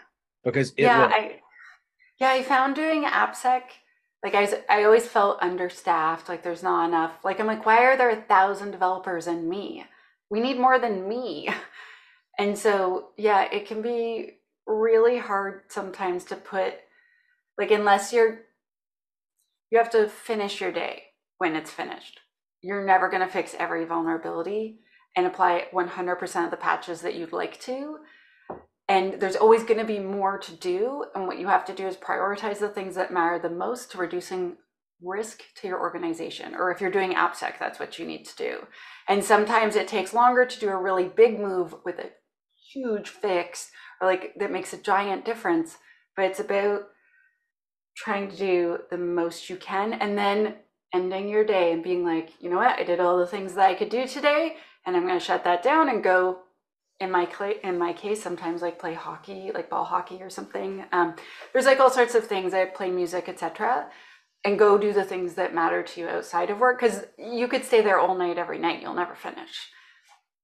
because 0.45 0.73
yeah, 0.77 0.99
will. 1.07 1.13
I 1.15 1.41
yeah, 2.19 2.31
I 2.31 2.43
found 2.43 2.75
doing 2.75 3.05
AppSec, 3.05 3.63
like 4.25 4.35
I 4.35 4.63
I 4.69 4.85
always 4.85 5.07
felt 5.07 5.39
understaffed, 5.43 6.29
like 6.29 6.43
there's 6.43 6.63
not 6.63 6.89
enough. 6.89 7.13
Like 7.23 7.39
I'm 7.39 7.47
like, 7.47 7.67
why 7.67 7.85
are 7.85 7.97
there 7.97 8.11
a 8.11 8.17
thousand 8.23 8.71
developers 8.71 9.27
and 9.27 9.49
me? 9.49 9.85
We 10.31 10.41
need 10.41 10.59
more 10.59 10.79
than 10.79 11.07
me. 11.09 11.49
And 12.39 12.57
so 12.57 13.09
yeah, 13.17 13.49
it 13.53 13.67
can 13.67 13.83
be 13.83 14.39
really 14.67 15.19
hard 15.19 15.63
sometimes 15.69 16.25
to 16.25 16.37
put 16.37 16.75
like 17.59 17.71
unless 17.71 18.13
you're 18.13 18.41
you 19.71 19.79
have 19.79 19.91
to 19.91 20.09
finish 20.09 20.61
your 20.61 20.73
day 20.73 21.03
when 21.39 21.57
it's 21.57 21.71
finished. 21.71 22.21
You're 22.63 22.85
never 22.85 23.09
going 23.09 23.23
to 23.23 23.33
fix 23.33 23.55
every 23.59 23.85
vulnerability 23.85 24.81
and 25.17 25.27
apply 25.27 25.67
100% 25.73 26.45
of 26.45 26.51
the 26.51 26.57
patches 26.57 27.03
that 27.03 27.15
you'd 27.15 27.33
like 27.33 27.61
to 27.61 27.99
and 28.89 29.21
there's 29.21 29.37
always 29.37 29.63
going 29.63 29.79
to 29.79 29.85
be 29.85 29.99
more 29.99 30.39
to 30.39 30.53
do 30.53 31.05
and 31.15 31.27
what 31.27 31.39
you 31.39 31.47
have 31.47 31.65
to 31.67 31.75
do 31.75 31.87
is 31.87 31.97
prioritize 31.97 32.59
the 32.59 32.69
things 32.69 32.95
that 32.95 33.13
matter 33.13 33.39
the 33.39 33.51
most 33.51 33.93
to 33.93 33.99
reducing 33.99 34.57
risk 35.03 35.43
to 35.55 35.69
your 35.69 35.79
organization 35.79 36.55
or 36.55 36.73
if 36.73 36.81
you're 36.81 36.91
doing 36.91 37.13
appsec 37.13 37.59
that's 37.61 37.79
what 37.79 37.99
you 37.99 38.07
need 38.07 38.25
to 38.25 38.37
do 38.37 38.67
and 39.09 39.23
sometimes 39.23 39.77
it 39.77 39.87
takes 39.87 40.13
longer 40.13 40.45
to 40.45 40.59
do 40.59 40.69
a 40.69 40.77
really 40.83 41.05
big 41.05 41.39
move 41.39 41.75
with 41.85 41.99
a 42.01 42.11
huge 42.73 43.09
fix 43.09 43.71
or 44.01 44.07
like 44.07 44.35
that 44.39 44.53
makes 44.53 44.73
a 44.73 44.79
giant 44.79 45.25
difference 45.25 45.79
but 46.17 46.25
it's 46.25 46.41
about 46.41 46.83
trying 47.97 48.31
to 48.31 48.37
do 48.37 48.79
the 48.91 48.99
most 48.99 49.49
you 49.49 49.57
can 49.57 49.93
and 49.93 50.17
then 50.17 50.55
ending 50.95 51.29
your 51.29 51.45
day 51.45 51.73
and 51.73 51.83
being 51.83 52.05
like 52.05 52.31
you 52.41 52.49
know 52.49 52.57
what? 52.57 52.79
I 52.79 52.85
did 52.85 53.01
all 53.01 53.19
the 53.19 53.27
things 53.27 53.55
that 53.55 53.69
i 53.69 53.75
could 53.75 53.89
do 53.89 54.07
today 54.07 54.57
and 54.87 54.97
i'm 54.97 55.07
going 55.07 55.19
to 55.19 55.25
shut 55.25 55.45
that 55.45 55.63
down 55.63 55.89
and 55.89 56.03
go 56.03 56.41
in 57.01 57.11
my 57.11 57.27
cla 57.27 57.53
in 57.63 57.79
my 57.79 57.93
case 57.93 58.23
sometimes 58.23 58.63
like 58.63 58.79
play 58.79 58.95
hockey 58.95 59.51
like 59.55 59.71
ball 59.71 59.85
hockey 59.85 60.21
or 60.21 60.31
something. 60.31 60.85
Um, 60.93 61.15
there's 61.53 61.67
like 61.67 61.81
all 61.81 61.91
sorts 61.91 62.15
of 62.15 62.27
things. 62.27 62.53
I 62.53 62.65
play 62.65 62.91
music 62.91 63.29
etc 63.29 63.89
and 64.45 64.59
go 64.59 64.79
do 64.79 64.93
the 64.93 65.05
things 65.05 65.35
that 65.35 65.55
matter 65.55 65.83
to 65.83 66.01
you 66.01 66.09
outside 66.09 66.51
of 66.51 66.59
work 66.59 66.81
because 66.81 67.05
you 67.19 67.49
could 67.49 67.65
stay 67.65 67.83
there 67.83 67.99
all 67.99 68.17
night 68.17 68.39
every 68.39 68.59
night. 68.59 68.83
You'll 68.83 68.95
never 68.95 69.15
finish. 69.15 69.69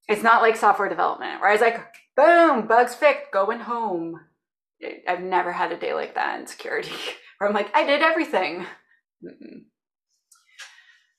It's 0.07 0.23
not 0.23 0.41
like 0.41 0.55
software 0.55 0.89
development 0.89 1.41
where 1.41 1.49
i 1.49 1.53
was 1.53 1.61
like 1.61 1.81
boom 2.15 2.67
bugs 2.67 2.95
fixed 2.95 3.31
going 3.31 3.59
home 3.59 4.19
i've 5.07 5.21
never 5.21 5.51
had 5.51 5.71
a 5.71 5.77
day 5.77 5.93
like 5.93 6.15
that 6.15 6.39
in 6.39 6.47
security 6.47 6.91
where 7.37 7.47
i'm 7.49 7.55
like 7.55 7.73
i 7.75 7.85
did 7.85 8.01
everything 8.01 8.65
Mm-mm. 9.23 9.63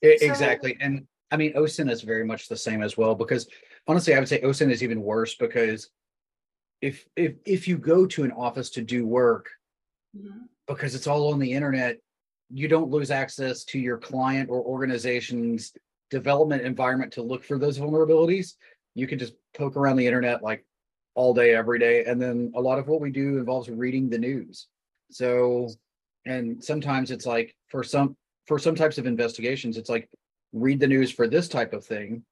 So- 0.03 0.07
exactly. 0.25 0.77
And 0.79 1.07
I 1.31 1.35
mean, 1.37 1.53
OSINT 1.53 1.89
is 1.91 2.03
very 2.03 2.23
much 2.23 2.47
the 2.47 2.55
same 2.55 2.81
as 2.81 2.95
well 2.95 3.15
because 3.15 3.47
honestly, 3.87 4.13
I 4.13 4.19
would 4.19 4.29
say 4.29 4.39
OSINT 4.41 4.71
is 4.71 4.83
even 4.83 5.01
worse 5.01 5.35
because 5.35 5.89
if 6.81 7.05
if 7.15 7.33
if 7.45 7.67
you 7.67 7.77
go 7.77 8.05
to 8.05 8.23
an 8.23 8.31
office 8.31 8.69
to 8.71 8.81
do 8.81 9.05
work 9.05 9.49
Mhm. 10.15 10.43
because 10.67 10.95
it's 10.95 11.07
all 11.07 11.33
on 11.33 11.39
the 11.39 11.51
internet, 11.51 11.97
you 12.49 12.67
don't 12.67 12.91
lose 12.91 13.11
access 13.11 13.65
to 13.65 13.79
your 13.79 13.97
client 13.97 14.49
or 14.49 14.61
organization's 14.61 15.73
development 16.11 16.61
environment 16.61 17.11
to 17.13 17.23
look 17.23 17.43
for 17.43 17.57
those 17.57 17.77
vulnerabilities. 17.79 18.53
You 18.93 19.07
can 19.07 19.19
just 19.19 19.33
poke 19.55 19.75
around 19.75 19.97
the 19.97 20.07
internet 20.07 20.43
like 20.43 20.65
all 21.17 21.33
day, 21.33 21.55
every 21.55 21.79
day. 21.79 22.05
And 22.05 22.21
then 22.21 22.51
a 22.55 22.61
lot 22.61 22.77
of 22.77 22.87
what 22.87 23.01
we 23.01 23.09
do 23.09 23.39
involves 23.39 23.69
reading 23.69 24.07
the 24.07 24.19
news. 24.19 24.67
So, 25.09 25.67
and 26.27 26.63
sometimes 26.63 27.09
it's 27.09 27.25
like 27.25 27.55
for 27.69 27.83
some 27.83 28.15
for 28.45 28.59
some 28.59 28.75
types 28.75 28.99
of 28.99 29.07
investigations, 29.07 29.77
it's 29.77 29.89
like 29.89 30.07
read 30.53 30.79
the 30.79 30.87
news 30.87 31.11
for 31.11 31.27
this 31.27 31.49
type 31.49 31.73
of 31.73 31.83
thing. 31.83 32.23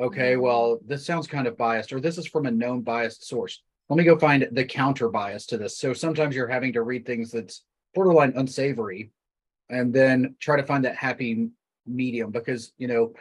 Okay, 0.00 0.34
Mhm. 0.34 0.40
well, 0.40 0.80
this 0.84 1.06
sounds 1.06 1.28
kind 1.28 1.46
of 1.46 1.56
biased, 1.56 1.92
or 1.92 2.00
this 2.00 2.18
is 2.18 2.26
from 2.26 2.46
a 2.46 2.50
known 2.50 2.82
biased 2.82 3.26
source. 3.26 3.62
Let 3.88 3.96
me 3.96 4.04
go 4.04 4.18
find 4.18 4.48
the 4.50 4.64
counter 4.64 5.08
bias 5.08 5.46
to 5.46 5.56
this. 5.56 5.78
So 5.78 5.92
sometimes 5.94 6.34
you're 6.34 6.48
having 6.48 6.72
to 6.72 6.82
read 6.82 7.06
things 7.06 7.30
that's 7.30 7.64
borderline 7.94 8.32
unsavory 8.36 9.12
and 9.70 9.92
then 9.94 10.34
try 10.40 10.56
to 10.56 10.66
find 10.66 10.84
that 10.84 10.96
happy 10.96 11.48
medium 11.86 12.30
because, 12.32 12.72
you 12.78 12.88
know, 12.88 13.14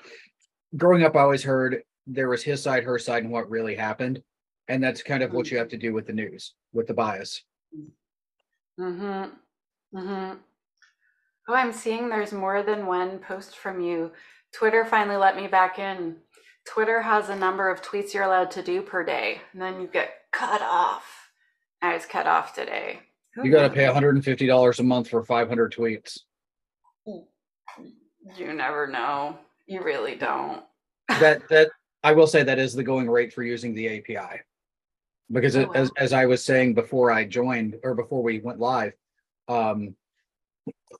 growing 0.75 1.03
up, 1.03 1.15
I 1.15 1.21
always 1.21 1.43
heard 1.43 1.83
there 2.07 2.29
was 2.29 2.43
his 2.43 2.61
side, 2.63 2.83
her 2.83 2.99
side, 2.99 3.23
and 3.23 3.31
what 3.31 3.49
really 3.49 3.75
happened. 3.75 4.21
And 4.67 4.83
that's 4.83 5.01
kind 5.01 5.23
of 5.23 5.33
what 5.33 5.49
you 5.49 5.57
have 5.57 5.69
to 5.69 5.77
do 5.77 5.93
with 5.93 6.07
the 6.07 6.13
news, 6.13 6.53
with 6.73 6.87
the 6.87 6.93
bias. 6.93 7.43
Mm-hmm. 8.79 9.97
Mm-hmm. 9.97 10.37
Oh, 11.49 11.53
I'm 11.53 11.71
seeing 11.71 12.09
there's 12.09 12.33
more 12.33 12.61
than 12.61 12.85
one 12.85 13.19
post 13.19 13.57
from 13.57 13.79
you. 13.79 14.11
Twitter 14.53 14.83
finally 14.83 15.15
let 15.17 15.35
me 15.35 15.47
back 15.47 15.79
in. 15.79 16.17
Twitter 16.65 17.01
has 17.01 17.29
a 17.29 17.35
number 17.35 17.69
of 17.69 17.81
tweets 17.81 18.13
you're 18.13 18.23
allowed 18.23 18.51
to 18.51 18.61
do 18.61 18.81
per 18.81 19.03
day, 19.03 19.39
and 19.53 19.61
then 19.61 19.79
you 19.79 19.87
get 19.87 20.23
cut 20.33 20.61
off. 20.61 21.05
I 21.81 21.93
was 21.93 22.05
cut 22.05 22.27
off 22.27 22.53
today. 22.53 22.99
You 23.41 23.51
got 23.51 23.63
to 23.63 23.69
pay 23.69 23.83
$150 23.83 24.79
a 24.79 24.83
month 24.83 25.09
for 25.09 25.23
500 25.23 25.71
tweets. 25.71 26.19
You 27.05 28.53
never 28.53 28.87
know. 28.87 29.37
You 29.67 29.83
really 29.83 30.15
don't. 30.15 30.63
that 31.07 31.47
that 31.49 31.69
I 32.03 32.11
will 32.11 32.27
say 32.27 32.43
that 32.43 32.59
is 32.59 32.73
the 32.73 32.83
going 32.83 33.09
rate 33.09 33.31
for 33.31 33.43
using 33.43 33.73
the 33.73 33.99
API. 33.99 34.41
Because 35.31 35.57
Oh, 35.57 35.71
as 35.71 35.91
as 35.97 36.13
I 36.13 36.25
was 36.25 36.43
saying 36.43 36.73
before 36.73 37.11
I 37.11 37.25
joined 37.25 37.77
or 37.83 37.95
before 37.95 38.23
we 38.23 38.39
went 38.39 38.59
live, 38.59 38.93
um 39.47 39.95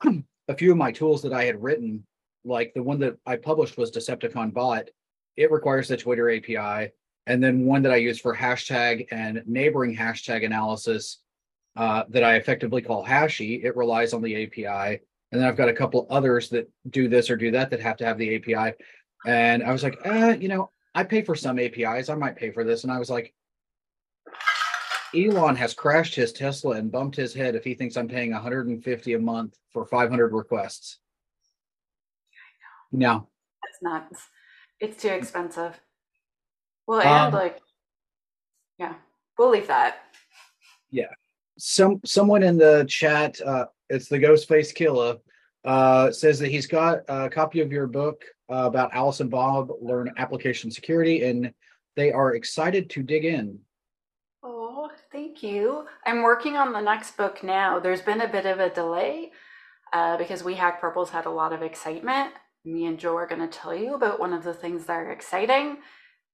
a 0.48 0.56
few 0.56 0.72
of 0.72 0.78
my 0.78 0.92
tools 0.92 1.22
that 1.24 1.34
I 1.34 1.46
had 1.46 1.62
written, 1.62 2.06
like 2.46 2.74
the 2.74 2.84
one 2.84 3.00
that 3.00 3.18
I 3.26 3.36
published 3.36 3.78
was 3.78 3.92
Decepticon 3.92 4.54
bot, 4.54 4.90
it 5.36 5.52
requires 5.52 5.88
the 5.88 5.98
Twitter 5.98 6.30
API. 6.30 6.92
And 7.26 7.44
then 7.44 7.66
one 7.66 7.82
that 7.84 7.92
I 7.92 7.98
use 7.98 8.20
for 8.20 8.36
hashtag 8.36 9.08
and 9.12 9.44
neighboring 9.46 9.96
hashtag 9.96 10.46
analysis 10.46 11.20
uh, 11.76 12.04
that 12.10 12.24
I 12.24 12.36
effectively 12.36 12.82
call 12.82 13.06
Hashy, 13.06 13.64
it 13.64 13.76
relies 13.76 14.14
on 14.14 14.22
the 14.22 14.44
API. 14.46 15.02
And 15.32 15.42
then 15.42 15.48
I've 15.48 15.58
got 15.58 15.68
a 15.68 15.74
couple 15.74 16.08
others 16.10 16.50
that 16.50 16.70
do 16.90 17.10
this 17.10 17.30
or 17.30 17.36
do 17.36 17.52
that 17.52 17.70
that 17.70 17.82
have 17.82 17.98
to 17.98 18.06
have 18.06 18.18
the 18.18 18.36
API. 18.36 18.76
And 19.26 19.62
I 19.62 19.74
was 19.74 19.84
like, 19.84 20.00
uh, 20.06 20.36
you 20.40 20.48
know, 20.48 20.72
I 20.96 21.04
pay 21.04 21.22
for 21.22 21.36
some 21.36 21.60
APIs. 21.60 22.10
I 22.10 22.16
might 22.16 22.38
pay 22.38 22.52
for 22.52 22.64
this. 22.64 22.84
And 22.84 22.92
I 22.92 22.98
was 22.98 23.10
like, 23.10 23.34
Elon 25.18 25.56
has 25.56 25.74
crashed 25.74 26.16
his 26.16 26.32
Tesla 26.32 26.76
and 26.76 26.92
bumped 26.92 27.16
his 27.16 27.34
head 27.34 27.56
if 27.56 27.64
he 27.64 27.74
thinks 27.74 27.98
I'm 27.98 28.08
paying 28.08 28.32
150 28.32 29.14
a 29.14 29.20
month 29.20 29.58
for 29.72 29.86
500 29.86 30.34
requests. 30.34 31.00
No, 32.92 33.28
It's 33.68 33.82
nuts. 33.82 34.28
It's 34.80 35.02
too 35.02 35.10
expensive. 35.10 35.80
Well, 36.86 37.02
and 37.02 37.34
Um, 37.34 37.34
like, 37.34 37.60
yeah, 38.80 38.96
we'll 39.38 39.50
leave 39.50 39.68
that. 39.68 39.98
Yeah. 40.90 41.14
Some 41.58 42.00
someone 42.06 42.44
in 42.44 42.58
the 42.58 42.86
chat, 42.88 43.42
uh, 43.42 43.66
it's 43.90 44.08
the 44.08 44.20
Ghostface 44.20 44.74
Killer, 44.74 45.18
uh, 45.66 46.12
says 46.12 46.40
that 46.40 46.50
he's 46.50 46.68
got 46.68 47.00
a 47.08 47.30
copy 47.30 47.60
of 47.60 47.72
your 47.72 47.88
book 47.88 48.24
uh, 48.50 48.64
about 48.66 48.94
Alice 48.94 49.20
and 49.20 49.30
Bob 49.30 49.72
learn 49.82 50.14
application 50.18 50.72
security, 50.72 51.24
and 51.24 51.54
they 51.96 52.12
are 52.12 52.36
excited 52.36 52.90
to 52.92 53.04
dig 53.04 53.26
in. 53.26 53.60
Oh, 54.50 54.90
thank 55.12 55.44
you. 55.44 55.86
I'm 56.06 56.22
working 56.24 56.56
on 56.56 56.72
the 56.72 56.80
next 56.80 57.18
book 57.18 57.44
now. 57.44 57.80
There's 57.80 58.02
been 58.02 58.22
a 58.22 58.30
bit 58.30 58.46
of 58.46 58.60
a 58.62 58.70
delay 58.70 59.32
uh, 59.92 60.16
because 60.16 60.42
We 60.42 60.56
Hack 60.56 60.80
Purple's 60.80 61.10
had 61.10 61.26
a 61.26 61.30
lot 61.30 61.52
of 61.52 61.62
excitement. 61.62 62.34
Me 62.64 62.86
and 62.86 62.98
Joe 62.98 63.16
are 63.18 63.28
going 63.28 63.42
to 63.42 63.48
tell 63.50 63.76
you 63.76 63.94
about 63.96 64.22
one 64.22 64.32
of 64.32 64.46
the 64.46 64.54
things 64.54 64.86
that 64.86 64.94
are 64.94 65.12
exciting. 65.12 65.80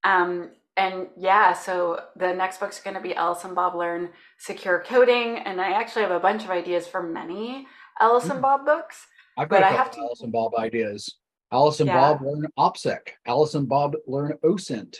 Um, 0.04 0.50
and 0.76 1.08
yeah, 1.16 1.54
so 1.54 2.00
the 2.14 2.32
next 2.32 2.60
book's 2.60 2.80
going 2.80 2.94
to 2.94 3.02
be 3.02 3.16
Alice 3.16 3.42
and 3.44 3.54
Bob 3.56 3.74
Learn 3.74 4.10
Secure 4.38 4.84
Coding. 4.86 5.38
And 5.38 5.60
I 5.60 5.72
actually 5.72 6.02
have 6.02 6.10
a 6.12 6.20
bunch 6.20 6.44
of 6.44 6.50
ideas 6.50 6.86
for 6.86 7.02
many 7.02 7.66
Alice 8.00 8.24
and 8.30 8.38
Mm. 8.38 8.42
Bob 8.42 8.64
books. 8.64 9.06
I've 9.36 9.48
But 9.48 9.60
got 9.60 9.72
I 9.72 9.74
a 9.74 9.76
have 9.76 9.86
couple 9.86 10.02
to- 10.02 10.06
Alice 10.06 10.20
and 10.22 10.32
Bob 10.32 10.54
ideas. 10.56 11.18
Alice 11.52 11.80
and 11.80 11.88
Yeah. 11.88 12.00
Bob 12.14 12.22
learn 12.22 12.46
OPSEC. 12.56 13.10
Alice 13.26 13.54
and 13.54 13.68
Bob 13.68 13.96
learn 14.06 14.38
OSINT. 14.44 14.98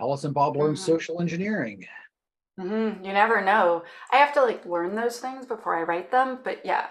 Alice 0.00 0.24
and 0.24 0.34
Bob 0.34 0.56
learn 0.56 0.74
Mhm. 0.74 0.78
social 0.78 1.20
engineering. 1.20 1.86
Hmm 2.58 3.04
You 3.04 3.12
never 3.12 3.42
know. 3.42 3.84
I 4.12 4.16
have 4.16 4.34
to 4.34 4.42
like 4.42 4.66
learn 4.66 4.94
those 4.94 5.20
things 5.20 5.46
before 5.46 5.76
I 5.76 5.82
write 5.82 6.10
them. 6.10 6.38
But 6.42 6.64
yeah, 6.64 6.86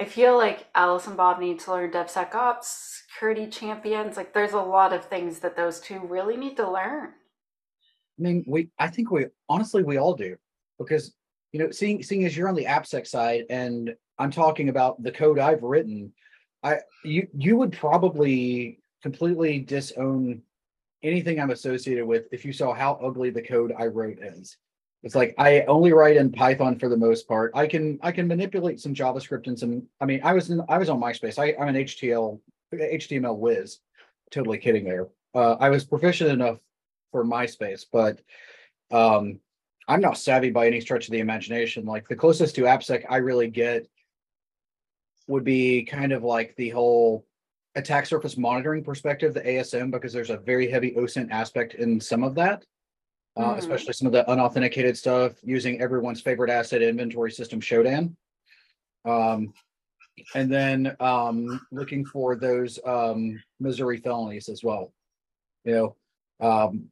I 0.00 0.04
feel 0.04 0.36
like 0.36 0.66
Alice 0.74 1.06
and 1.06 1.16
Bob 1.16 1.38
need 1.38 1.60
to 1.60 1.70
learn 1.72 1.92
DevSecOps, 1.92 3.02
security 3.12 3.46
champions. 3.46 4.16
Like 4.16 4.32
there's 4.32 4.52
a 4.52 4.58
lot 4.58 4.92
of 4.92 5.04
things 5.04 5.40
that 5.40 5.56
those 5.56 5.78
two 5.80 6.00
really 6.00 6.36
need 6.36 6.56
to 6.56 6.70
learn. 6.70 7.10
I 8.18 8.22
mean, 8.22 8.44
we 8.46 8.70
I 8.78 8.88
think 8.88 9.10
we 9.10 9.26
honestly 9.48 9.82
we 9.82 9.98
all 9.98 10.14
do 10.14 10.36
because 10.78 11.14
you 11.52 11.60
know, 11.60 11.70
seeing 11.70 12.02
seeing 12.02 12.24
as 12.24 12.36
you're 12.36 12.48
on 12.48 12.56
the 12.56 12.64
AppSec 12.64 13.06
side 13.06 13.44
and 13.50 13.94
I'm 14.18 14.30
talking 14.30 14.68
about 14.68 15.02
the 15.02 15.12
code 15.12 15.38
I've 15.38 15.62
written, 15.62 16.12
I 16.62 16.78
you 17.04 17.28
you 17.36 17.56
would 17.56 17.72
probably 17.72 18.80
completely 19.02 19.60
disown 19.60 20.42
anything 21.02 21.38
I'm 21.38 21.50
associated 21.50 22.06
with 22.06 22.24
if 22.32 22.44
you 22.44 22.52
saw 22.52 22.72
how 22.72 22.94
ugly 22.94 23.30
the 23.30 23.42
code 23.42 23.72
I 23.78 23.86
wrote 23.86 24.18
is. 24.20 24.56
It's 25.04 25.14
like 25.14 25.34
I 25.36 25.60
only 25.62 25.92
write 25.92 26.16
in 26.16 26.32
Python 26.32 26.78
for 26.78 26.88
the 26.88 26.96
most 26.96 27.28
part. 27.28 27.52
I 27.54 27.66
can 27.66 27.98
I 28.02 28.10
can 28.10 28.26
manipulate 28.26 28.80
some 28.80 28.94
JavaScript 28.94 29.46
and 29.46 29.58
some. 29.58 29.82
I 30.00 30.06
mean, 30.06 30.20
I 30.24 30.32
was 30.32 30.48
in 30.48 30.62
I 30.66 30.78
was 30.78 30.88
on 30.88 30.98
MySpace. 30.98 31.38
I, 31.38 31.54
I'm 31.60 31.68
an 31.68 31.84
HTML 31.84 32.40
HTML 32.72 33.36
whiz. 33.36 33.80
Totally 34.30 34.56
kidding 34.56 34.84
there. 34.84 35.08
Uh, 35.34 35.56
I 35.60 35.68
was 35.68 35.84
proficient 35.84 36.30
enough 36.30 36.58
for 37.12 37.22
MySpace, 37.22 37.84
but 37.92 38.22
um, 38.90 39.40
I'm 39.86 40.00
not 40.00 40.16
savvy 40.16 40.50
by 40.50 40.66
any 40.66 40.80
stretch 40.80 41.06
of 41.06 41.12
the 41.12 41.20
imagination. 41.20 41.84
Like 41.84 42.08
the 42.08 42.16
closest 42.16 42.54
to 42.54 42.62
AppSec 42.62 43.04
I 43.10 43.18
really 43.18 43.48
get 43.48 43.86
would 45.26 45.44
be 45.44 45.84
kind 45.84 46.12
of 46.12 46.22
like 46.22 46.56
the 46.56 46.70
whole 46.70 47.26
attack 47.74 48.06
surface 48.06 48.38
monitoring 48.38 48.82
perspective, 48.82 49.34
the 49.34 49.42
ASM, 49.42 49.90
because 49.90 50.14
there's 50.14 50.30
a 50.30 50.38
very 50.38 50.70
heavy 50.70 50.92
OSINT 50.92 51.30
aspect 51.30 51.74
in 51.74 52.00
some 52.00 52.24
of 52.24 52.34
that, 52.36 52.64
uh, 53.36 53.54
Mhm. 53.54 53.58
especially 53.58 53.92
some 53.92 54.06
of 54.06 54.12
the 54.12 54.28
unauthenticated 54.30 54.96
stuff 54.96 55.32
using 55.42 55.80
everyone's 55.80 56.20
favorite 56.20 56.50
asset 56.50 56.82
inventory 56.82 57.30
system, 57.32 57.60
Shodan. 57.60 58.14
Um, 59.04 59.52
and 60.34 60.50
then 60.52 60.96
um, 61.00 61.60
looking 61.72 62.04
for 62.04 62.36
those 62.36 62.78
um, 62.84 63.42
Missouri 63.58 63.98
felonies 63.98 64.48
as 64.48 64.62
well. 64.62 64.92
You 65.64 65.72
know, 65.72 65.96
um, 66.40 66.90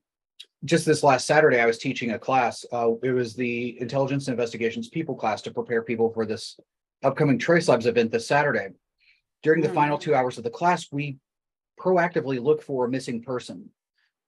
just 0.65 0.85
this 0.87 1.03
last 1.03 1.27
Saturday, 1.27 1.61
I 1.61 1.67
was 1.67 1.79
teaching 1.79 2.13
a 2.13 2.19
class. 2.19 2.65
Uh, 2.73 2.93
it 3.03 3.13
was 3.13 3.35
the 3.35 3.81
intelligence 3.81 4.27
and 4.27 4.33
investigations 4.33 4.89
people 4.89 5.15
class 5.15 5.43
to 5.43 5.51
prepare 5.53 5.83
people 5.83 6.11
for 6.13 6.27
this 6.27 6.59
upcoming 7.05 7.39
Trace 7.39 7.69
Labs 7.69 7.87
event 7.87 8.11
this 8.11 8.27
Saturday. 8.27 8.69
During 9.43 9.61
the 9.63 9.69
final 9.69 9.99
Mm. 9.99 10.03
two 10.03 10.15
hours 10.15 10.39
of 10.39 10.45
the 10.45 10.51
class, 10.51 10.91
we 10.93 11.19
proactively 11.79 12.41
look 12.41 12.63
for 12.63 12.85
a 12.85 12.89
missing 12.91 13.23
person. 13.23 13.71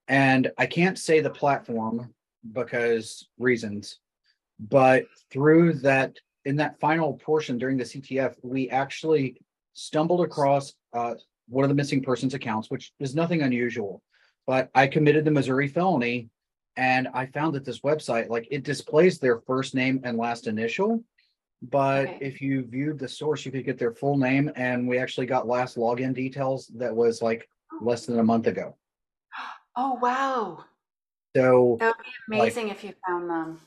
And 0.09 0.51
I 0.59 0.67
can't 0.67 0.99
say 0.99 1.21
the 1.21 1.31
platform 1.31 2.13
because 2.53 3.29
reasons, 3.39 3.99
but 4.59 5.07
through 5.31 5.75
that, 5.75 6.17
in 6.45 6.57
that 6.57 6.79
final 6.79 7.15
portion 7.15 7.57
during 7.59 7.79
the 7.79 7.85
CTF, 7.85 8.35
we 8.43 8.69
actually 8.69 9.41
stumbled 9.73 10.21
across 10.21 10.75
uh, 10.93 11.15
one 11.49 11.65
of 11.65 11.69
the 11.69 11.75
missing 11.75 12.03
persons 12.03 12.35
accounts, 12.35 12.71
which 12.71 12.93
is 13.01 13.15
nothing 13.15 13.43
unusual. 13.43 14.03
But 14.47 14.71
I 14.75 14.87
committed 14.87 15.25
the 15.25 15.31
Missouri 15.31 15.69
felony 15.69 16.29
and 16.77 17.09
I 17.15 17.27
found 17.27 17.55
that 17.55 17.65
this 17.65 17.81
website, 17.81 18.29
like 18.29 18.47
it 18.51 18.63
displays 18.63 19.19
their 19.19 19.39
first 19.41 19.75
name 19.75 20.01
and 20.05 20.19
last 20.19 20.47
initial. 20.47 21.03
But 21.63 22.09
Okay. 22.09 22.19
if 22.21 22.43
you 22.43 22.63
viewed 22.65 22.99
the 22.99 23.09
source, 23.09 23.47
you 23.47 23.53
could 23.53 23.65
get 23.65 23.79
their 23.79 23.93
full 23.95 24.19
name. 24.19 24.51
And 24.55 24.87
we 24.87 24.99
actually 24.99 25.27
got 25.27 25.47
last 25.47 25.77
login 25.79 26.13
details 26.15 26.67
that 26.77 26.95
was 26.95 27.23
like 27.23 27.49
less 27.81 28.05
than 28.05 28.19
a 28.19 28.25
month 28.25 28.47
ago. 28.49 28.77
Oh 29.77 29.95
wow, 29.95 30.65
So 31.37 31.77
that 31.81 31.97
would 31.97 32.05
be 32.31 32.37
Like- 32.39 32.43
amazing 32.55 32.69
if 32.69 32.85
you 32.85 32.93
found 33.07 33.29
them. 33.29 33.61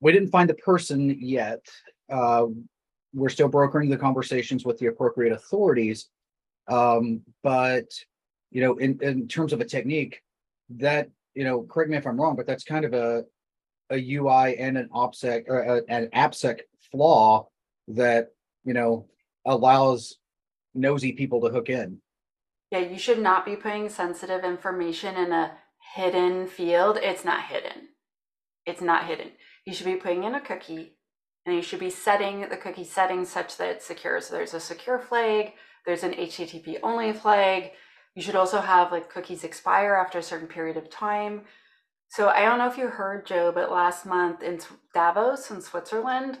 we 0.00 0.12
didn't 0.12 0.28
find 0.30 0.48
the 0.50 0.54
person 0.54 1.10
yet. 1.20 1.64
Uh, 2.10 2.46
we're 3.14 3.28
still 3.30 3.48
brokering 3.48 3.88
the 3.88 3.96
conversations 3.96 4.64
with 4.64 4.78
the 4.78 4.86
appropriate 4.86 5.32
authorities. 5.32 6.08
Um, 6.68 7.22
but 7.42 7.86
you 8.50 8.60
know, 8.62 8.76
in, 8.76 9.00
in 9.02 9.28
terms 9.28 9.52
of 9.52 9.60
a 9.60 9.64
technique, 9.64 10.22
that 10.70 11.08
you 11.34 11.44
know, 11.44 11.62
correct 11.62 11.90
me 11.90 11.96
if 11.96 12.06
I'm 12.06 12.20
wrong, 12.20 12.36
but 12.36 12.46
that's 12.46 12.64
kind 12.64 12.84
of 12.84 12.92
a 12.94 13.24
a 13.90 13.96
UI 14.16 14.56
and 14.58 14.78
an 14.78 14.88
OPSEC 14.92 15.44
or 15.48 15.60
a- 15.62 15.82
an 15.88 16.08
AppSec 16.14 16.60
flaw 16.92 17.48
that 17.88 18.28
you 18.64 18.74
know 18.74 19.08
allows 19.46 20.18
nosy 20.74 21.12
people 21.12 21.40
to 21.40 21.48
hook 21.48 21.70
in. 21.70 22.00
Yeah, 22.70 22.80
you 22.80 22.98
should 22.98 23.18
not 23.18 23.44
be 23.44 23.56
putting 23.56 23.88
sensitive 23.88 24.44
information 24.44 25.16
in 25.16 25.32
a 25.32 25.56
hidden 25.94 26.46
field. 26.46 26.98
It's 27.02 27.24
not 27.24 27.46
hidden. 27.46 27.88
It's 28.64 28.80
not 28.80 29.06
hidden. 29.06 29.32
You 29.64 29.74
should 29.74 29.86
be 29.86 29.96
putting 29.96 30.24
in 30.24 30.34
a 30.34 30.40
cookie 30.40 30.96
and 31.46 31.54
you 31.54 31.62
should 31.62 31.80
be 31.80 31.90
setting 31.90 32.48
the 32.48 32.56
cookie 32.56 32.84
settings 32.84 33.28
such 33.28 33.56
that 33.56 33.70
it's 33.70 33.86
secure. 33.86 34.20
So 34.20 34.34
there's 34.34 34.54
a 34.54 34.60
secure 34.60 34.98
flag, 34.98 35.54
there's 35.86 36.04
an 36.04 36.12
HTTP 36.12 36.78
only 36.82 37.12
flag. 37.12 37.72
You 38.14 38.22
should 38.22 38.36
also 38.36 38.60
have 38.60 38.92
like 38.92 39.10
cookies 39.10 39.44
expire 39.44 39.94
after 39.94 40.18
a 40.18 40.22
certain 40.22 40.48
period 40.48 40.76
of 40.76 40.90
time. 40.90 41.42
So 42.08 42.28
I 42.28 42.42
don't 42.42 42.58
know 42.58 42.68
if 42.68 42.76
you 42.76 42.88
heard, 42.88 43.26
Joe, 43.26 43.52
but 43.52 43.70
last 43.70 44.04
month 44.04 44.42
in 44.42 44.60
Davos 44.92 45.50
in 45.50 45.60
Switzerland, 45.62 46.38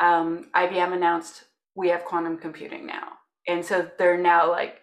um, 0.00 0.50
IBM 0.54 0.94
announced 0.94 1.44
we 1.74 1.88
have 1.88 2.04
quantum 2.04 2.38
computing 2.38 2.86
now. 2.86 3.12
And 3.46 3.64
so 3.64 3.88
they're 3.98 4.16
now 4.18 4.50
like, 4.50 4.79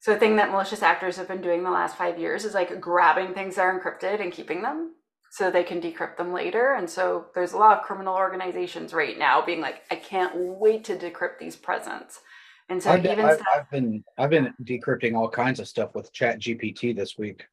so 0.00 0.12
a 0.12 0.18
thing 0.18 0.36
that 0.36 0.50
malicious 0.50 0.82
actors 0.82 1.16
have 1.16 1.28
been 1.28 1.42
doing 1.42 1.62
the 1.62 1.70
last 1.70 1.96
five 1.96 2.18
years 2.18 2.44
is 2.44 2.54
like 2.54 2.80
grabbing 2.80 3.34
things 3.34 3.56
that 3.56 3.62
are 3.62 3.78
encrypted 3.80 4.20
and 4.20 4.32
keeping 4.32 4.62
them 4.62 4.94
so 5.30 5.50
they 5.50 5.64
can 5.64 5.80
decrypt 5.80 6.16
them 6.16 6.32
later. 6.32 6.74
And 6.74 6.88
so 6.88 7.26
there's 7.34 7.52
a 7.52 7.58
lot 7.58 7.78
of 7.78 7.84
criminal 7.84 8.14
organizations 8.14 8.94
right 8.94 9.18
now 9.18 9.44
being 9.44 9.60
like, 9.60 9.82
I 9.90 9.96
can't 9.96 10.32
wait 10.34 10.84
to 10.84 10.96
decrypt 10.96 11.38
these 11.38 11.56
presents. 11.56 12.20
And 12.68 12.82
so 12.82 12.92
I've 12.92 13.02
been, 13.02 13.12
even 13.12 13.24
I've, 13.24 13.34
stuff, 13.36 13.46
I've 13.56 13.70
been 13.70 14.04
I've 14.18 14.30
been 14.30 14.54
decrypting 14.62 15.16
all 15.16 15.28
kinds 15.28 15.58
of 15.58 15.66
stuff 15.66 15.94
with 15.94 16.12
Chat 16.12 16.38
GPT 16.38 16.94
this 16.94 17.16
week. 17.16 17.46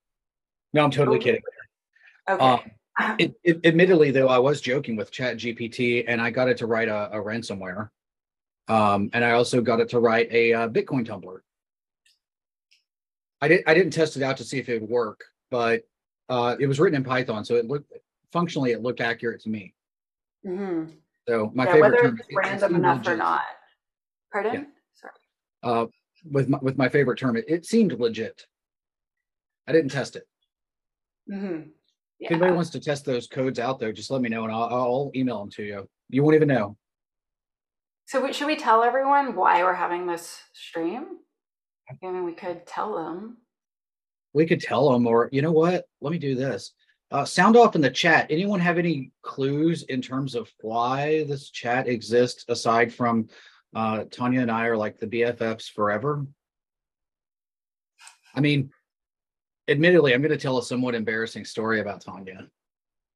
No, 0.74 0.84
I'm 0.84 0.92
totally 0.92 1.18
Oh. 1.18 1.22
kidding. 1.22 1.42
okay. 2.30 2.74
It, 3.18 3.34
it, 3.44 3.66
admittedly, 3.66 4.12
though, 4.12 4.28
I 4.28 4.40
was 4.40 4.62
joking 4.62 4.96
with 4.96 5.12
Chat 5.12 5.38
GPT, 5.38 6.06
and 6.08 6.22
I 6.22 6.32
got 6.32 6.50
it 6.50 6.58
to 6.58 6.68
write 6.68 6.88
a, 6.88 7.10
a 7.12 7.18
ransomware, 7.18 7.90
um, 8.68 9.10
and 9.14 9.24
I 9.24 9.32
also 9.32 9.62
got 9.62 9.80
it 9.80 9.90
to 9.90 10.00
write 10.00 10.32
a 10.32 10.54
uh, 10.54 10.70
Bitcoin 10.70 11.06
tumbler. 11.06 11.44
I 13.46 13.48
didn't 13.48 13.70
I 13.70 13.74
didn't 13.76 13.94
test 13.94 14.18
it 14.18 14.24
out 14.24 14.38
to 14.38 14.44
see 14.44 14.58
if 14.58 14.70
it 14.70 14.82
would 14.82 14.90
work, 14.90 15.24
but 15.52 15.84
uh, 16.30 16.56
it 16.60 16.66
was 16.66 16.80
written 16.80 16.96
in 16.98 17.04
Python, 17.04 17.46
so 17.46 17.54
it 17.56 17.68
looked 17.68 17.94
functionally 18.34 18.72
it 18.72 18.82
looked 18.82 19.02
accurate 19.02 19.40
to 19.42 19.50
me. 19.50 19.76
Mhm. 20.44 20.92
So 21.28 21.52
my 21.54 21.66
yeah, 21.66 21.72
favorite 21.74 21.92
whether 21.92 22.02
term 22.02 22.18
it's 22.20 22.28
it- 22.28 22.32
it 22.34 22.38
random 22.38 22.76
enough 22.76 23.08
or 23.08 23.16
not. 23.16 23.44
Pardon? 24.34 24.72
Sorry. 24.96 25.14
Uh, 25.62 25.86
with 26.32 26.50
my, 26.50 26.58
with 26.64 26.76
my 26.76 26.90
favorite 26.90 27.20
term, 27.20 27.38
it, 27.38 27.46
it 27.48 27.66
seemed 27.68 27.92
legit. 27.94 28.48
I 29.68 29.72
didn't 29.72 29.92
test 29.92 30.16
it. 30.16 30.28
hmm 31.30 31.62
If 32.20 32.32
anybody 32.32 32.52
wants 32.54 32.72
to 32.72 32.80
test 32.80 33.06
those 33.06 33.28
codes 33.28 33.60
out 33.60 33.78
there, 33.80 33.94
just 33.94 34.10
let 34.10 34.22
me 34.22 34.30
know 34.30 34.44
and 34.44 34.52
I'll, 34.52 34.64
I'll 34.64 35.12
email 35.16 35.40
them 35.40 35.52
to 35.52 35.64
you. 35.64 35.88
You 36.10 36.24
won't 36.24 36.36
even 36.36 36.48
know. 36.48 36.78
So 38.08 38.24
we, 38.26 38.34
should 38.34 38.48
we 38.48 38.56
tell 38.56 38.84
everyone 38.84 39.36
why 39.36 39.62
we're 39.64 39.74
having 39.76 40.08
this 40.08 40.40
stream? 40.54 41.20
I 41.90 41.94
mean, 42.02 42.26
we 42.26 42.34
could 42.34 42.66
tell 42.66 42.96
them. 42.96 43.38
We 44.34 44.46
could 44.46 44.62
tell 44.62 44.92
them, 44.92 45.08
or 45.08 45.30
you 45.32 45.42
know 45.42 45.52
what? 45.52 45.86
Let 46.02 46.12
me 46.12 46.18
do 46.18 46.36
this. 46.36 46.74
Uh, 47.12 47.24
sound 47.24 47.56
off 47.56 47.76
in 47.76 47.82
the 47.82 47.90
chat. 47.90 48.28
Anyone 48.30 48.60
have 48.60 48.78
any 48.78 49.12
clues 49.22 49.84
in 49.84 50.02
terms 50.02 50.36
of 50.36 50.52
why 50.62 51.24
this 51.26 51.50
chat 51.52 51.88
exists 51.88 52.46
aside 52.50 52.94
from 52.94 53.30
uh, 53.76 54.06
Tanya 54.10 54.42
and 54.42 54.52
I 54.52 54.66
are 54.66 54.78
like 54.78 54.98
the 54.98 55.08
BFFs 55.08 55.70
forever? 55.72 56.26
I 58.34 58.42
mean, 58.42 58.72
admittedly, 59.68 60.14
I'm 60.14 60.22
going 60.22 60.32
to 60.32 60.38
tell 60.38 60.58
a 60.58 60.64
somewhat 60.64 60.96
embarrassing 60.96 61.46
story 61.46 61.80
about 61.80 62.02
Tanya. 62.02 62.48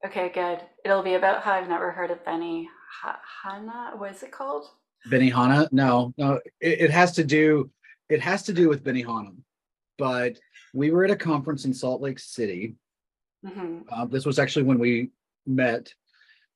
Okay, 0.05 0.29
good. 0.29 0.61
It'll 0.85 1.03
be 1.03 1.15
about 1.15 1.41
how 1.41 1.53
I've 1.53 1.67
never 1.67 1.91
heard 1.91 2.11
of 2.11 2.23
Benny 2.23 2.69
ha- 3.01 3.19
Hanna. 3.43 3.91
What 3.97 4.11
is 4.11 4.23
it 4.23 4.31
called? 4.31 4.67
Benny 5.09 5.31
Benihana? 5.31 5.67
No, 5.71 6.13
no, 6.17 6.39
it, 6.61 6.81
it 6.81 6.91
has 6.91 7.13
to 7.13 7.23
do 7.23 7.69
it 8.09 8.21
has 8.21 8.43
to 8.43 8.53
do 8.53 8.69
with 8.69 8.83
Benny 8.83 9.03
Benihana. 9.03 9.35
But 9.97 10.39
we 10.73 10.91
were 10.91 11.05
at 11.05 11.11
a 11.11 11.15
conference 11.15 11.65
in 11.65 11.73
Salt 11.73 12.01
Lake 12.01 12.19
City. 12.19 12.75
hmm 13.45 13.79
Uh, 13.89 14.05
this 14.05 14.25
was 14.25 14.39
actually 14.39 14.63
when 14.63 14.79
we 14.79 15.11
met. 15.45 15.93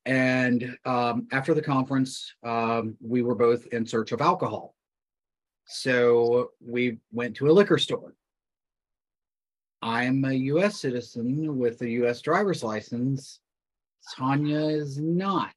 And 0.06 0.78
um, 0.86 1.28
after 1.32 1.54
the 1.54 1.62
conference, 1.62 2.34
um, 2.44 2.98
we 3.00 3.22
were 3.22 3.36
both 3.36 3.68
in 3.68 3.86
search 3.86 4.12
of 4.12 4.22
alcohol. 4.22 4.76
So 5.66 6.52
we 6.60 6.98
went 7.12 7.36
to 7.38 7.50
a 7.50 7.54
liquor 7.54 7.78
store. 7.78 8.13
I'm 9.82 10.24
a 10.26 10.34
US 10.34 10.80
citizen 10.80 11.58
with 11.58 11.82
a 11.82 11.89
US 12.02 12.22
driver's 12.22 12.63
license. 12.63 13.39
Tanya 14.16 14.60
is 14.60 14.98
not. 14.98 15.54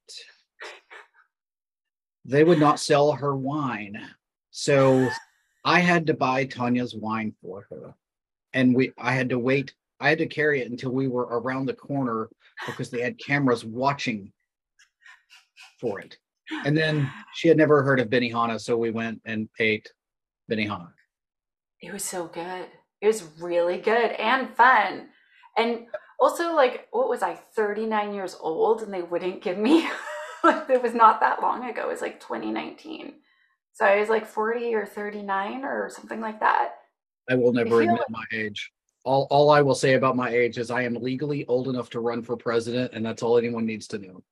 They 2.25 2.45
would 2.45 2.59
not 2.59 2.81
sell 2.81 3.13
her 3.13 3.37
wine. 3.37 3.97
So 4.51 5.09
I 5.67 5.81
had 5.81 6.07
to 6.07 6.15
buy 6.15 6.47
Tanya's 6.47 6.95
wine 6.95 7.35
for 7.43 7.67
her. 7.71 7.95
And 8.55 8.75
we 8.75 8.93
I 8.97 9.13
had 9.13 9.29
to 9.31 9.39
wait, 9.39 9.75
I 10.01 10.09
had 10.09 10.19
to 10.19 10.27
carry 10.27 10.63
it 10.63 10.71
until 10.71 10.93
we 10.93 11.09
were 11.09 11.25
around 11.25 11.67
the 11.67 11.75
corner 11.75 12.31
because 12.65 12.89
they 12.89 13.03
had 13.03 13.19
cameras 13.19 13.65
watching 13.65 14.33
for 15.81 15.99
it. 16.01 16.17
And 16.65 16.77
then 16.77 17.11
she 17.35 17.49
had 17.49 17.57
never 17.57 17.83
heard 17.83 17.99
of 17.99 18.09
Benihana, 18.09 18.61
so 18.61 18.77
we 18.77 18.91
went 18.91 19.21
and 19.25 19.49
ate 19.59 19.93
Benihana. 20.51 20.93
It 21.83 21.93
was 21.93 22.05
so 22.05 22.29
good. 22.29 22.67
It 23.01 23.09
was 23.09 23.25
really 23.41 23.79
good 23.79 24.13
and 24.13 24.57
fun. 24.57 25.09
And 25.59 25.87
also, 26.21 26.55
like, 26.55 26.87
what 26.93 27.09
was 27.09 27.23
I, 27.23 27.35
39 27.35 28.15
years 28.15 28.37
old, 28.39 28.83
and 28.83 28.95
they 28.95 29.03
wouldn't 29.03 29.43
give 29.43 29.59
me, 29.59 29.89
like, 30.45 30.67
it 30.71 30.83
was 30.83 30.95
not 30.95 31.21
that 31.21 31.43
long 31.43 31.69
ago. 31.69 31.83
It 31.83 31.89
was 31.89 32.01
like 32.01 32.21
2019. 32.21 33.15
So 33.77 33.85
I 33.85 34.01
was 34.01 34.09
like 34.09 34.27
40 34.27 34.75
or 34.75 34.87
39 34.87 35.63
or 35.63 35.91
something 35.91 36.19
like 36.19 36.41
that. 36.41 36.77
I 37.29 37.35
will 37.35 37.53
never 37.53 37.69
feel 37.69 37.81
admit 37.81 38.01
my 38.09 38.25
age. 38.33 38.73
All, 39.05 39.27
all 39.31 39.51
I 39.51 39.61
will 39.61 39.75
say 39.75 39.95
about 39.95 40.17
my 40.17 40.31
age 40.31 40.57
is 40.57 40.71
I 40.71 40.81
am 40.81 40.95
legally 40.95 41.45
old 41.45 41.69
enough 41.69 41.91
to 41.91 42.01
run 42.01 42.23
for 42.23 42.39
president, 42.39 42.93
and 42.95 43.05
that's 43.05 43.23
all 43.23 43.37
anyone 43.37 43.67
needs 43.67 43.87
to 43.89 43.99
know. 43.99 44.23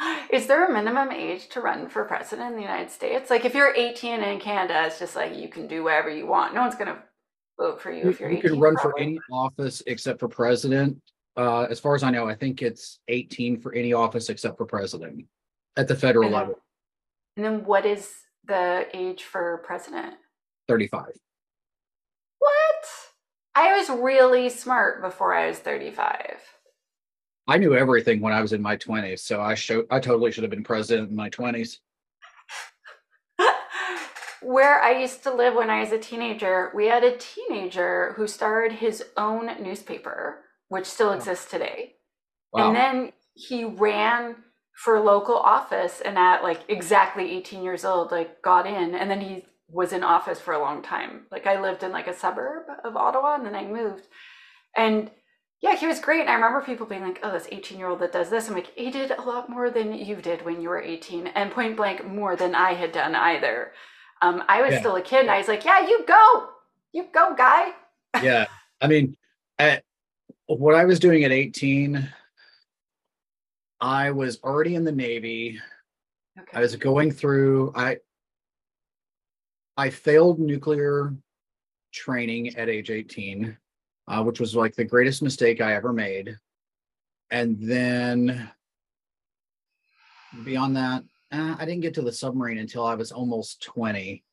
Is 0.32 0.48
there 0.48 0.66
a 0.66 0.72
minimum 0.72 1.12
age 1.12 1.48
to 1.50 1.60
run 1.60 1.88
for 1.88 2.04
president 2.04 2.50
in 2.50 2.56
the 2.56 2.62
United 2.62 2.90
States? 2.90 3.30
Like, 3.30 3.44
if 3.44 3.54
you're 3.54 3.72
18 3.72 4.20
in 4.20 4.40
Canada, 4.40 4.82
it's 4.86 4.98
just 4.98 5.14
like 5.14 5.36
you 5.36 5.48
can 5.48 5.68
do 5.68 5.84
whatever 5.84 6.10
you 6.10 6.26
want. 6.26 6.54
No 6.54 6.62
one's 6.62 6.74
going 6.74 6.92
to 6.92 6.98
vote 7.56 7.80
for 7.80 7.92
you 7.92 8.02
You 8.02 8.10
if 8.10 8.18
you're 8.18 8.32
you 8.32 8.38
18. 8.38 8.50
can 8.50 8.58
run 8.60 8.76
for 8.78 8.98
any 8.98 9.20
office 9.30 9.80
except 9.86 10.18
for 10.18 10.26
president. 10.26 11.00
Uh, 11.36 11.62
as 11.70 11.78
far 11.78 11.94
as 11.94 12.02
I 12.02 12.10
know, 12.10 12.28
I 12.28 12.34
think 12.34 12.62
it's 12.62 12.98
eighteen 13.06 13.58
for 13.60 13.72
any 13.72 13.92
office 13.92 14.28
except 14.28 14.58
for 14.58 14.66
president 14.66 15.24
at 15.76 15.88
the 15.88 15.94
federal 15.96 16.28
level, 16.28 16.58
And 17.36 17.44
then 17.44 17.64
what 17.64 17.86
is 17.86 18.10
the 18.44 18.86
age 18.94 19.24
for 19.24 19.62
president? 19.64 20.14
thirty-five. 20.68 21.12
What? 22.38 22.84
I 23.54 23.76
was 23.76 23.90
really 23.90 24.48
smart 24.48 25.02
before 25.02 25.34
I 25.34 25.48
was 25.48 25.58
35. 25.58 26.38
I 27.48 27.58
knew 27.58 27.74
everything 27.74 28.20
when 28.20 28.32
I 28.32 28.40
was 28.40 28.52
in 28.52 28.62
my 28.62 28.76
twenties, 28.76 29.22
so 29.22 29.40
I 29.40 29.54
showed, 29.54 29.86
I 29.90 30.00
totally 30.00 30.30
should 30.30 30.44
have 30.44 30.50
been 30.50 30.64
president 30.64 31.10
in 31.10 31.16
my 31.16 31.28
twenties. 31.28 31.80
Where 34.42 34.80
I 34.80 34.98
used 35.00 35.22
to 35.24 35.34
live 35.34 35.54
when 35.54 35.70
I 35.70 35.80
was 35.80 35.92
a 35.92 35.98
teenager, 35.98 36.70
we 36.74 36.86
had 36.86 37.04
a 37.04 37.16
teenager 37.16 38.14
who 38.16 38.26
started 38.26 38.72
his 38.78 39.04
own 39.16 39.50
newspaper, 39.62 40.44
which 40.68 40.86
still 40.86 41.12
exists 41.12 41.50
today. 41.50 41.94
Wow. 42.52 42.68
And 42.68 42.76
then 42.76 43.12
he 43.34 43.64
ran 43.64 44.36
for 44.74 45.00
local 45.00 45.36
office 45.36 46.00
and 46.00 46.18
at 46.18 46.42
like 46.42 46.62
exactly 46.68 47.30
18 47.36 47.62
years 47.62 47.84
old, 47.84 48.10
like 48.12 48.42
got 48.42 48.66
in. 48.66 48.94
And 48.94 49.10
then 49.10 49.20
he 49.20 49.44
was 49.68 49.92
in 49.92 50.02
office 50.04 50.40
for 50.40 50.54
a 50.54 50.60
long 50.60 50.82
time. 50.82 51.26
Like 51.30 51.46
I 51.46 51.60
lived 51.60 51.82
in 51.82 51.92
like 51.92 52.06
a 52.08 52.14
suburb 52.14 52.64
of 52.84 52.96
Ottawa 52.96 53.36
and 53.36 53.46
then 53.46 53.54
I 53.54 53.64
moved. 53.66 54.06
And 54.76 55.10
yeah, 55.60 55.76
he 55.76 55.86
was 55.86 56.00
great. 56.00 56.20
And 56.22 56.30
I 56.30 56.34
remember 56.34 56.62
people 56.62 56.86
being 56.86 57.02
like, 57.02 57.20
oh, 57.22 57.32
this 57.32 57.48
18 57.52 57.78
year 57.78 57.88
old 57.88 58.00
that 58.00 58.12
does 58.12 58.30
this. 58.30 58.48
I'm 58.48 58.54
like, 58.54 58.72
he 58.76 58.90
did 58.90 59.12
a 59.12 59.22
lot 59.22 59.48
more 59.48 59.70
than 59.70 59.94
you 59.94 60.16
did 60.16 60.44
when 60.44 60.60
you 60.60 60.68
were 60.68 60.80
18 60.82 61.28
and 61.28 61.50
point 61.52 61.76
blank 61.76 62.04
more 62.06 62.36
than 62.36 62.54
I 62.54 62.74
had 62.74 62.92
done 62.92 63.14
either. 63.14 63.72
Um, 64.22 64.42
I 64.48 64.62
was 64.62 64.72
Yeah. 64.72 64.80
still 64.80 64.96
a 64.96 65.02
kid 65.02 65.20
and 65.22 65.30
I 65.30 65.38
was 65.38 65.48
like, 65.48 65.64
yeah, 65.64 65.86
you 65.86 66.04
go, 66.06 66.48
you 66.92 67.06
go, 67.12 67.34
guy. 67.36 67.72
yeah 68.22 68.46
i 68.80 68.86
mean 68.86 69.16
at 69.58 69.84
what 70.46 70.74
i 70.74 70.84
was 70.84 70.98
doing 70.98 71.24
at 71.24 71.32
18 71.32 72.08
i 73.82 74.10
was 74.10 74.38
already 74.42 74.74
in 74.74 74.84
the 74.84 74.92
navy 74.92 75.60
Okay. 76.38 76.56
i 76.56 76.60
was 76.60 76.74
going 76.76 77.10
through 77.10 77.72
i 77.76 77.98
i 79.76 79.90
failed 79.90 80.38
nuclear 80.38 81.14
training 81.92 82.56
at 82.56 82.70
age 82.70 82.88
18 82.88 83.54
uh, 84.08 84.22
which 84.22 84.40
was 84.40 84.56
like 84.56 84.74
the 84.74 84.84
greatest 84.84 85.22
mistake 85.22 85.60
i 85.60 85.74
ever 85.74 85.92
made 85.92 86.34
and 87.30 87.58
then 87.60 88.50
beyond 90.42 90.74
that 90.76 91.02
uh, 91.32 91.56
i 91.58 91.64
didn't 91.66 91.82
get 91.82 91.92
to 91.92 92.02
the 92.02 92.12
submarine 92.12 92.58
until 92.58 92.86
i 92.86 92.94
was 92.94 93.12
almost 93.12 93.62
20 93.62 94.24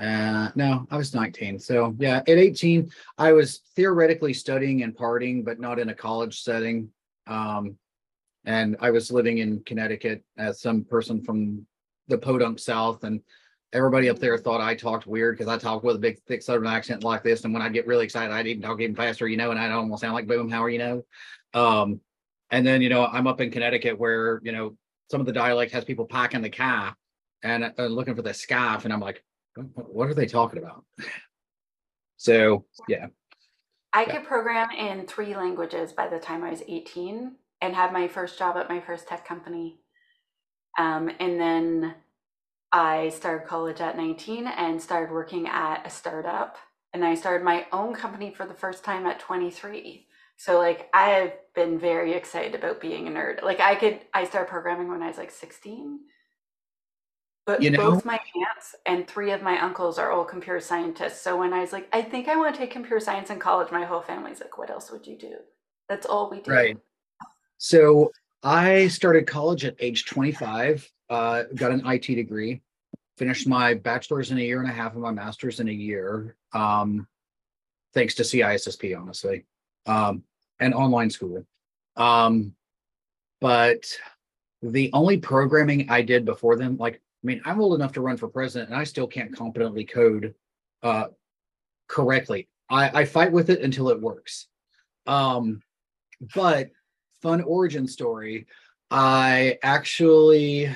uh 0.00 0.48
no 0.56 0.86
i 0.90 0.96
was 0.96 1.14
19 1.14 1.58
so 1.60 1.94
yeah 1.98 2.16
at 2.16 2.28
18 2.28 2.90
I 3.18 3.32
was 3.32 3.60
theoretically 3.76 4.32
studying 4.34 4.82
and 4.82 4.96
partying, 4.96 5.44
but 5.44 5.60
not 5.60 5.78
in 5.78 5.90
a 5.90 5.94
college 5.94 6.42
setting. 6.42 6.88
Um, 7.26 7.76
and 8.44 8.76
I 8.80 8.90
was 8.90 9.10
living 9.12 9.38
in 9.38 9.62
Connecticut 9.64 10.24
as 10.36 10.60
some 10.60 10.84
person 10.84 11.22
from 11.22 11.66
the 12.08 12.18
podunk 12.18 12.58
South, 12.58 13.04
and 13.04 13.20
everybody 13.72 14.08
up 14.08 14.18
there 14.18 14.36
thought 14.36 14.60
I 14.60 14.74
talked 14.74 15.06
weird 15.06 15.36
because 15.36 15.52
I 15.52 15.56
talked 15.58 15.84
with 15.84 15.96
a 15.96 16.00
big, 16.00 16.18
thick 16.26 16.42
Southern 16.42 16.66
accent 16.66 17.04
like 17.04 17.22
this. 17.22 17.44
And 17.44 17.54
when 17.54 17.62
I 17.62 17.68
get 17.68 17.86
really 17.86 18.04
excited, 18.04 18.32
I'd 18.32 18.46
even 18.46 18.62
talk 18.62 18.80
even 18.80 18.96
faster, 18.96 19.28
you 19.28 19.36
know, 19.36 19.50
and 19.50 19.58
I'd 19.58 19.72
almost 19.72 20.02
sound 20.02 20.14
like 20.14 20.26
boom, 20.26 20.50
how 20.50 20.62
are 20.62 20.70
you 20.70 20.78
know? 20.78 21.02
Um, 21.54 22.00
and 22.50 22.66
then, 22.66 22.82
you 22.82 22.88
know, 22.90 23.06
I'm 23.06 23.26
up 23.26 23.40
in 23.40 23.50
Connecticut 23.50 23.98
where, 23.98 24.40
you 24.42 24.52
know, 24.52 24.76
some 25.10 25.20
of 25.20 25.26
the 25.26 25.32
dialect 25.32 25.72
has 25.72 25.84
people 25.84 26.04
packing 26.04 26.42
the 26.42 26.50
car 26.50 26.94
and 27.42 27.72
uh, 27.78 27.86
looking 27.86 28.14
for 28.14 28.22
the 28.22 28.34
scarf, 28.34 28.84
and 28.84 28.92
I'm 28.92 29.00
like, 29.00 29.22
what 29.74 30.08
are 30.08 30.14
they 30.14 30.26
talking 30.26 30.58
about? 30.58 30.84
So 32.16 32.66
yeah, 32.86 33.06
I 33.92 34.04
Yeah. 34.04 34.18
could 34.18 34.28
program 34.28 34.70
in 34.70 35.08
three 35.08 35.34
languages 35.34 35.92
by 35.92 36.06
the 36.06 36.20
time 36.20 36.44
I 36.44 36.50
was 36.50 36.62
18 36.68 37.34
and 37.62 37.74
had 37.74 37.92
my 37.92 38.08
first 38.08 38.38
job 38.38 38.56
at 38.56 38.68
my 38.68 38.80
first 38.80 39.08
tech 39.08 39.26
company. 39.26 39.78
Um, 40.78 41.10
and 41.20 41.40
then 41.40 41.94
I 42.72 43.10
started 43.10 43.46
college 43.46 43.80
at 43.80 43.96
19 43.96 44.46
and 44.46 44.82
started 44.82 45.12
working 45.12 45.46
at 45.46 45.86
a 45.86 45.90
startup. 45.90 46.56
And 46.92 47.04
I 47.04 47.14
started 47.14 47.44
my 47.44 47.66
own 47.72 47.94
company 47.94 48.34
for 48.34 48.44
the 48.44 48.54
first 48.54 48.84
time 48.84 49.06
at 49.06 49.20
23. 49.20 50.06
So 50.36 50.58
like 50.58 50.90
I 50.92 51.10
have 51.10 51.32
been 51.54 51.78
very 51.78 52.14
excited 52.14 52.54
about 52.54 52.80
being 52.80 53.06
a 53.06 53.10
nerd. 53.10 53.42
Like 53.42 53.60
I 53.60 53.76
could 53.76 54.00
I 54.12 54.24
started 54.24 54.50
programming 54.50 54.88
when 54.88 55.02
I 55.02 55.08
was 55.08 55.16
like 55.16 55.30
16. 55.30 56.00
But 57.46 57.62
You 57.62 57.70
know- 57.70 57.90
both 57.90 58.04
my 58.04 58.18
aunts 58.48 58.74
and 58.86 59.06
three 59.06 59.30
of 59.30 59.42
my 59.42 59.60
uncles 59.62 59.98
are 59.98 60.10
all 60.10 60.24
computer 60.24 60.60
scientists. 60.60 61.20
So 61.20 61.36
when 61.36 61.52
I 61.52 61.60
was 61.60 61.72
like, 61.72 61.88
I 61.92 62.02
think 62.02 62.28
I 62.28 62.36
want 62.36 62.54
to 62.54 62.58
take 62.60 62.70
computer 62.70 63.00
science 63.00 63.30
in 63.30 63.38
college, 63.38 63.70
my 63.70 63.84
whole 63.84 64.00
family's 64.00 64.40
like, 64.40 64.58
what 64.58 64.70
else 64.70 64.90
would 64.90 65.06
you 65.06 65.18
do? 65.18 65.36
That's 65.88 66.06
all 66.06 66.30
we 66.30 66.40
do. 66.40 66.50
Right. 66.50 66.76
So 67.62 68.10
I 68.42 68.88
started 68.88 69.28
college 69.28 69.64
at 69.64 69.76
age 69.78 70.04
25, 70.06 70.90
uh, 71.08 71.44
got 71.54 71.70
an 71.70 71.86
IT 71.86 72.06
degree, 72.06 72.60
finished 73.16 73.46
my 73.46 73.74
bachelor's 73.74 74.32
in 74.32 74.38
a 74.38 74.40
year 74.40 74.60
and 74.60 74.68
a 74.68 74.72
half 74.72 74.94
and 74.94 75.02
my 75.02 75.12
master's 75.12 75.60
in 75.60 75.68
a 75.68 75.72
year. 75.72 76.34
Um, 76.52 77.06
thanks 77.94 78.16
to 78.16 78.24
CISSP, 78.24 79.00
honestly, 79.00 79.44
um, 79.86 80.24
and 80.58 80.74
online 80.74 81.08
school. 81.08 81.46
Um, 81.94 82.52
but 83.40 83.84
the 84.60 84.90
only 84.92 85.18
programming 85.18 85.88
I 85.88 86.02
did 86.02 86.24
before 86.24 86.56
then, 86.56 86.76
like, 86.78 86.96
I 86.96 86.98
mean, 87.22 87.42
I'm 87.44 87.60
old 87.60 87.76
enough 87.76 87.92
to 87.92 88.00
run 88.00 88.16
for 88.16 88.26
president 88.26 88.70
and 88.70 88.78
I 88.78 88.82
still 88.82 89.06
can't 89.06 89.32
competently 89.32 89.84
code 89.84 90.34
uh, 90.82 91.06
correctly. 91.86 92.48
I, 92.68 93.02
I 93.02 93.04
fight 93.04 93.30
with 93.30 93.50
it 93.50 93.60
until 93.60 93.90
it 93.90 94.00
works. 94.00 94.48
Um, 95.06 95.62
but 96.34 96.72
fun 97.22 97.40
origin 97.42 97.86
story. 97.86 98.46
I 98.90 99.58
actually 99.62 100.68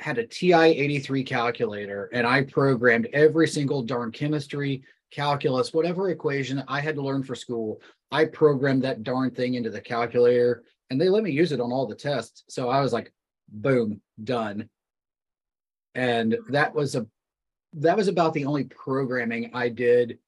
had 0.00 0.18
a 0.18 0.26
TI 0.26 0.52
83 0.52 1.24
calculator 1.24 2.10
and 2.12 2.26
I 2.26 2.42
programmed 2.42 3.08
every 3.12 3.48
single 3.48 3.82
darn 3.82 4.12
chemistry, 4.12 4.82
calculus, 5.10 5.72
whatever 5.72 6.10
equation 6.10 6.62
I 6.68 6.80
had 6.80 6.94
to 6.96 7.02
learn 7.02 7.22
for 7.22 7.34
school. 7.34 7.80
I 8.10 8.26
programmed 8.26 8.84
that 8.84 9.02
darn 9.02 9.30
thing 9.30 9.54
into 9.54 9.70
the 9.70 9.80
calculator 9.80 10.62
and 10.90 11.00
they 11.00 11.08
let 11.08 11.22
me 11.22 11.30
use 11.30 11.52
it 11.52 11.60
on 11.60 11.72
all 11.72 11.86
the 11.86 11.94
tests. 11.94 12.44
So 12.48 12.68
I 12.68 12.80
was 12.80 12.92
like, 12.92 13.12
boom, 13.48 14.00
done. 14.22 14.68
And 15.94 16.36
that 16.50 16.74
was 16.74 16.94
a 16.94 17.06
that 17.74 17.96
was 17.96 18.08
about 18.08 18.32
the 18.32 18.46
only 18.46 18.64
programming 18.64 19.50
I 19.52 19.68
did 19.68 20.18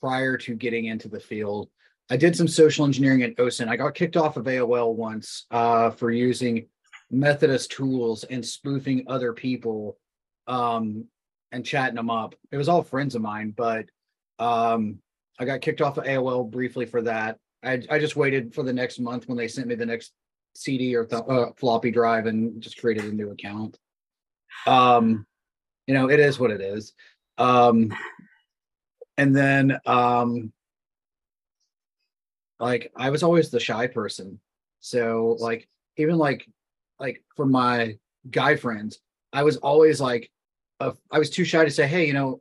prior 0.00 0.36
to 0.38 0.54
getting 0.54 0.84
into 0.86 1.08
the 1.08 1.20
field. 1.20 1.68
I 2.12 2.16
did 2.16 2.36
some 2.36 2.46
social 2.46 2.84
engineering 2.84 3.22
at 3.22 3.38
OSINT. 3.38 3.68
I 3.68 3.76
got 3.76 3.94
kicked 3.94 4.18
off 4.18 4.36
of 4.36 4.44
AOL 4.44 4.94
once 4.94 5.46
uh, 5.50 5.88
for 5.88 6.10
using 6.10 6.66
Methodist 7.10 7.70
tools 7.70 8.24
and 8.24 8.44
spoofing 8.44 9.06
other 9.08 9.32
people 9.32 9.96
um, 10.46 11.06
and 11.52 11.64
chatting 11.64 11.94
them 11.94 12.10
up. 12.10 12.34
It 12.50 12.58
was 12.58 12.68
all 12.68 12.82
friends 12.82 13.14
of 13.14 13.22
mine, 13.22 13.54
but 13.56 13.86
um, 14.38 14.98
I 15.40 15.46
got 15.46 15.62
kicked 15.62 15.80
off 15.80 15.96
of 15.96 16.04
AOL 16.04 16.50
briefly 16.50 16.84
for 16.84 17.00
that. 17.00 17.38
I, 17.62 17.82
I 17.88 17.98
just 17.98 18.14
waited 18.14 18.54
for 18.54 18.62
the 18.62 18.74
next 18.74 18.98
month 18.98 19.26
when 19.26 19.38
they 19.38 19.48
sent 19.48 19.68
me 19.68 19.74
the 19.74 19.86
next 19.86 20.12
CD 20.54 20.94
or 20.94 21.06
th- 21.06 21.22
uh, 21.26 21.52
floppy 21.56 21.90
drive 21.90 22.26
and 22.26 22.60
just 22.60 22.76
created 22.76 23.06
a 23.06 23.14
new 23.14 23.30
account. 23.30 23.78
Um, 24.66 25.26
you 25.86 25.94
know, 25.94 26.10
it 26.10 26.20
is 26.20 26.38
what 26.38 26.50
it 26.50 26.60
is. 26.60 26.92
Um, 27.38 27.90
and 29.16 29.34
then 29.34 29.78
um 29.86 30.52
like 32.60 32.92
I 32.96 33.10
was 33.10 33.22
always 33.22 33.50
the 33.50 33.60
shy 33.60 33.86
person. 33.86 34.40
So 34.80 35.36
like 35.40 35.68
even 35.96 36.16
like 36.16 36.46
like 36.98 37.22
for 37.36 37.46
my 37.46 37.96
guy 38.30 38.56
friends, 38.56 39.00
I 39.32 39.42
was 39.42 39.56
always 39.58 40.00
like 40.00 40.30
I 40.80 41.18
was 41.18 41.30
too 41.30 41.44
shy 41.44 41.64
to 41.64 41.70
say, 41.70 41.86
"Hey, 41.86 42.06
you 42.06 42.12
know, 42.12 42.40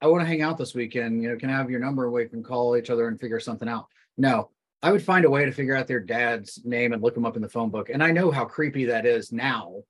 I 0.00 0.06
want 0.06 0.22
to 0.22 0.26
hang 0.26 0.42
out 0.42 0.58
this 0.58 0.74
weekend. 0.74 1.22
You 1.22 1.30
know, 1.30 1.36
can 1.36 1.50
I 1.50 1.56
have 1.56 1.70
your 1.70 1.80
number? 1.80 2.10
We 2.10 2.26
can 2.26 2.42
call 2.42 2.76
each 2.76 2.90
other 2.90 3.08
and 3.08 3.18
figure 3.18 3.40
something 3.40 3.68
out." 3.68 3.86
No, 4.18 4.50
I 4.82 4.92
would 4.92 5.02
find 5.02 5.24
a 5.24 5.30
way 5.30 5.44
to 5.44 5.52
figure 5.52 5.76
out 5.76 5.86
their 5.86 6.00
dad's 6.00 6.60
name 6.64 6.92
and 6.92 7.02
look 7.02 7.14
them 7.14 7.24
up 7.24 7.36
in 7.36 7.42
the 7.42 7.48
phone 7.48 7.70
book. 7.70 7.88
And 7.88 8.02
I 8.02 8.10
know 8.10 8.30
how 8.30 8.44
creepy 8.44 8.84
that 8.86 9.06
is 9.06 9.32
now, 9.32 9.82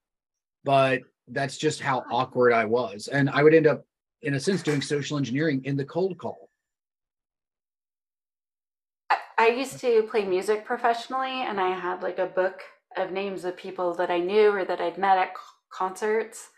but 0.65 1.01
that's 1.29 1.57
just 1.57 1.81
how 1.81 2.05
awkward 2.11 2.53
I 2.53 2.67
was. 2.67 3.09
And 3.09 3.31
I 3.31 3.43
would 3.43 3.55
end 3.55 3.67
up, 3.67 3.85
in 4.23 4.35
a 4.35 4.41
sense, 4.41 4.63
doing 4.63 4.83
social 4.83 5.17
engineering 5.17 5.65
in 5.65 5.77
the 5.77 5.85
cold 5.85 6.19
call. 6.19 6.51
I 9.43 9.49
used 9.49 9.81
to 9.81 10.05
play 10.05 10.25
music 10.25 10.65
professionally, 10.65 11.43
and 11.43 11.59
I 11.59 11.71
had 11.71 12.01
like 12.01 12.21
a 12.21 12.27
book 12.27 12.61
of 12.97 13.11
names 13.11 13.45
of 13.45 13.57
people 13.57 13.93
that 13.95 14.09
I 14.09 14.21
knew 14.21 14.53
or 14.53 14.65
that 14.65 14.81
I'd 14.81 14.99
met 14.99 15.19
at 15.19 15.33
concerts. 15.69 16.51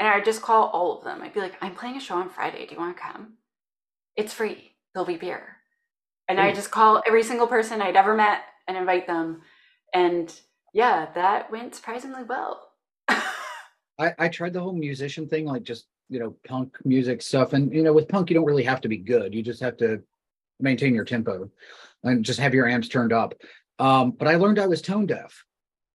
And 0.00 0.08
I'd 0.08 0.24
just 0.24 0.42
call 0.42 0.66
all 0.70 0.98
of 0.98 1.04
them. 1.04 1.22
I'd 1.22 1.32
be 1.32 1.38
like, 1.38 1.54
I'm 1.60 1.76
playing 1.76 1.96
a 1.96 2.00
show 2.00 2.16
on 2.16 2.28
Friday. 2.28 2.66
Do 2.66 2.74
you 2.74 2.80
want 2.80 2.96
to 2.96 3.00
come? 3.00 3.34
It's 4.16 4.34
free. 4.34 4.72
There'll 4.92 5.06
be 5.06 5.16
beer. 5.16 5.58
And 6.26 6.40
I 6.40 6.48
hmm. 6.48 6.56
just 6.56 6.72
call 6.72 7.04
every 7.06 7.22
single 7.22 7.46
person 7.46 7.80
I'd 7.80 7.94
ever 7.94 8.16
met 8.16 8.40
and 8.66 8.76
invite 8.76 9.06
them. 9.06 9.42
And 9.92 10.34
yeah, 10.72 11.10
that 11.14 11.52
went 11.52 11.76
surprisingly 11.76 12.24
well. 12.24 12.72
I, 13.08 14.12
I 14.18 14.28
tried 14.28 14.54
the 14.54 14.60
whole 14.60 14.72
musician 14.72 15.28
thing, 15.28 15.44
like 15.44 15.62
just, 15.62 15.86
you 16.08 16.18
know, 16.18 16.34
punk 16.48 16.78
music 16.84 17.22
stuff. 17.22 17.52
And, 17.52 17.72
you 17.72 17.84
know, 17.84 17.92
with 17.92 18.08
punk, 18.08 18.28
you 18.28 18.34
don't 18.34 18.44
really 18.44 18.64
have 18.64 18.80
to 18.80 18.88
be 18.88 18.96
good. 18.96 19.32
You 19.32 19.40
just 19.44 19.60
have 19.60 19.76
to 19.76 20.02
maintain 20.58 20.96
your 20.96 21.04
tempo 21.04 21.48
and 22.04 22.24
just 22.24 22.38
have 22.38 22.54
your 22.54 22.68
amps 22.68 22.88
turned 22.88 23.12
up. 23.12 23.34
Um, 23.78 24.12
but 24.12 24.28
I 24.28 24.36
learned 24.36 24.58
I 24.58 24.66
was 24.66 24.80
tone 24.80 25.06
deaf. 25.06 25.44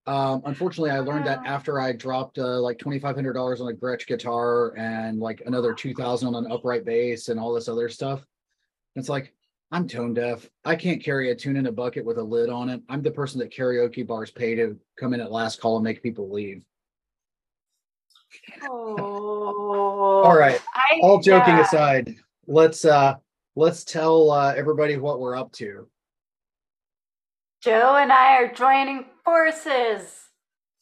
Um, 0.05 0.41
unfortunately, 0.45 0.91
I 0.91 0.99
learned 0.99 1.27
that 1.27 1.45
after 1.45 1.79
I 1.79 1.91
dropped 1.93 2.39
uh, 2.39 2.59
like 2.59 2.79
twenty 2.79 2.99
five 2.99 3.15
hundred 3.15 3.33
dollars 3.33 3.61
on 3.61 3.69
a 3.69 3.75
Gretsch 3.75 4.07
guitar 4.07 4.75
and 4.75 5.19
like 5.19 5.43
another 5.45 5.73
two 5.73 5.93
thousand 5.93 6.33
on 6.33 6.45
an 6.45 6.51
upright 6.51 6.83
bass 6.83 7.29
and 7.29 7.39
all 7.39 7.53
this 7.53 7.69
other 7.69 7.89
stuff. 7.89 8.25
It's 8.95 9.07
like 9.07 9.33
I'm 9.71 9.87
tone 9.87 10.15
deaf. 10.15 10.49
I 10.65 10.75
can't 10.75 11.03
carry 11.03 11.29
a 11.29 11.35
tune 11.35 11.57
in 11.57 11.67
a 11.67 11.71
bucket 11.71 12.03
with 12.03 12.17
a 12.17 12.23
lid 12.23 12.49
on 12.49 12.69
it. 12.69 12.81
I'm 12.89 13.03
the 13.03 13.11
person 13.11 13.39
that 13.39 13.53
karaoke 13.53 14.05
bars 14.05 14.31
pay 14.31 14.55
to 14.55 14.79
come 14.99 15.13
in 15.13 15.21
at 15.21 15.31
last 15.31 15.61
call 15.61 15.77
and 15.77 15.83
make 15.83 16.01
people 16.01 16.31
leave. 16.31 16.63
Oh, 18.63 20.23
All 20.25 20.35
right. 20.35 20.59
I, 20.73 20.99
All 21.01 21.19
joking 21.19 21.55
yeah. 21.55 21.65
aside, 21.65 22.15
let's 22.47 22.83
uh 22.83 23.15
let's 23.55 23.83
tell 23.83 24.31
uh, 24.31 24.53
everybody 24.55 24.97
what 24.97 25.19
we're 25.19 25.37
up 25.37 25.51
to. 25.53 25.87
Joe 27.61 27.97
and 27.97 28.11
I 28.13 28.35
are 28.41 28.53
joining 28.53 29.05
forces. 29.25 30.29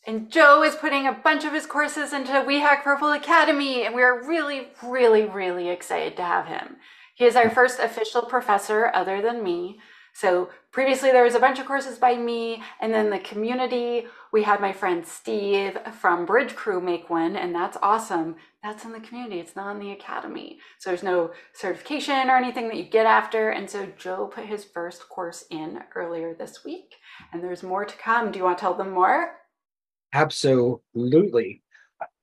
And 0.06 0.32
Joe 0.32 0.62
is 0.62 0.76
putting 0.76 1.08
a 1.08 1.12
bunch 1.12 1.44
of 1.44 1.54
his 1.54 1.66
courses 1.66 2.14
into 2.14 2.32
WeHack 2.32 2.84
Purple 2.84 3.12
Academy, 3.12 3.84
and 3.84 3.96
we're 3.96 4.28
really, 4.28 4.68
really, 4.84 5.26
really 5.26 5.70
excited 5.70 6.16
to 6.18 6.24
have 6.24 6.46
him. 6.46 6.78
He 7.16 7.26
is 7.26 7.36
our 7.36 7.50
first 7.50 7.80
official 7.80 8.22
professor 8.22 8.92
other 8.94 9.24
than 9.24 9.44
me. 9.44 9.80
So 10.18 10.50
previously 10.72 11.12
there 11.12 11.24
was 11.24 11.36
a 11.36 11.40
bunch 11.40 11.60
of 11.60 11.68
courses 11.68 12.00
by 12.00 12.16
me, 12.16 12.64
and 12.82 12.92
then 12.92 13.12
the 13.12 13.20
community. 13.20 14.08
We 14.34 14.42
had 14.42 14.60
my 14.60 14.74
friend 14.74 15.06
Steve 15.06 15.78
from 16.02 16.26
Bridgecrew 16.26 16.84
make 16.84 17.08
one, 17.08 17.36
and 17.36 17.54
that's 17.54 17.78
awesome. 17.84 18.36
That's 18.64 18.84
in 18.84 18.94
the 18.94 19.00
community, 19.00 19.40
it's 19.40 19.56
not 19.56 19.76
in 19.76 19.80
the 19.80 19.92
academy. 19.92 20.58
So 20.80 20.90
there's 20.90 21.04
no 21.04 21.34
certification 21.54 22.32
or 22.32 22.36
anything 22.36 22.68
that 22.68 22.78
you 22.78 22.86
get 22.86 23.06
after. 23.06 23.52
And 23.52 23.70
so 23.70 23.88
Joe 23.96 24.26
put 24.26 24.46
his 24.46 24.66
first 24.66 25.08
course 25.08 25.46
in 25.52 25.84
earlier 25.96 26.34
this 26.34 26.66
week, 26.66 26.96
and 27.32 27.44
there's 27.44 27.62
more 27.62 27.86
to 27.86 27.96
come. 27.98 28.32
Do 28.32 28.40
you 28.40 28.46
want 28.46 28.58
to 28.58 28.62
tell 28.62 28.74
them 28.74 28.90
more? 28.90 29.36
Absolutely. 30.14 31.62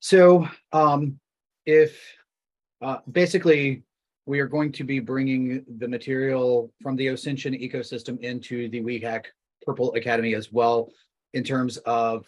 So, 0.01 0.49
um, 0.72 1.20
if 1.64 1.97
uh, 2.82 2.99
basically 3.11 3.84
we 4.27 4.41
are 4.41 4.47
going 4.47 4.72
to 4.72 4.85
be 4.85 5.01
bringing 5.01 5.64
the 5.79 5.89
material 5.89 6.72
from 6.83 6.97
the 6.97 7.09
OSINTion 7.09 7.61
ecosystem 7.61 8.18
into 8.20 8.68
the 8.70 8.81
WeHack 8.81 9.27
Purple 9.62 9.93
Academy 9.95 10.35
as 10.35 10.51
well, 10.51 10.91
in 11.35 11.45
terms 11.45 11.77
of 11.79 12.27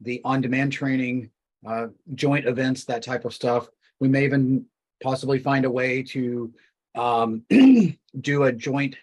the 0.00 0.20
on-demand 0.24 0.72
training, 0.72 1.30
uh, 1.66 1.86
joint 2.14 2.46
events, 2.46 2.84
that 2.84 3.02
type 3.02 3.24
of 3.24 3.34
stuff. 3.34 3.68
We 4.00 4.08
may 4.08 4.24
even 4.24 4.66
possibly 5.02 5.38
find 5.38 5.64
a 5.64 5.70
way 5.70 6.02
to 6.02 6.52
um, 6.94 7.44
do 8.20 8.44
a 8.44 8.52
joint 8.52 8.96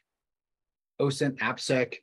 OSINT 1.02 1.38
AppSec 1.40 1.96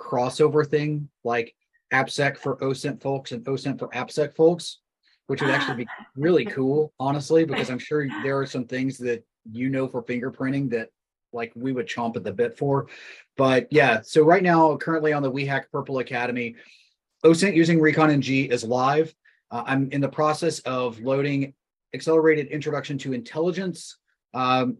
crossover 0.00 0.66
thing, 0.66 1.08
like 1.22 1.54
AppSec 1.92 2.38
for 2.38 2.56
OSINT 2.56 3.00
folks 3.00 3.32
and 3.32 3.44
OSINT 3.44 3.78
for 3.78 3.88
AppSec 3.88 4.34
folks, 4.34 4.78
which 5.26 5.42
would 5.42 5.50
actually 5.50 5.84
be 5.84 5.86
really 6.16 6.44
cool, 6.46 6.92
honestly, 6.98 7.44
because 7.44 7.70
I'm 7.70 7.78
sure 7.78 8.08
there 8.22 8.38
are 8.38 8.46
some 8.46 8.64
things 8.64 8.98
that 8.98 9.22
you 9.50 9.68
know 9.68 9.88
for 9.88 10.02
fingerprinting 10.02 10.70
that 10.70 10.90
like 11.32 11.52
we 11.54 11.72
would 11.72 11.86
chomp 11.86 12.16
at 12.16 12.24
the 12.24 12.32
bit 12.32 12.56
for. 12.56 12.88
But 13.36 13.68
yeah, 13.70 14.00
so 14.02 14.22
right 14.22 14.42
now, 14.42 14.76
currently 14.76 15.12
on 15.12 15.22
the 15.22 15.32
WeHack 15.32 15.64
Purple 15.72 15.98
Academy, 15.98 16.56
OSINT 17.24 17.54
using 17.54 17.80
Recon-ng 17.80 18.50
is 18.50 18.64
live. 18.64 19.14
Uh, 19.50 19.62
I'm 19.66 19.90
in 19.90 20.00
the 20.00 20.08
process 20.08 20.58
of 20.60 21.00
loading 21.00 21.54
Accelerated 21.94 22.48
Introduction 22.48 22.98
to 22.98 23.12
Intelligence. 23.12 23.98
Um, 24.34 24.78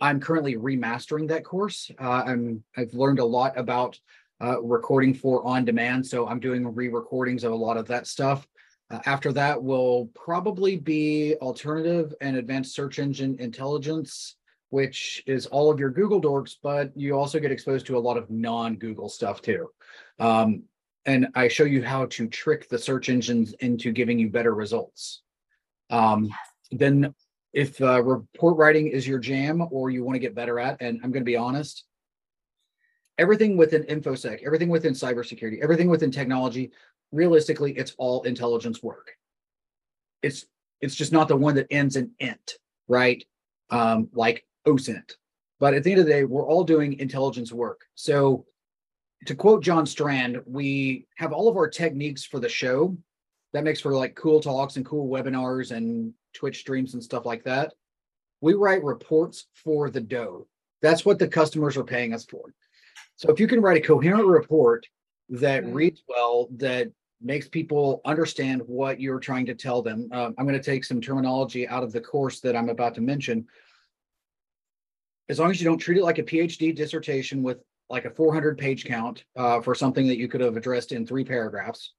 I'm 0.00 0.20
currently 0.20 0.56
remastering 0.56 1.28
that 1.28 1.44
course. 1.44 1.90
Uh, 2.00 2.22
I'm 2.26 2.64
I've 2.76 2.94
learned 2.94 3.18
a 3.18 3.24
lot 3.24 3.58
about 3.58 3.98
uh, 4.42 4.60
recording 4.62 5.12
for 5.12 5.46
on 5.46 5.64
demand, 5.64 6.06
so 6.06 6.26
I'm 6.26 6.40
doing 6.40 6.74
re-recordings 6.74 7.44
of 7.44 7.52
a 7.52 7.56
lot 7.56 7.76
of 7.76 7.86
that 7.88 8.06
stuff. 8.06 8.46
Uh, 8.90 8.98
after 9.06 9.32
that 9.32 9.62
will 9.62 10.06
probably 10.14 10.76
be 10.76 11.36
alternative 11.40 12.12
and 12.20 12.36
advanced 12.36 12.74
search 12.74 12.98
engine 12.98 13.36
intelligence, 13.38 14.36
which 14.70 15.22
is 15.26 15.46
all 15.46 15.70
of 15.70 15.78
your 15.78 15.90
Google 15.90 16.20
dorks, 16.20 16.56
but 16.62 16.90
you 16.96 17.14
also 17.14 17.38
get 17.38 17.52
exposed 17.52 17.86
to 17.86 17.96
a 17.96 18.00
lot 18.00 18.16
of 18.16 18.30
non-Google 18.30 19.08
stuff 19.08 19.40
too. 19.42 19.70
Um, 20.18 20.64
and 21.06 21.28
I 21.34 21.48
show 21.48 21.64
you 21.64 21.82
how 21.82 22.06
to 22.06 22.28
trick 22.28 22.68
the 22.68 22.78
search 22.78 23.08
engines 23.08 23.52
into 23.54 23.92
giving 23.92 24.18
you 24.18 24.28
better 24.28 24.54
results. 24.54 25.22
Um, 25.88 26.30
then 26.70 27.14
if 27.52 27.80
uh, 27.80 28.02
report 28.02 28.56
writing 28.56 28.88
is 28.88 29.06
your 29.08 29.18
jam 29.18 29.66
or 29.70 29.90
you 29.90 30.04
want 30.04 30.16
to 30.16 30.20
get 30.20 30.34
better 30.34 30.60
at, 30.60 30.80
and 30.80 31.00
I'm 31.02 31.10
going 31.10 31.22
to 31.24 31.30
be 31.30 31.36
honest, 31.36 31.84
everything 33.18 33.56
within 33.56 33.82
infosec, 33.84 34.44
everything 34.44 34.68
within 34.68 34.92
cybersecurity, 34.92 35.60
everything 35.62 35.88
within 35.90 36.10
technology, 36.10 36.70
realistically, 37.12 37.72
it's 37.76 37.94
all 37.98 38.22
intelligence 38.22 38.82
work. 38.82 39.10
It's 40.22 40.46
it's 40.80 40.94
just 40.94 41.12
not 41.12 41.28
the 41.28 41.36
one 41.36 41.54
that 41.56 41.66
ends 41.70 41.96
in 41.96 42.10
int, 42.20 42.54
right? 42.88 43.22
Um, 43.70 44.08
like 44.12 44.46
OSINT. 44.66 45.12
But 45.58 45.74
at 45.74 45.84
the 45.84 45.90
end 45.92 46.00
of 46.00 46.06
the 46.06 46.12
day, 46.12 46.24
we're 46.24 46.46
all 46.46 46.64
doing 46.64 46.98
intelligence 46.98 47.52
work. 47.52 47.82
So 47.94 48.46
to 49.26 49.34
quote 49.34 49.62
John 49.62 49.84
Strand, 49.84 50.40
we 50.46 51.06
have 51.16 51.32
all 51.32 51.48
of 51.48 51.56
our 51.56 51.68
techniques 51.68 52.24
for 52.24 52.40
the 52.40 52.48
show. 52.48 52.96
That 53.52 53.64
makes 53.64 53.80
for 53.80 53.94
like 53.94 54.14
cool 54.14 54.40
talks 54.40 54.76
and 54.76 54.86
cool 54.86 55.08
webinars 55.10 55.70
and 55.72 56.14
Twitch 56.32 56.60
streams 56.60 56.94
and 56.94 57.02
stuff 57.02 57.26
like 57.26 57.44
that. 57.44 57.74
We 58.40 58.54
write 58.54 58.82
reports 58.82 59.48
for 59.52 59.90
the 59.90 60.00
dough. 60.00 60.46
That's 60.80 61.04
what 61.04 61.18
the 61.18 61.28
customers 61.28 61.76
are 61.76 61.84
paying 61.84 62.14
us 62.14 62.24
for. 62.24 62.54
So 63.16 63.30
if 63.30 63.38
you 63.38 63.46
can 63.46 63.60
write 63.60 63.76
a 63.76 63.86
coherent 63.86 64.26
report 64.26 64.86
that 65.28 65.64
Mhm. 65.64 65.74
reads 65.74 66.02
well, 66.08 66.48
that 66.52 66.90
makes 67.20 67.48
people 67.48 68.00
understand 68.04 68.62
what 68.66 69.00
you're 69.00 69.20
trying 69.20 69.46
to 69.46 69.54
tell 69.54 69.82
them. 69.82 70.08
Um, 70.12 70.34
I'm 70.38 70.46
going 70.46 70.58
to 70.58 70.64
take 70.64 70.84
some 70.84 71.00
terminology 71.00 71.68
out 71.68 71.82
of 71.82 71.92
the 71.92 72.00
course 72.00 72.40
that 72.40 72.56
I'm 72.56 72.68
about 72.68 72.94
to 72.94 73.00
mention. 73.00 73.46
As 75.28 75.38
long 75.38 75.50
as 75.50 75.60
you 75.60 75.68
don't 75.68 75.78
treat 75.78 75.98
it 75.98 76.04
like 76.04 76.18
a 76.18 76.22
PhD 76.22 76.74
dissertation 76.74 77.42
with 77.42 77.58
like 77.88 78.04
a 78.04 78.10
400 78.10 78.56
page 78.56 78.84
count 78.84 79.24
uh, 79.36 79.60
for 79.60 79.74
something 79.74 80.06
that 80.08 80.16
you 80.16 80.28
could 80.28 80.40
have 80.40 80.56
addressed 80.56 80.92
in 80.92 81.06
three 81.06 81.24
paragraphs, 81.24 81.92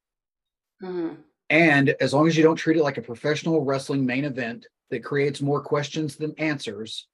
Mhm. 0.81 1.17
and 1.49 1.89
as 2.01 2.13
long 2.13 2.27
as 2.27 2.35
you 2.35 2.43
don't 2.43 2.55
treat 2.55 2.77
it 2.77 2.83
like 2.83 2.97
a 2.97 3.01
professional 3.01 3.61
wrestling 3.61 4.05
main 4.05 4.25
event 4.25 4.67
that 4.89 5.03
creates 5.03 5.41
more 5.41 5.61
questions 5.61 6.15
than 6.15 6.33
answers, 6.39 7.07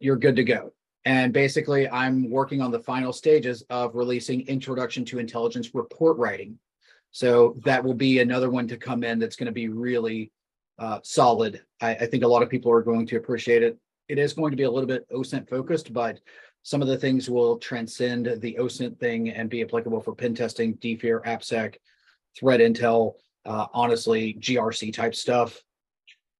you're 0.00 0.16
good 0.16 0.36
to 0.36 0.44
go. 0.44 0.72
And 1.08 1.32
basically, 1.32 1.88
I'm 1.88 2.28
working 2.28 2.60
on 2.60 2.70
the 2.70 2.80
final 2.80 3.14
stages 3.14 3.62
of 3.70 3.94
releasing 3.94 4.46
Introduction 4.46 5.06
to 5.06 5.18
Intelligence 5.18 5.74
report 5.74 6.18
writing. 6.18 6.58
So 7.12 7.56
that 7.64 7.82
will 7.82 7.94
be 7.94 8.18
another 8.18 8.50
one 8.50 8.68
to 8.68 8.76
come 8.76 9.02
in 9.02 9.18
that's 9.18 9.34
going 9.34 9.46
to 9.46 9.52
be 9.52 9.70
really 9.70 10.30
uh, 10.78 10.98
solid. 11.02 11.62
I, 11.80 11.94
I 11.94 12.04
think 12.04 12.24
a 12.24 12.28
lot 12.28 12.42
of 12.42 12.50
people 12.50 12.70
are 12.70 12.82
going 12.82 13.06
to 13.06 13.16
appreciate 13.16 13.62
it. 13.62 13.78
It 14.08 14.18
is 14.18 14.34
going 14.34 14.50
to 14.50 14.56
be 14.58 14.64
a 14.64 14.70
little 14.70 14.86
bit 14.86 15.08
OSINT 15.08 15.48
focused, 15.48 15.94
but 15.94 16.20
some 16.62 16.82
of 16.82 16.88
the 16.88 16.98
things 16.98 17.30
will 17.30 17.56
transcend 17.56 18.26
the 18.42 18.58
OSINT 18.60 18.98
thing 19.00 19.30
and 19.30 19.48
be 19.48 19.62
applicable 19.62 20.02
for 20.02 20.14
pen 20.14 20.34
testing, 20.34 20.74
DFIR, 20.74 21.24
AppSec, 21.24 21.76
threat 22.38 22.60
intel, 22.60 23.14
uh, 23.46 23.64
honestly, 23.72 24.36
GRC 24.40 24.92
type 24.92 25.14
stuff, 25.14 25.58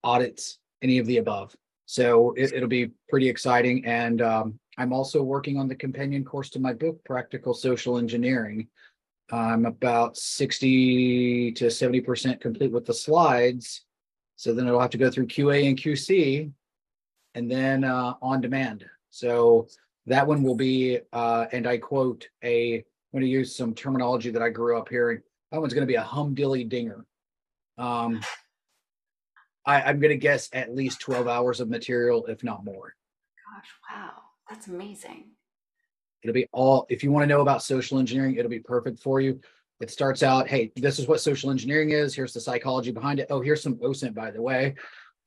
audits, 0.05 0.59
any 0.83 0.99
of 0.99 1.07
the 1.07 1.17
above. 1.17 1.57
So 1.91 2.35
it, 2.37 2.53
it'll 2.53 2.69
be 2.69 2.91
pretty 3.09 3.31
exciting. 3.31 3.83
And 3.87 4.21
um, 4.21 4.61
I'm 4.77 4.93
also 4.93 5.23
working 5.23 5.57
on 5.57 5.69
the 5.69 5.75
companion 5.75 6.23
course 6.23 6.51
to 6.51 6.61
my 6.61 6.75
book, 6.75 7.03
Practical 7.03 7.55
Social 7.55 7.97
Engineering. 7.97 8.69
I'm 9.31 9.65
about 9.65 10.15
60 10.19 11.53
to 11.53 11.65
70% 11.65 12.43
complete 12.43 12.73
with 12.73 12.85
the 12.85 12.93
slides. 12.93 13.87
So 14.37 14.53
then 14.53 14.69
it'll 14.69 14.83
have 14.83 14.91
to 14.91 14.99
go 14.99 15.11
through 15.11 15.29
QA 15.29 15.67
and 15.67 15.79
QC 15.79 16.53
and 17.35 17.51
then 17.51 17.85
uh, 17.85 18.15
on 18.21 18.43
demand. 18.43 18.85
So 19.09 19.69
that 20.05 20.27
one 20.27 20.43
will 20.43 20.57
be, 20.57 20.99
uh, 21.15 21.47
and 21.53 21.67
I 21.67 21.79
quote, 21.79 22.29
a, 22.45 22.75
I'm 22.75 22.85
going 23.13 23.25
to 23.25 23.31
use 23.31 23.57
some 23.57 23.73
terminology 23.73 24.31
that 24.31 24.43
I 24.43 24.51
grew 24.51 24.77
up 24.77 24.91
hearing. 24.91 25.23
That 25.53 25.61
one's 25.63 25.73
going 25.73 25.87
to 25.87 25.91
be 25.91 25.95
a 25.95 26.03
humdilly 26.03 26.65
dinger. 26.65 27.07
Um, 27.79 28.21
I, 29.69 29.83
I'm 29.83 30.01
going 30.01 30.11
to 30.11 30.17
guess 30.17 30.49
at 30.55 30.75
least 30.75 31.01
12 31.01 31.29
hours 31.29 31.61
of 31.61 31.69
material, 31.69 32.25
if 32.27 32.43
not 32.43 32.65
more. 32.65 32.95
Gosh, 33.55 33.69
wow, 33.93 34.13
that's 34.49 34.67
amazing. 34.67 35.27
It'll 36.23 36.33
be 36.33 36.49
all, 36.53 36.87
if 36.89 37.05
you 37.05 37.13
want 37.13 37.25
to 37.25 37.29
know 37.29 37.43
about 37.43 37.63
social 37.63 37.99
engineering, 37.99 38.37
it'll 38.37 38.51
be 38.51 38.61
perfect 38.61 38.99
for 39.01 39.21
you. 39.21 39.41
It 39.81 39.91
starts 39.91 40.23
out, 40.23 40.49
hey, 40.49 40.73
this 40.75 40.99
is 40.99 41.07
what 41.07 41.21
social 41.21 41.51
engineering 41.51 41.91
is. 41.91 42.15
Here's 42.15 42.33
the 42.33 42.41
psychology 42.41 42.93
behind 42.93 43.21
it. 43.21 43.27
Oh, 43.29 43.43
here's 43.43 43.63
some 43.63 43.77
OSINT, 43.77 44.15
by 44.15 44.31
the 44.31 44.41
way. 44.41 44.75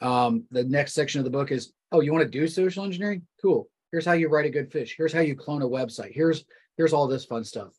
Um, 0.02 0.46
the 0.50 0.64
next 0.64 0.94
section 0.94 1.20
of 1.20 1.26
the 1.26 1.32
book 1.32 1.52
is, 1.52 1.72
oh, 1.92 2.02
you 2.02 2.12
want 2.12 2.26
to 2.26 2.40
do 2.40 2.48
social 2.48 2.84
engineering? 2.84 3.28
Cool. 3.44 3.70
Here's 3.92 4.06
how 4.06 4.14
you 4.14 4.28
write 4.28 4.48
a 4.48 4.50
good 4.50 4.72
phish. 4.72 4.94
Here's 4.98 5.14
how 5.14 5.20
you 5.20 5.36
clone 5.36 5.62
a 5.62 5.68
website. 5.68 6.14
Here's 6.14 6.46
here's 6.78 6.94
all 6.94 7.08
this 7.08 7.26
fun 7.26 7.44
stuff. 7.44 7.74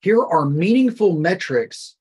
Here 0.00 0.20
are 0.20 0.44
meaningful 0.44 1.14
metrics 1.14 1.96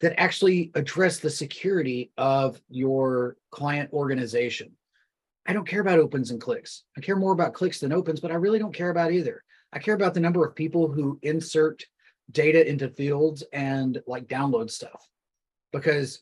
that 0.00 0.18
actually 0.18 0.70
address 0.74 1.18
the 1.18 1.30
security 1.30 2.12
of 2.16 2.60
your 2.68 3.36
client 3.50 3.92
organization. 3.92 4.72
I 5.46 5.52
don't 5.52 5.66
care 5.66 5.80
about 5.80 5.98
opens 5.98 6.30
and 6.30 6.40
clicks. 6.40 6.84
I 6.96 7.00
care 7.00 7.16
more 7.16 7.32
about 7.32 7.54
clicks 7.54 7.80
than 7.80 7.92
opens, 7.92 8.20
but 8.20 8.30
I 8.30 8.34
really 8.34 8.58
don't 8.58 8.74
care 8.74 8.90
about 8.90 9.12
either. 9.12 9.42
I 9.72 9.78
care 9.78 9.94
about 9.94 10.14
the 10.14 10.20
number 10.20 10.44
of 10.44 10.54
people 10.54 10.88
who 10.88 11.18
insert 11.22 11.84
data 12.30 12.68
into 12.68 12.88
fields 12.88 13.42
and 13.52 14.00
like 14.06 14.28
download 14.28 14.70
stuff. 14.70 15.08
Because 15.72 16.20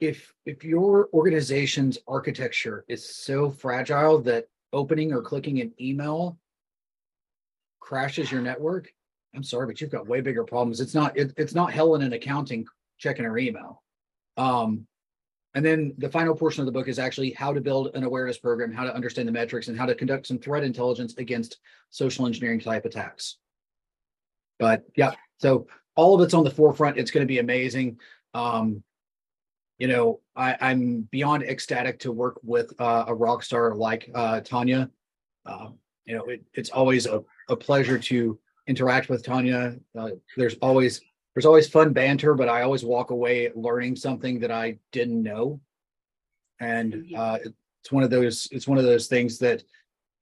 if 0.00 0.32
if 0.46 0.64
your 0.64 1.08
organization's 1.12 1.98
architecture 2.08 2.84
is 2.88 3.14
so 3.14 3.50
fragile 3.50 4.20
that 4.22 4.46
opening 4.72 5.12
or 5.12 5.22
clicking 5.22 5.60
an 5.60 5.72
email 5.80 6.38
crashes 7.80 8.32
your 8.32 8.40
network, 8.40 8.88
I'm 9.34 9.42
sorry, 9.42 9.66
but 9.66 9.80
you've 9.80 9.90
got 9.90 10.08
way 10.08 10.20
bigger 10.20 10.44
problems. 10.44 10.80
It's 10.80 10.94
not 10.94 11.16
it, 11.16 11.32
it's 11.36 11.54
not 11.54 11.72
Helen 11.72 12.02
in 12.02 12.12
accounting 12.12 12.66
checking 12.98 13.24
her 13.24 13.38
email. 13.38 13.82
Um, 14.36 14.86
and 15.54 15.64
then 15.64 15.94
the 15.98 16.08
final 16.08 16.34
portion 16.34 16.60
of 16.60 16.66
the 16.66 16.72
book 16.72 16.88
is 16.88 16.98
actually 16.98 17.32
how 17.32 17.52
to 17.52 17.60
build 17.60 17.90
an 17.94 18.04
awareness 18.04 18.38
program, 18.38 18.72
how 18.72 18.84
to 18.84 18.94
understand 18.94 19.26
the 19.26 19.32
metrics, 19.32 19.68
and 19.68 19.76
how 19.76 19.86
to 19.86 19.94
conduct 19.94 20.26
some 20.26 20.38
threat 20.38 20.62
intelligence 20.62 21.14
against 21.18 21.58
social 21.90 22.26
engineering 22.26 22.60
type 22.60 22.84
attacks. 22.84 23.38
But 24.58 24.84
yeah, 24.96 25.12
so 25.38 25.66
all 25.96 26.14
of 26.14 26.20
it's 26.20 26.34
on 26.34 26.44
the 26.44 26.50
forefront. 26.50 26.98
It's 26.98 27.10
going 27.10 27.22
to 27.22 27.28
be 27.28 27.40
amazing. 27.40 27.98
Um, 28.32 28.84
you 29.78 29.88
know, 29.88 30.20
I, 30.36 30.56
I'm 30.60 31.08
beyond 31.10 31.42
ecstatic 31.42 31.98
to 32.00 32.12
work 32.12 32.38
with 32.42 32.72
uh, 32.78 33.06
a 33.08 33.14
rock 33.14 33.42
star 33.42 33.74
like 33.74 34.10
uh, 34.14 34.40
Tanya. 34.40 34.90
Um, 35.46 35.78
you 36.04 36.16
know, 36.16 36.24
it, 36.26 36.44
it's 36.52 36.70
always 36.70 37.06
a, 37.06 37.24
a 37.48 37.56
pleasure 37.56 37.98
to 37.98 38.38
interact 38.66 39.08
with 39.08 39.24
Tanya. 39.24 39.76
Uh, 39.98 40.10
there's 40.36 40.54
always 40.56 41.00
there's 41.34 41.46
always 41.46 41.68
fun 41.68 41.92
banter, 41.92 42.34
but 42.34 42.48
I 42.48 42.62
always 42.62 42.84
walk 42.84 43.10
away 43.10 43.50
learning 43.54 43.96
something 43.96 44.40
that 44.40 44.50
I 44.50 44.78
didn't 44.92 45.22
know. 45.22 45.60
And 46.60 47.06
uh, 47.16 47.38
it's 47.80 47.92
one 47.92 48.02
of 48.02 48.10
those 48.10 48.48
it's 48.52 48.68
one 48.68 48.78
of 48.78 48.84
those 48.84 49.06
things 49.06 49.38
that 49.38 49.62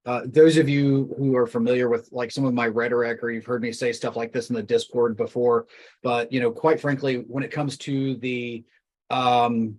uh, 0.07 0.22
those 0.26 0.57
of 0.57 0.68
you 0.68 1.14
who 1.18 1.36
are 1.36 1.47
familiar 1.47 1.89
with 1.89 2.09
like 2.12 2.30
some 2.30 2.45
of 2.45 2.55
my 2.55 2.66
rhetoric 2.66 3.22
or 3.22 3.30
you've 3.30 3.45
heard 3.45 3.62
me 3.62 3.72
say 3.72 3.93
stuff 3.93 4.16
like 4.16 4.32
this 4.32 4.49
in 4.49 4.57
the 4.57 4.62
discord 4.62 5.16
before 5.16 5.66
but 6.03 6.32
you 6.32 6.41
know 6.41 6.51
quite 6.51 6.80
frankly 6.80 7.24
when 7.26 7.43
it 7.43 7.51
comes 7.51 7.76
to 7.76 8.14
the 8.16 8.64
um 9.11 9.78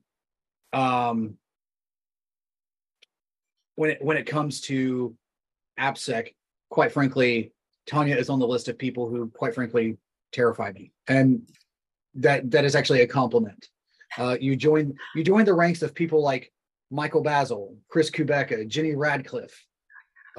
um 0.74 1.36
when 3.80 3.92
it 3.92 4.04
when 4.04 4.18
it 4.18 4.26
comes 4.26 4.60
to 4.60 5.16
AppSec, 5.80 6.36
quite 6.70 6.92
frankly, 6.92 7.54
Tanya 7.90 8.16
is 8.16 8.30
on 8.30 8.40
the 8.40 8.48
list 8.48 8.68
of 8.68 8.78
people 8.78 9.10
who, 9.10 9.30
quite 9.30 9.56
frankly, 9.56 9.98
terrify 10.32 10.72
me, 10.72 10.92
and 11.08 11.42
that 12.16 12.50
that 12.52 12.66
is 12.66 12.76
actually 12.76 13.02
a 13.02 13.08
compliment. 13.08 13.68
Uh, 14.18 14.38
you 14.40 14.56
join 14.56 14.96
you 15.16 15.24
join 15.24 15.46
the 15.46 15.54
ranks 15.54 15.82
of 15.82 15.96
people 15.96 16.22
like 16.22 16.52
Michael 16.92 17.24
Bazzell, 17.24 17.76
Chris 17.90 18.10
Kubecka, 18.10 18.68
Jenny 18.68 18.96
Radcliffe, 18.96 19.66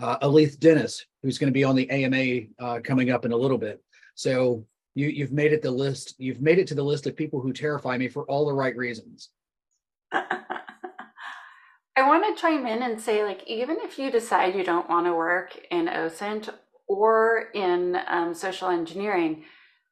uh, 0.00 0.18
Alethe 0.18 0.58
Denis, 0.58 1.04
who's 1.22 1.38
going 1.38 1.48
to 1.48 1.54
be 1.54 1.64
on 1.64 1.74
the 1.74 1.90
AMA 1.90 2.46
uh, 2.58 2.80
coming 2.82 3.10
up 3.10 3.24
in 3.24 3.32
a 3.32 3.36
little 3.36 3.58
bit. 3.58 3.82
So 4.14 4.64
you 4.94 5.08
you've 5.08 5.32
made 5.32 5.52
it 5.52 5.62
the 5.62 5.70
list. 5.70 6.14
You've 6.18 6.40
made 6.40 6.58
it 6.58 6.68
to 6.68 6.74
the 6.74 6.84
list 6.84 7.06
of 7.06 7.16
people 7.16 7.40
who 7.40 7.52
terrify 7.52 7.96
me 7.98 8.08
for 8.08 8.24
all 8.24 8.46
the 8.46 8.54
right 8.54 8.76
reasons. 8.76 9.30
I 10.12 12.08
want 12.08 12.36
to 12.36 12.40
chime 12.40 12.66
in 12.66 12.82
and 12.82 13.00
say, 13.00 13.24
like, 13.24 13.42
even 13.46 13.76
if 13.80 13.98
you 13.98 14.10
decide 14.10 14.54
you 14.54 14.64
don't 14.64 14.88
want 14.88 15.06
to 15.06 15.12
work 15.12 15.58
in 15.70 15.86
OSINT 15.86 16.48
or 16.90 17.50
in 17.54 17.96
um, 18.08 18.34
social 18.34 18.68
engineering, 18.68 19.44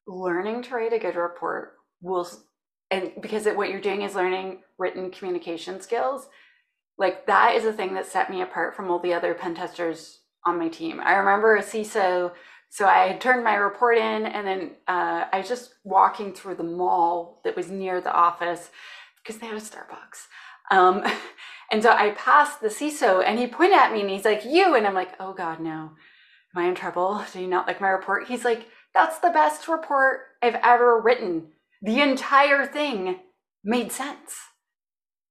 learning 0.07 0.63
to 0.63 0.75
write 0.75 0.93
a 0.93 0.99
good 0.99 1.15
report 1.17 1.75
will, 2.01 2.29
and 2.91 3.13
because 3.21 3.47
it, 3.47 3.57
what 3.57 3.71
you're 3.71 3.81
doing 3.81 4.03
is 4.03 4.15
learning 4.15 4.63
written 4.79 5.11
communication 5.11 5.81
skills, 5.81 6.29
like 6.99 7.27
that 7.27 7.55
is 7.55 7.65
a 7.65 7.73
thing 7.73 7.95
that 7.95 8.07
set 8.07 8.31
me 8.31 8.43
apart 8.43 8.75
from 8.75 8.91
all 8.91 8.99
the 8.99 9.15
other 9.15 9.33
pen 9.33 9.55
testers 9.55 10.21
on 10.45 10.59
my 10.59 10.69
team. 10.69 11.01
I 11.01 11.13
remember 11.15 11.57
a 11.57 11.63
CISO 11.63 12.33
so 12.71 12.87
I 12.87 13.07
had 13.07 13.21
turned 13.21 13.45
my 13.45 13.55
report 13.55 13.97
in, 13.97 14.27
and 14.27 14.47
then 14.47 14.71
uh, 14.87 15.25
I 15.33 15.39
was 15.39 15.49
just 15.49 15.75
walking 15.85 16.35
through 16.35 16.57
the 16.57 16.65
mall 16.65 17.41
that 17.45 17.57
was 17.57 17.71
near 17.71 18.01
the 18.01 18.13
office 18.13 18.71
because 19.17 19.41
they 19.41 19.47
had 19.47 19.57
a 19.57 19.61
Starbucks. 19.61 20.27
Um, 20.71 21.03
and 21.73 21.83
so 21.83 21.91
I 21.91 22.11
passed 22.11 22.61
the 22.61 22.69
CISO, 22.69 23.23
and 23.25 23.39
he 23.39 23.47
pointed 23.47 23.79
at 23.79 23.93
me, 23.93 24.03
and 24.03 24.11
he's 24.11 24.25
like, 24.25 24.45
"You," 24.45 24.75
and 24.75 24.87
I'm 24.87 24.95
like, 24.95 25.13
"Oh 25.19 25.33
God, 25.33 25.61
no! 25.61 25.93
Am 26.55 26.63
I 26.63 26.69
in 26.69 26.75
trouble? 26.75 27.25
Do 27.33 27.41
you 27.41 27.47
not 27.47 27.67
like 27.67 27.81
my 27.81 27.89
report?" 27.89 28.29
He's 28.29 28.45
like, 28.45 28.69
"That's 28.95 29.19
the 29.19 29.31
best 29.31 29.69
report 29.69 30.21
I've 30.43 30.57
ever 30.57 31.01
written. 31.01 31.53
The 31.83 32.01
entire 32.01 32.67
thing 32.67 33.21
made 33.65 33.93
sense." 33.93 34.37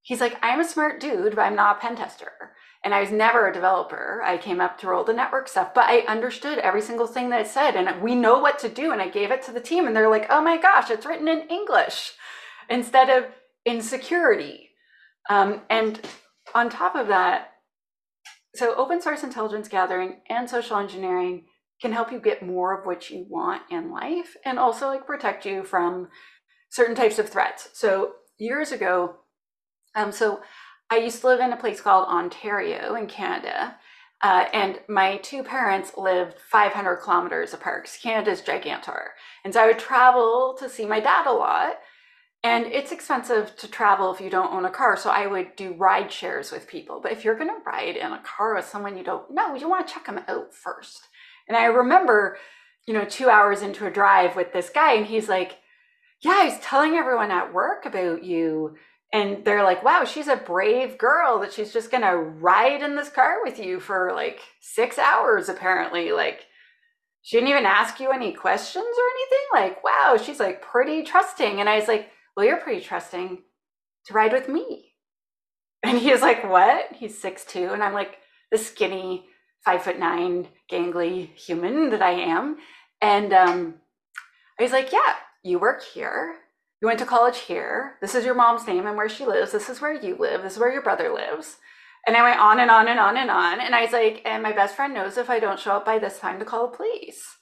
He's 0.01 0.22
like, 0.22 0.38
"I'm 0.41 0.59
a 0.59 0.63
smart 0.63 0.99
dude, 0.99 1.36
but 1.36 1.41
I'm 1.41 1.55
not 1.55 1.78
a 1.78 1.80
pen 1.80 1.95
tester." 1.95 2.55
and 2.84 2.93
I 2.93 3.01
was 3.01 3.11
never 3.11 3.47
a 3.47 3.53
developer. 3.53 4.22
I 4.24 4.38
came 4.38 4.61
up 4.61 4.78
to 4.80 4.88
roll 4.88 5.03
the 5.03 5.13
network 5.13 5.47
stuff, 5.47 5.74
but 5.74 5.89
I 5.89 6.05
understood 6.07 6.59
every 6.59 6.82
single 6.82 7.07
thing 7.07 7.30
that 7.30 7.41
it 7.41 7.47
said, 7.47 7.76
and 7.76 8.01
we 8.01 8.15
know 8.15 8.39
what 8.39 8.59
to 8.59 8.70
do. 8.70 8.91
And 8.93 9.01
I 9.01 9.09
gave 9.09 9.32
it 9.32 9.41
to 9.43 9.51
the 9.51 9.59
team, 9.59 9.88
and 9.88 9.95
they're 9.95 10.09
like, 10.09 10.28
"Oh 10.30 10.41
my 10.41 10.57
gosh, 10.57 10.89
it's 10.89 11.05
written 11.05 11.28
in 11.28 11.49
English 11.49 12.13
instead 12.70 13.09
of 13.09 13.26
in 13.65 13.82
security." 13.82 14.72
Um, 15.30 15.63
and 15.70 15.99
on 16.55 16.70
top 16.70 16.95
of 16.95 17.07
that, 17.07 17.57
so 18.58 18.76
open 18.76 19.01
source 19.01 19.24
intelligence 19.24 19.68
gathering 19.68 20.22
and 20.30 20.49
social 20.49 20.78
engineering 20.78 21.45
can 21.82 21.91
help 21.91 22.12
you 22.12 22.20
get 22.20 22.45
more 22.45 22.78
of 22.78 22.86
what 22.86 23.10
you 23.10 23.26
want 23.30 23.62
in 23.70 23.91
life, 23.91 24.36
and 24.43 24.58
also 24.58 24.88
like 24.88 25.05
protect 25.05 25.45
you 25.45 25.64
from 25.64 26.08
certain 26.70 26.95
types 26.95 27.20
of 27.20 27.30
threats. 27.30 27.70
So 27.74 28.14
years 28.38 28.72
ago, 28.72 29.18
um, 29.95 30.12
so 30.12 30.41
I 30.89 30.97
used 30.97 31.22
to 31.22 31.28
live 31.28 31.39
in 31.39 31.53
a 31.53 31.58
place 31.58 31.82
called 31.82 32.08
Ontario 32.08 32.95
in 32.95 33.08
Canada. 33.08 33.78
Uh, 34.24 34.45
and 34.51 34.80
my 34.88 35.18
two 35.18 35.43
parents 35.43 35.91
lived 35.95 36.39
500 36.39 36.97
kilometers 36.97 37.53
apart 37.53 37.84
because 37.84 37.97
Canada's 37.97 38.41
gigantor. 38.41 39.10
And 39.43 39.53
so 39.53 39.62
I 39.62 39.68
would 39.68 39.80
travel 39.80 40.55
to 40.60 40.68
see 40.68 40.86
my 40.86 40.99
dad 40.99 41.28
a 41.28 41.32
lot. 41.32 41.78
And 42.43 42.65
it's 42.67 42.91
expensive 42.91 43.55
to 43.57 43.67
travel 43.67 44.13
if 44.13 44.21
you 44.21 44.29
don't 44.29 44.53
own 44.53 44.65
a 44.65 44.69
car. 44.69 44.95
So 44.95 45.09
I 45.09 45.27
would 45.27 45.55
do 45.55 45.73
ride 45.73 46.11
shares 46.11 46.51
with 46.51 46.67
people. 46.67 46.99
But 47.01 47.11
if 47.11 47.25
you're 47.25 47.38
going 47.38 47.49
to 47.49 47.63
ride 47.65 47.97
in 47.97 48.11
a 48.11 48.21
car 48.23 48.55
with 48.55 48.65
someone 48.65 48.97
you 48.97 49.03
don't 49.03 49.31
know, 49.31 49.55
you 49.55 49.67
want 49.67 49.88
to 49.88 49.93
check 49.93 50.05
them 50.05 50.21
out 50.27 50.53
first. 50.53 51.07
And 51.47 51.57
I 51.57 51.65
remember, 51.65 52.38
you 52.85 52.93
know, 52.93 53.05
two 53.05 53.29
hours 53.29 53.61
into 53.61 53.85
a 53.85 53.91
drive 53.91 54.35
with 54.35 54.53
this 54.53 54.69
guy, 54.69 54.93
and 54.93 55.05
he's 55.05 55.27
like, 55.27 55.57
Yeah, 56.21 56.49
he's 56.49 56.59
telling 56.59 56.93
everyone 56.93 57.31
at 57.31 57.53
work 57.53 57.85
about 57.85 58.23
you 58.23 58.77
and 59.13 59.45
they're 59.45 59.63
like, 59.63 59.83
wow, 59.83 60.03
she's 60.03 60.27
a 60.27 60.35
brave 60.35 60.97
girl 60.97 61.39
that 61.39 61.53
she's 61.53 61.71
just 61.71 61.91
gonna 61.91 62.15
ride 62.15 62.81
in 62.81 62.95
this 62.95 63.09
car 63.09 63.38
with 63.43 63.57
you 63.57 63.79
for 63.79 64.11
like 64.13 64.41
six 64.59 64.99
hours, 64.99 65.47
apparently. 65.47 66.11
Like, 66.11 66.45
she 67.21 67.38
didn't 67.38 67.49
even 67.49 67.65
ask 67.65 67.99
you 67.99 68.11
any 68.11 68.33
questions 68.33 68.85
or 68.85 69.03
anything. 69.11 69.45
Like, 69.53 69.83
wow, 69.83 70.17
she's 70.21 70.39
like 70.39 70.61
pretty 70.61 71.03
trusting. 71.03 71.59
And 71.59 71.69
I 71.69 71.77
was 71.77 71.88
like, 71.88 72.09
well, 72.38 72.45
you're 72.45 72.61
pretty 72.61 72.79
trusting 72.79 73.39
to 74.05 74.13
ride 74.13 74.31
with 74.31 74.47
me. 74.47 74.93
And 75.83 75.97
he's 75.97 76.21
like, 76.21 76.49
what? 76.49 76.93
He's 76.93 77.19
six 77.19 77.43
two, 77.43 77.71
And 77.73 77.83
I'm 77.83 77.93
like, 77.93 78.19
the 78.51 78.57
skinny, 78.57 79.25
five 79.65 79.83
foot 79.83 79.99
nine, 79.99 80.47
gangly 80.71 81.35
human 81.35 81.89
that 81.89 82.01
I 82.01 82.11
am. 82.11 82.57
And 83.01 83.33
um, 83.33 83.75
I 84.59 84.63
was 84.63 84.71
like, 84.71 84.93
yeah, 84.93 85.15
you 85.43 85.59
work 85.59 85.83
here 85.83 86.35
you 86.81 86.88
went 86.88 86.99
to 86.99 87.05
college 87.05 87.39
here. 87.39 87.95
This 88.01 88.13
is 88.13 88.23
your 88.23 88.35
mom's 88.35 88.67
name 88.67 88.85
and 88.85 88.95
where 88.95 89.09
she 89.09 89.25
lives. 89.25 89.51
This 89.51 89.69
is 89.69 89.81
where 89.81 89.93
you 89.93 90.15
live. 90.15 90.43
This 90.43 90.53
is 90.53 90.59
where 90.59 90.71
your 90.71 90.83
brother 90.83 91.11
lives. 91.11 91.57
And 92.05 92.15
I 92.15 92.21
went 92.21 92.39
on 92.39 92.59
and 92.59 92.69
on 92.69 92.88
and 92.88 92.99
on 92.99 93.17
and 93.17 93.31
on. 93.31 93.59
And 93.59 93.73
I 93.73 93.81
was 93.81 93.91
like, 93.91 94.21
and 94.25 94.43
my 94.43 94.51
best 94.51 94.75
friend 94.75 94.93
knows 94.93 95.17
if 95.17 95.29
I 95.29 95.39
don't 95.39 95.59
show 95.59 95.71
up 95.71 95.85
by 95.85 95.97
this 95.97 96.19
time 96.19 96.38
to 96.39 96.45
call 96.45 96.69
the 96.69 96.77
police. 96.77 97.36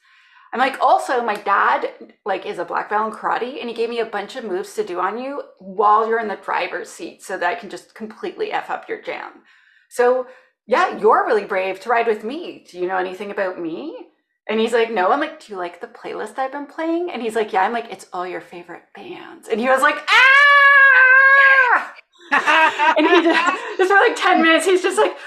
I'm 0.55 0.59
like, 0.59 0.79
also, 0.79 1.21
my 1.21 1.35
dad 1.35 2.13
like 2.23 2.45
is 2.45 2.59
a 2.59 2.63
black 2.63 2.89
belt 2.89 3.13
in 3.13 3.19
karate, 3.19 3.59
and 3.59 3.67
he 3.67 3.75
gave 3.75 3.89
me 3.89 3.99
a 3.99 4.05
bunch 4.05 4.37
of 4.37 4.45
moves 4.45 4.73
to 4.75 4.85
do 4.85 5.01
on 5.01 5.17
you 5.21 5.43
while 5.59 6.07
you're 6.07 6.21
in 6.21 6.29
the 6.29 6.37
driver's 6.37 6.89
seat, 6.89 7.21
so 7.21 7.37
that 7.37 7.49
I 7.49 7.55
can 7.55 7.69
just 7.69 7.93
completely 7.93 8.53
f 8.53 8.69
up 8.69 8.87
your 8.87 9.01
jam. 9.01 9.43
So 9.89 10.27
yeah, 10.65 10.97
you're 10.97 11.25
really 11.25 11.43
brave 11.43 11.81
to 11.81 11.89
ride 11.89 12.07
with 12.07 12.23
me. 12.23 12.65
Do 12.71 12.79
you 12.79 12.87
know 12.87 12.95
anything 12.95 13.31
about 13.31 13.59
me? 13.59 14.07
And 14.47 14.61
he's 14.61 14.71
like, 14.71 14.89
no. 14.89 15.11
I'm 15.11 15.19
like, 15.19 15.45
do 15.45 15.51
you 15.51 15.59
like 15.59 15.81
the 15.81 15.87
playlist 15.87 16.39
I've 16.39 16.53
been 16.53 16.67
playing? 16.67 17.11
And 17.11 17.21
he's 17.21 17.35
like, 17.35 17.51
yeah. 17.51 17.63
I'm 17.63 17.73
like, 17.73 17.91
it's 17.91 18.07
all 18.13 18.25
your 18.25 18.39
favorite 18.39 18.83
bands. 18.95 19.49
And 19.49 19.59
he 19.59 19.67
was 19.67 19.81
like, 19.81 19.97
ah! 20.07 21.93
and 22.97 23.05
he 23.05 23.23
just, 23.23 23.77
just 23.77 23.91
for 23.91 23.97
like 23.97 24.15
10 24.15 24.41
minutes, 24.41 24.65
he's 24.65 24.81
just 24.81 24.97
like, 24.97 25.17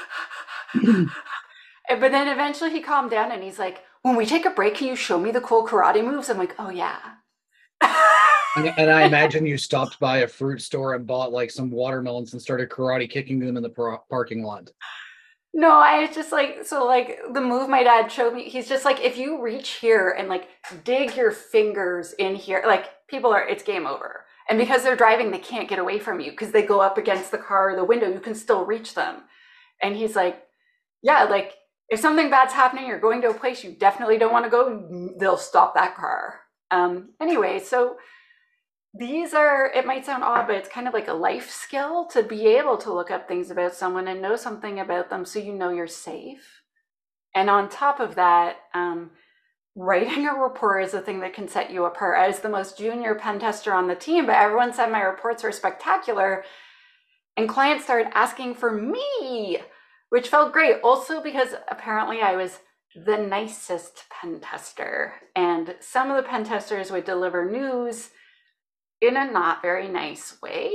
but 2.00 2.12
then 2.12 2.28
eventually 2.28 2.70
he 2.70 2.80
calmed 2.80 3.10
down 3.10 3.30
and 3.30 3.42
he's 3.42 3.58
like, 3.58 3.82
when 4.08 4.16
we 4.16 4.26
take 4.26 4.46
a 4.46 4.50
break, 4.50 4.74
can 4.76 4.88
you 4.88 4.96
show 4.96 5.18
me 5.18 5.30
the 5.30 5.40
cool 5.40 5.66
karate 5.66 6.04
moves? 6.04 6.30
I'm 6.30 6.38
like, 6.38 6.54
oh 6.58 6.70
yeah. 6.70 6.98
and, 8.56 8.90
I 8.90 9.02
imagine 9.04 9.46
you 9.46 9.56
stopped 9.56 10.00
by 10.00 10.18
a 10.18 10.28
fruit 10.28 10.60
store 10.60 10.94
and 10.94 11.06
bought 11.06 11.30
like 11.30 11.50
some 11.50 11.70
watermelons 11.70 12.32
and 12.32 12.42
started 12.42 12.70
karate 12.70 13.08
kicking 13.08 13.38
them 13.38 13.56
in 13.56 13.62
the 13.62 13.68
par- 13.68 14.02
parking 14.10 14.42
lot. 14.42 14.70
No, 15.54 15.78
I 15.78 16.00
was 16.00 16.14
just 16.14 16.32
like, 16.32 16.64
so 16.64 16.86
like 16.86 17.18
the 17.32 17.40
move 17.40 17.68
my 17.68 17.82
dad 17.82 18.10
showed 18.10 18.34
me, 18.34 18.48
he's 18.48 18.68
just 18.68 18.84
like, 18.84 19.00
if 19.00 19.16
you 19.16 19.42
reach 19.42 19.70
here 19.70 20.10
and 20.10 20.28
like 20.28 20.48
dig 20.84 21.16
your 21.16 21.30
fingers 21.30 22.12
in 22.14 22.34
here, 22.34 22.62
like 22.66 22.86
people 23.08 23.32
are, 23.32 23.46
it's 23.46 23.62
game 23.62 23.86
over. 23.86 24.24
And 24.48 24.58
because 24.58 24.82
they're 24.82 24.96
driving, 24.96 25.30
they 25.30 25.38
can't 25.38 25.68
get 25.68 25.78
away 25.78 25.98
from 25.98 26.20
you 26.20 26.30
because 26.30 26.52
they 26.52 26.62
go 26.62 26.80
up 26.80 26.96
against 26.96 27.30
the 27.30 27.38
car 27.38 27.70
or 27.70 27.76
the 27.76 27.84
window, 27.84 28.10
you 28.10 28.20
can 28.20 28.34
still 28.34 28.64
reach 28.64 28.94
them. 28.94 29.22
And 29.82 29.94
he's 29.94 30.16
like, 30.16 30.42
yeah, 31.02 31.24
like 31.24 31.54
if 31.88 32.00
something 32.00 32.30
bad's 32.30 32.52
happening, 32.52 32.86
you're 32.86 33.00
going 33.00 33.22
to 33.22 33.30
a 33.30 33.34
place 33.34 33.64
you 33.64 33.72
definitely 33.72 34.18
don't 34.18 34.32
want 34.32 34.44
to 34.44 34.50
go, 34.50 35.14
they'll 35.18 35.38
stop 35.38 35.74
that 35.74 35.96
car. 35.96 36.40
Um, 36.70 37.10
anyway, 37.20 37.60
so 37.60 37.96
these 38.94 39.34
are 39.34 39.70
it 39.74 39.86
might 39.86 40.06
sound 40.06 40.24
odd 40.24 40.46
but 40.46 40.56
it's 40.56 40.68
kind 40.68 40.88
of 40.88 40.94
like 40.94 41.08
a 41.08 41.12
life 41.12 41.50
skill 41.50 42.06
to 42.06 42.22
be 42.22 42.46
able 42.46 42.76
to 42.76 42.92
look 42.92 43.10
up 43.10 43.28
things 43.28 43.50
about 43.50 43.74
someone 43.74 44.08
and 44.08 44.22
know 44.22 44.34
something 44.34 44.80
about 44.80 45.10
them 45.10 45.24
so 45.24 45.38
you 45.38 45.52
know 45.52 45.70
you're 45.70 45.86
safe 45.86 46.62
and 47.34 47.50
on 47.50 47.68
top 47.68 48.00
of 48.00 48.14
that 48.14 48.56
um, 48.74 49.10
writing 49.76 50.26
a 50.26 50.32
report 50.32 50.82
is 50.82 50.92
the 50.92 51.00
thing 51.00 51.20
that 51.20 51.34
can 51.34 51.46
set 51.46 51.70
you 51.70 51.84
apart 51.84 52.18
i 52.18 52.26
was 52.26 52.40
the 52.40 52.48
most 52.48 52.78
junior 52.78 53.14
pen 53.14 53.38
tester 53.38 53.74
on 53.74 53.88
the 53.88 53.94
team 53.94 54.24
but 54.24 54.36
everyone 54.36 54.72
said 54.72 54.90
my 54.90 55.02
reports 55.02 55.42
were 55.42 55.52
spectacular 55.52 56.42
and 57.36 57.48
clients 57.48 57.84
started 57.84 58.10
asking 58.16 58.54
for 58.54 58.72
me 58.72 59.58
which 60.10 60.28
felt 60.28 60.52
great 60.52 60.76
also 60.82 61.22
because 61.22 61.54
apparently 61.70 62.20
i 62.20 62.34
was 62.34 62.58
the 63.06 63.16
nicest 63.16 64.04
pen 64.10 64.40
tester 64.40 65.14
and 65.36 65.76
some 65.80 66.10
of 66.10 66.16
the 66.16 66.28
pen 66.28 66.44
testers 66.44 66.90
would 66.90 67.04
deliver 67.04 67.50
news 67.50 68.10
in 69.00 69.16
a 69.16 69.30
not 69.30 69.62
very 69.62 69.88
nice 69.88 70.40
way. 70.42 70.72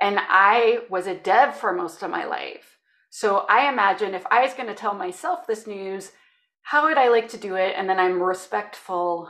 And 0.00 0.18
I 0.18 0.80
was 0.88 1.06
a 1.06 1.14
dev 1.14 1.56
for 1.56 1.72
most 1.72 2.02
of 2.02 2.10
my 2.10 2.24
life. 2.24 2.78
So 3.10 3.44
I 3.48 3.68
imagine 3.68 4.14
if 4.14 4.26
I 4.30 4.42
was 4.42 4.54
going 4.54 4.68
to 4.68 4.74
tell 4.74 4.94
myself 4.94 5.46
this 5.46 5.66
news, 5.66 6.12
how 6.62 6.86
would 6.86 6.96
I 6.96 7.08
like 7.08 7.28
to 7.30 7.36
do 7.36 7.56
it? 7.56 7.74
And 7.76 7.88
then 7.88 7.98
I'm 7.98 8.22
respectful 8.22 9.28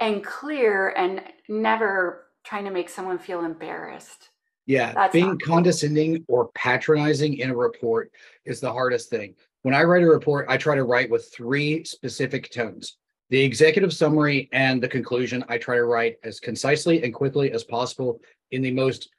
and 0.00 0.24
clear 0.24 0.88
and 0.90 1.22
never 1.48 2.26
trying 2.44 2.64
to 2.64 2.70
make 2.70 2.88
someone 2.88 3.18
feel 3.18 3.44
embarrassed. 3.44 4.30
Yeah, 4.66 4.92
That's 4.92 5.12
being 5.12 5.38
condescending 5.38 6.24
or 6.28 6.48
patronizing 6.54 7.38
in 7.38 7.50
a 7.50 7.56
report 7.56 8.10
is 8.44 8.60
the 8.60 8.72
hardest 8.72 9.10
thing. 9.10 9.34
When 9.62 9.74
I 9.74 9.84
write 9.84 10.02
a 10.02 10.08
report, 10.08 10.46
I 10.48 10.56
try 10.56 10.74
to 10.74 10.84
write 10.84 11.08
with 11.10 11.32
three 11.32 11.84
specific 11.84 12.50
tones 12.50 12.96
the 13.28 13.42
executive 13.42 13.92
summary 13.92 14.48
and 14.52 14.80
the 14.80 14.88
conclusion, 14.88 15.44
I 15.48 15.58
try 15.58 15.76
to 15.76 15.84
write 15.84 16.16
as 16.22 16.38
concisely 16.38 17.02
and 17.02 17.12
quickly 17.12 17.50
as 17.50 17.64
possible 17.64 18.20
in 18.52 18.62
the 18.62 18.70
most 18.70 19.10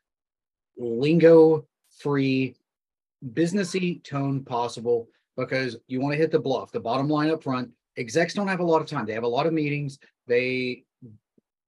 lingo 0.77 1.65
free, 1.99 2.55
businessy 3.33 4.01
tone 4.03 4.43
possible 4.45 5.09
because 5.35 5.77
you 5.87 5.99
want 5.99 6.13
to 6.13 6.17
hit 6.17 6.31
the 6.31 6.39
BLUF, 6.39 6.71
the 6.71 6.79
bottom 6.79 7.09
line 7.09 7.29
up 7.29 7.43
front. 7.43 7.69
Execs 7.97 8.33
don't 8.33 8.47
have 8.47 8.59
a 8.59 8.65
lot 8.65 8.81
of 8.81 8.87
time. 8.87 9.05
They 9.05 9.13
have 9.13 9.23
a 9.23 9.27
lot 9.27 9.45
of 9.45 9.53
meetings. 9.53 9.99
They 10.25 10.83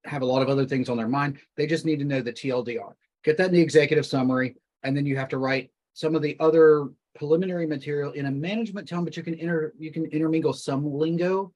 have 0.05 0.21
a 0.21 0.25
lot 0.25 0.41
of 0.41 0.47
other 0.47 0.65
things 0.65 0.87
on 0.87 0.97
their 0.97 1.07
mind. 1.07 1.39
They 1.57 1.67
just 1.67 1.85
need 1.85 1.99
to 1.99 2.05
know 2.05 2.21
the 2.21 2.31
TLDR. 2.31 2.93
Get 3.23 3.37
that 3.37 3.47
in 3.47 3.53
the 3.53 3.61
executive 3.61 4.05
summary. 4.05 4.55
And 4.83 4.95
then 4.95 5.05
you 5.05 5.17
have 5.17 5.29
to 5.29 5.37
write 5.37 5.71
some 5.93 6.15
of 6.15 6.21
the 6.21 6.37
other 6.39 6.89
preliminary 7.15 7.67
material 7.67 8.11
in 8.13 8.27
a 8.27 8.31
management 8.31 8.87
tone, 8.87 9.03
but 9.03 9.17
you 9.17 9.23
can 9.23 9.33
inter 9.33 9.73
you 9.77 9.91
can 9.91 10.05
intermingle 10.05 10.53
some 10.53 10.85
lingo 10.85 11.51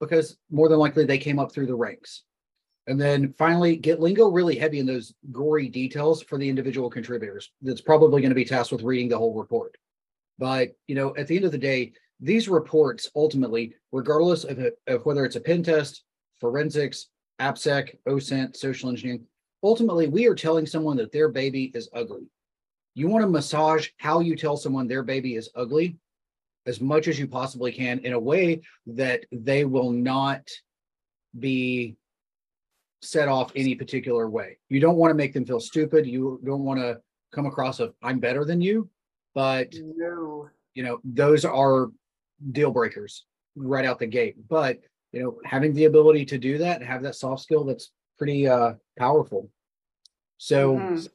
because 0.00 0.36
more 0.50 0.68
than 0.68 0.78
likely 0.78 1.04
they 1.04 1.18
came 1.18 1.38
up 1.38 1.52
through 1.52 1.66
the 1.66 1.74
ranks. 1.74 2.22
And 2.86 3.00
then 3.00 3.32
finally, 3.38 3.76
get 3.76 4.00
lingo 4.00 4.28
really 4.28 4.56
heavy 4.56 4.78
in 4.78 4.86
those 4.86 5.14
gory 5.32 5.68
details 5.68 6.22
for 6.22 6.36
the 6.36 6.48
individual 6.48 6.90
contributors. 6.90 7.50
That's 7.62 7.80
probably 7.80 8.20
going 8.20 8.30
to 8.30 8.34
be 8.34 8.44
tasked 8.44 8.72
with 8.72 8.82
reading 8.82 9.08
the 9.08 9.16
whole 9.16 9.34
report. 9.34 9.76
But 10.38 10.76
you 10.86 10.94
know, 10.94 11.14
at 11.16 11.28
the 11.28 11.36
end 11.36 11.44
of 11.44 11.52
the 11.52 11.58
day, 11.58 11.92
these 12.20 12.48
reports 12.48 13.10
ultimately, 13.14 13.74
regardless 13.92 14.44
of, 14.44 14.58
of 14.86 15.06
whether 15.06 15.24
it's 15.24 15.36
a 15.36 15.40
pen 15.40 15.62
test, 15.62 16.02
forensics, 16.40 17.06
AppSec, 17.40 17.96
OSINT, 18.06 18.56
social 18.56 18.88
engineering, 18.88 19.26
ultimately 19.64 20.06
we 20.06 20.26
are 20.26 20.34
telling 20.34 20.66
someone 20.66 20.96
that 20.98 21.10
their 21.10 21.28
baby 21.28 21.72
is 21.74 21.88
ugly. 21.92 22.28
You 22.94 23.08
want 23.08 23.22
to 23.22 23.28
massage 23.28 23.88
how 23.96 24.20
you 24.20 24.36
tell 24.36 24.56
someone 24.56 24.86
their 24.86 25.02
baby 25.02 25.34
is 25.34 25.50
ugly 25.56 25.96
as 26.66 26.80
much 26.80 27.08
as 27.08 27.18
you 27.18 27.26
possibly 27.26 27.72
can 27.72 27.98
in 28.00 28.12
a 28.12 28.20
way 28.20 28.60
that 28.86 29.24
they 29.32 29.64
will 29.64 29.90
not 29.90 30.48
be 31.38 31.96
set 33.02 33.28
off 33.28 33.52
any 33.56 33.74
particular 33.74 34.30
way. 34.30 34.58
You 34.68 34.80
don't 34.80 34.96
want 34.96 35.10
to 35.10 35.14
make 35.14 35.32
them 35.32 35.44
feel 35.44 35.60
stupid. 35.60 36.06
You 36.06 36.40
don't 36.44 36.64
want 36.64 36.80
to 36.80 37.00
come 37.32 37.46
across 37.46 37.80
of 37.80 37.94
I'm 38.02 38.20
better 38.20 38.44
than 38.44 38.60
you, 38.60 38.88
but 39.34 39.74
no. 39.74 40.48
you 40.74 40.82
know, 40.84 41.00
those 41.04 41.44
are 41.44 41.88
deal 42.52 42.70
breakers 42.70 43.24
right 43.56 43.84
out 43.84 43.98
the 43.98 44.06
gate. 44.06 44.36
But 44.48 44.78
you 45.12 45.22
know, 45.22 45.38
having 45.44 45.74
the 45.74 45.84
ability 45.84 46.24
to 46.26 46.38
do 46.38 46.58
that 46.58 46.80
and 46.80 46.88
have 46.88 47.02
that 47.02 47.16
soft 47.16 47.42
skill 47.42 47.64
that's 47.64 47.90
pretty 48.18 48.48
uh 48.48 48.74
powerful. 48.98 49.50
So 50.38 50.76
mm-hmm. 50.76 51.06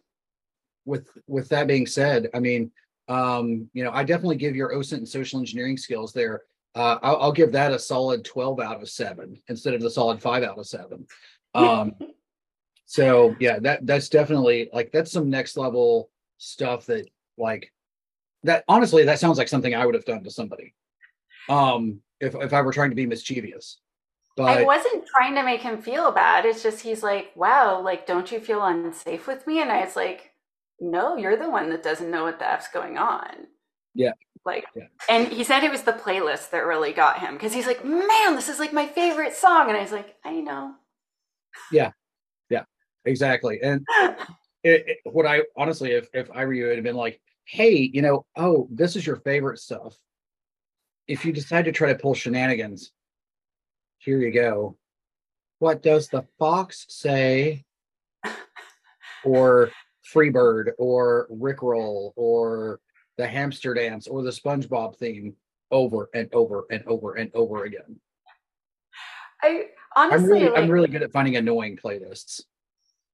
with 0.85 1.09
with 1.27 1.49
that 1.49 1.67
being 1.67 1.85
said, 1.85 2.29
I 2.33 2.39
mean, 2.39 2.71
um, 3.07 3.69
you 3.73 3.83
know, 3.83 3.91
I 3.91 4.03
definitely 4.03 4.37
give 4.37 4.55
your 4.55 4.73
OSINT 4.73 4.97
and 4.97 5.09
social 5.09 5.39
engineering 5.39 5.77
skills 5.77 6.13
there. 6.13 6.43
Uh, 6.75 6.99
I'll, 7.01 7.17
I'll, 7.17 7.31
give 7.31 7.51
that 7.53 7.71
a 7.71 7.79
solid 7.79 8.23
12 8.23 8.59
out 8.59 8.81
of 8.81 8.87
seven 8.89 9.41
instead 9.47 9.73
of 9.73 9.81
the 9.81 9.89
solid 9.89 10.21
five 10.21 10.43
out 10.43 10.59
of 10.59 10.67
seven. 10.67 11.07
Um, 11.55 11.93
so 12.85 13.35
yeah, 13.39 13.57
that 13.59 13.85
that's 13.85 14.09
definitely 14.09 14.69
like 14.71 14.91
that's 14.91 15.11
some 15.11 15.29
next 15.29 15.57
level 15.57 16.11
stuff 16.37 16.85
that 16.85 17.09
like 17.37 17.73
that 18.43 18.63
honestly 18.67 19.03
that 19.05 19.19
sounds 19.19 19.37
like 19.37 19.47
something 19.47 19.73
I 19.73 19.85
would 19.85 19.95
have 19.95 20.05
done 20.05 20.23
to 20.23 20.31
somebody. 20.31 20.75
Um, 21.49 22.01
if 22.19 22.35
if 22.35 22.53
I 22.53 22.61
were 22.61 22.73
trying 22.73 22.91
to 22.91 22.95
be 22.95 23.07
mischievous. 23.07 23.79
But 24.45 24.57
I 24.57 24.63
wasn't 24.63 25.05
trying 25.05 25.35
to 25.35 25.43
make 25.43 25.61
him 25.61 25.81
feel 25.81 26.11
bad. 26.11 26.45
It's 26.45 26.63
just 26.63 26.81
he's 26.81 27.03
like, 27.03 27.31
wow, 27.35 27.81
like, 27.81 28.07
don't 28.07 28.31
you 28.31 28.39
feel 28.39 28.63
unsafe 28.63 29.27
with 29.27 29.45
me? 29.45 29.61
And 29.61 29.69
I 29.69 29.83
was 29.83 29.97
like, 29.97 30.31
no, 30.79 31.17
you're 31.17 31.35
the 31.35 31.49
one 31.49 31.69
that 31.71 31.83
doesn't 31.83 32.09
know 32.09 32.23
what 32.23 32.39
the 32.39 32.49
F's 32.49 32.69
going 32.69 32.97
on. 32.97 33.47
Yeah. 33.93 34.13
Like, 34.45 34.63
yeah. 34.77 34.85
and 35.09 35.27
he 35.27 35.43
said 35.43 35.65
it 35.65 35.71
was 35.71 35.81
the 35.81 35.91
playlist 35.91 36.51
that 36.51 36.65
really 36.65 36.93
got 36.93 37.19
him 37.19 37.33
because 37.33 37.53
he's 37.53 37.67
like, 37.67 37.83
man, 37.83 38.35
this 38.35 38.47
is 38.47 38.59
like 38.59 38.71
my 38.71 38.87
favorite 38.87 39.33
song. 39.33 39.67
And 39.67 39.77
I 39.77 39.81
was 39.81 39.91
like, 39.91 40.15
I 40.23 40.39
know. 40.39 40.73
Yeah. 41.69 41.91
Yeah. 42.49 42.63
Exactly. 43.03 43.59
And 43.61 43.85
it, 44.63 44.85
it, 44.87 44.97
what 45.03 45.25
I 45.25 45.41
honestly, 45.57 45.91
if, 45.91 46.07
if 46.13 46.31
I 46.31 46.45
were 46.45 46.53
you, 46.53 46.67
it 46.67 46.69
would 46.69 46.77
have 46.77 46.85
been 46.85 46.95
like, 46.95 47.19
hey, 47.43 47.91
you 47.93 48.01
know, 48.01 48.25
oh, 48.37 48.69
this 48.71 48.95
is 48.95 49.05
your 49.05 49.17
favorite 49.17 49.59
stuff. 49.59 49.97
If 51.09 51.25
you 51.25 51.33
decide 51.33 51.65
to 51.65 51.73
try 51.73 51.91
to 51.91 51.99
pull 51.99 52.13
shenanigans, 52.13 52.93
here 53.99 54.19
you 54.19 54.31
go. 54.31 54.77
What 55.59 55.83
does 55.83 56.07
the 56.07 56.25
fox 56.37 56.85
say? 56.89 57.65
or 59.23 59.71
Freebird 60.13 60.71
or 60.77 61.27
Rickroll 61.31 62.13
or 62.15 62.79
the 63.17 63.27
Hamster 63.27 63.73
Dance 63.73 64.07
or 64.07 64.23
the 64.23 64.31
SpongeBob 64.31 64.97
theme 64.97 65.35
over 65.71 66.09
and 66.13 66.29
over 66.33 66.65
and 66.71 66.83
over 66.87 67.15
and 67.15 67.29
over 67.33 67.65
again. 67.65 67.99
I 69.41 69.65
honestly, 69.95 70.17
I'm 70.17 70.29
really, 70.29 70.49
like, 70.49 70.57
I'm 70.57 70.69
really 70.69 70.87
good 70.87 71.03
at 71.03 71.11
finding 71.11 71.35
annoying 71.35 71.77
playlists. 71.77 72.41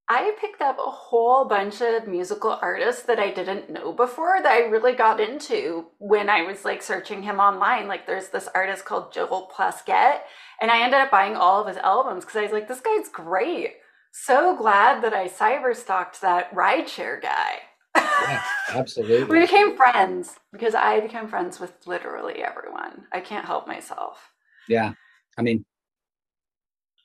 I 0.08 0.36
picked 0.40 0.62
up 0.62 0.78
a 0.78 0.90
whole 0.90 1.46
bunch 1.46 1.82
of 1.82 2.08
musical 2.08 2.60
artists 2.62 3.04
that 3.04 3.20
I 3.20 3.32
didn't 3.32 3.72
know 3.72 3.92
before 3.92 4.38
that 4.42 4.52
I 4.52 4.66
really 4.66 4.94
got 4.94 5.20
into 5.20 5.88
when 5.98 6.30
I 6.30 6.44
was 6.44 6.64
like 6.64 6.84
searching 6.84 7.24
him 7.24 7.40
online. 7.40 7.88
Like, 7.88 8.06
there's 8.06 8.30
this 8.30 8.48
artist 8.54 8.86
called 8.86 9.12
Joel 9.12 9.50
Plaskett, 9.56 10.20
and 10.62 10.70
I 10.70 10.84
ended 10.84 11.00
up 11.00 11.10
buying 11.10 11.36
all 11.36 11.62
of 11.62 11.68
his 11.68 11.78
albums 11.78 12.24
because 12.24 12.38
I 12.38 12.44
was 12.44 12.52
like, 12.52 12.68
this 12.68 12.82
guy's 12.82 13.10
great 13.10 13.74
so 14.18 14.56
glad 14.56 15.04
that 15.04 15.14
I 15.14 15.28
cyber 15.28 15.76
stalked 15.76 16.22
that 16.22 16.54
rideshare 16.56 17.22
guy. 17.22 17.60
Yeah, 17.96 18.44
absolutely. 18.70 19.26
we 19.40 19.42
became 19.42 19.76
friends 19.76 20.36
because 20.54 20.74
I 20.74 21.02
became 21.02 21.28
friends 21.28 21.60
with 21.60 21.74
literally 21.86 22.36
everyone. 22.36 23.06
I 23.12 23.20
can't 23.20 23.46
help 23.46 23.68
myself. 23.68 24.32
Yeah. 24.70 24.94
I 25.38 25.42
mean, 25.42 25.66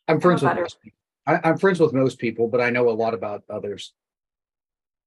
I'm 0.07 0.21
friends 0.21 0.43
with 0.43 0.51
better- 0.51 0.63
most 0.63 0.81
people. 0.81 1.00
I, 1.27 1.41
I'm 1.45 1.59
friends 1.59 1.81
with 1.81 1.93
most 1.93 2.19
people, 2.19 2.49
but 2.49 2.61
I 2.61 2.71
know 2.71 2.89
a 2.89 2.91
lot 2.91 3.15
about 3.15 3.45
others. 3.51 3.93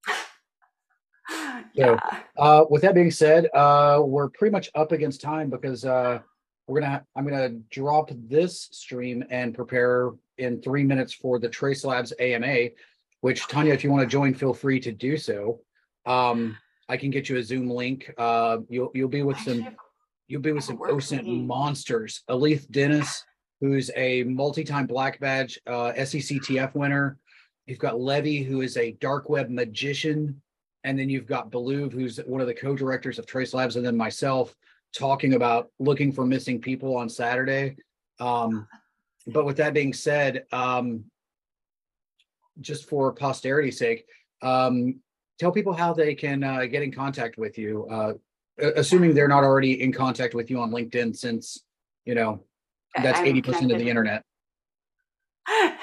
yeah. 1.73 1.97
Uh, 2.37 2.65
with 2.69 2.81
that 2.83 2.95
being 2.95 3.11
said, 3.11 3.47
uh, 3.53 4.01
we're 4.03 4.29
pretty 4.29 4.51
much 4.51 4.69
up 4.75 4.91
against 4.91 5.21
time 5.21 5.49
because 5.49 5.85
uh, 5.85 6.19
we're 6.67 6.81
gonna. 6.81 7.05
I'm 7.15 7.27
gonna 7.27 7.49
drop 7.71 8.09
this 8.13 8.69
stream 8.71 9.23
and 9.29 9.53
prepare 9.53 10.11
in 10.37 10.61
three 10.61 10.83
minutes 10.83 11.13
for 11.13 11.39
the 11.39 11.49
Trace 11.49 11.83
Labs 11.83 12.13
AMA. 12.19 12.69
Which 13.21 13.47
Tanya, 13.47 13.73
if 13.73 13.83
you 13.83 13.91
want 13.91 14.01
to 14.01 14.07
join, 14.07 14.33
feel 14.33 14.53
free 14.53 14.79
to 14.81 14.91
do 14.91 15.15
so. 15.17 15.61
Um, 16.05 16.57
I 16.89 16.97
can 16.97 17.09
get 17.09 17.29
you 17.29 17.37
a 17.37 17.43
Zoom 17.43 17.69
link. 17.69 18.13
Uh, 18.17 18.57
you'll 18.69 18.91
you'll 18.93 19.09
be 19.09 19.23
with 19.23 19.39
some 19.39 19.75
You'll 20.27 20.41
be 20.41 20.51
with 20.51 20.63
some 20.63 20.77
OSINT 20.77 21.45
monsters. 21.45 22.23
Alethe 22.29 22.69
Denis, 22.71 23.23
who's 23.63 23.89
a 23.95 24.23
multi-time 24.23 24.85
black 24.85 25.17
badge 25.21 25.57
uh, 25.67 25.93
SECTF 25.95 26.75
winner. 26.75 27.17
You've 27.65 27.79
got 27.79 27.97
Levy, 27.97 28.43
who 28.43 28.59
is 28.59 28.75
a 28.75 28.91
dark 28.99 29.29
web 29.29 29.49
magician. 29.49 30.41
And 30.83 30.99
then 30.99 31.09
you've 31.09 31.27
got 31.27 31.49
Beluve, 31.49 31.93
who's 31.93 32.17
one 32.17 32.41
of 32.41 32.47
the 32.47 32.53
co-directors 32.53 33.19
of 33.19 33.25
Trace 33.25 33.53
Labs, 33.53 33.77
and 33.77 33.85
then 33.85 33.95
myself 33.95 34.53
talking 34.93 35.35
about 35.35 35.69
looking 35.79 36.11
for 36.11 36.25
missing 36.25 36.59
people 36.59 36.97
on 36.97 37.07
Saturday. 37.07 37.77
Um, 38.19 38.67
but 39.27 39.45
with 39.45 39.55
that 39.57 39.73
being 39.73 39.93
said, 39.93 40.43
um, 40.51 41.05
just 42.59 42.89
for 42.89 43.13
posterity's 43.13 43.77
sake, 43.77 44.05
um, 44.41 44.99
tell 45.39 45.53
people 45.53 45.71
how 45.71 45.93
they 45.93 46.15
can 46.15 46.43
uh, 46.43 46.65
get 46.65 46.83
in 46.83 46.91
contact 46.91 47.37
with 47.37 47.57
you. 47.57 47.87
Uh, 47.89 48.13
assuming 48.75 49.13
they're 49.13 49.29
not 49.29 49.45
already 49.45 49.81
in 49.81 49.93
contact 49.93 50.33
with 50.33 50.51
you 50.51 50.59
on 50.59 50.69
LinkedIn, 50.69 51.15
since 51.15 51.63
you 52.03 52.13
know 52.13 52.43
that's 53.01 53.19
I'm 53.19 53.25
eighty 53.25 53.41
percent 53.41 53.71
of 53.71 53.79
the 53.79 53.89
internet. 53.89 54.23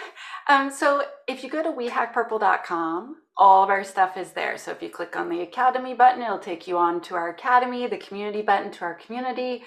um, 0.49 0.71
so 0.71 1.03
if 1.29 1.43
you 1.43 1.51
go 1.51 1.63
to 1.63 1.71
wehackpurple.com, 1.71 3.17
all 3.37 3.65
of 3.65 3.71
our 3.71 3.85
stuff 3.85 4.17
is 4.17 4.33
there. 4.33 4.57
So 4.59 4.71
if 4.71 4.83
you 4.83 4.89
click 4.89 5.17
on 5.17 5.29
the 5.29 5.41
academy 5.41 5.95
button, 5.95 6.23
it'll 6.23 6.39
take 6.39 6.67
you 6.67 6.79
on 6.79 7.01
to 7.03 7.15
our 7.15 7.31
academy, 7.31 7.87
the 7.87 7.99
community 7.99 8.43
button 8.43 8.71
to 8.73 8.85
our 8.85 8.95
community. 8.95 9.63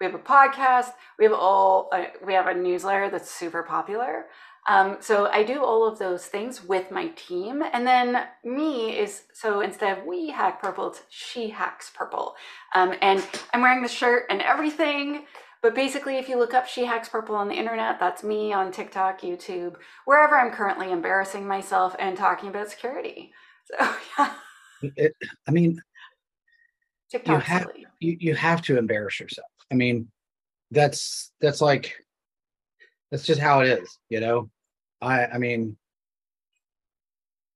We 0.00 0.06
have 0.06 0.14
a 0.14 0.18
podcast. 0.18 0.92
We 1.18 1.24
have 1.24 1.34
all. 1.34 1.88
Uh, 1.92 2.04
we 2.24 2.34
have 2.34 2.46
a 2.46 2.54
newsletter 2.54 3.10
that's 3.10 3.30
super 3.30 3.62
popular. 3.62 4.26
Um, 4.68 4.98
so 5.00 5.26
I 5.26 5.44
do 5.44 5.64
all 5.64 5.88
of 5.88 5.98
those 5.98 6.26
things 6.26 6.62
with 6.62 6.90
my 6.90 7.08
team, 7.08 7.62
and 7.72 7.86
then 7.86 8.24
me 8.44 8.98
is 8.98 9.22
so 9.32 9.60
instead 9.60 9.98
of 9.98 10.04
we 10.04 10.28
hack 10.30 10.60
purple, 10.60 10.88
it's 10.88 11.02
she 11.08 11.48
hacks 11.48 11.90
purple, 11.94 12.34
um, 12.74 12.92
and 13.00 13.26
I'm 13.54 13.62
wearing 13.62 13.82
the 13.82 13.88
shirt 13.88 14.24
and 14.28 14.42
everything. 14.42 15.24
But 15.62 15.74
basically, 15.74 16.18
if 16.18 16.28
you 16.28 16.38
look 16.38 16.54
up 16.54 16.66
She 16.68 16.84
Hacks 16.84 17.08
Purple 17.08 17.34
on 17.34 17.48
the 17.48 17.54
internet, 17.54 17.98
that's 17.98 18.22
me 18.22 18.52
on 18.52 18.70
TikTok, 18.70 19.22
YouTube, 19.22 19.74
wherever 20.04 20.36
I'm 20.38 20.52
currently 20.52 20.92
embarrassing 20.92 21.46
myself 21.46 21.96
and 21.98 22.16
talking 22.16 22.48
about 22.48 22.70
security. 22.70 23.32
So 23.66 23.94
yeah, 24.18 24.32
It, 24.96 25.12
I 25.46 25.50
mean, 25.50 25.80
TikTok's 27.10 27.44
have- 27.46 27.62
silly. 27.62 27.86
you 28.00 28.16
you 28.20 28.34
have 28.34 28.62
to 28.62 28.78
embarrass 28.78 29.18
yourself. 29.18 29.48
I 29.72 29.74
mean, 29.74 30.08
that's 30.70 31.32
that's 31.40 31.60
like 31.60 31.94
that's 33.10 33.24
just 33.24 33.40
how 33.40 33.60
it 33.60 33.80
is, 33.80 33.98
you 34.10 34.20
know. 34.20 34.50
I 35.02 35.26
I 35.26 35.38
mean, 35.38 35.76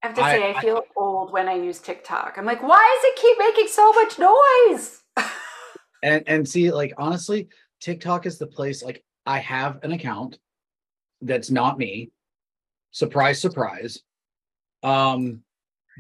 I 0.03 0.09
have 0.09 0.16
to 0.16 0.22
say, 0.22 0.53
I, 0.55 0.59
I- 0.59 0.61
feel 0.61 0.82
old 0.96 1.32
when 1.32 1.48
I 1.48 1.55
use 1.55 1.78
TikTok. 1.78 2.34
I'm 2.36 2.44
like, 2.46 2.62
why 2.62 2.98
does 3.00 3.12
it 3.12 3.20
keep 3.20 3.38
making 3.38 3.68
so 3.68 3.92
much 3.92 4.18
noise? 4.18 5.03
and 6.03 6.24
and 6.26 6.48
see, 6.48 6.72
like 6.72 6.92
honestly, 6.98 7.48
TikTok 7.82 8.26
is 8.26 8.38
the 8.38 8.46
place. 8.46 8.82
Like, 8.82 9.04
I 9.26 9.38
have 9.38 9.80
an 9.82 9.92
account 9.92 10.38
that's 11.20 11.50
not 11.50 11.78
me. 11.78 12.10
Surprise, 12.92 13.40
surprise. 13.40 14.00
Um, 14.82 15.42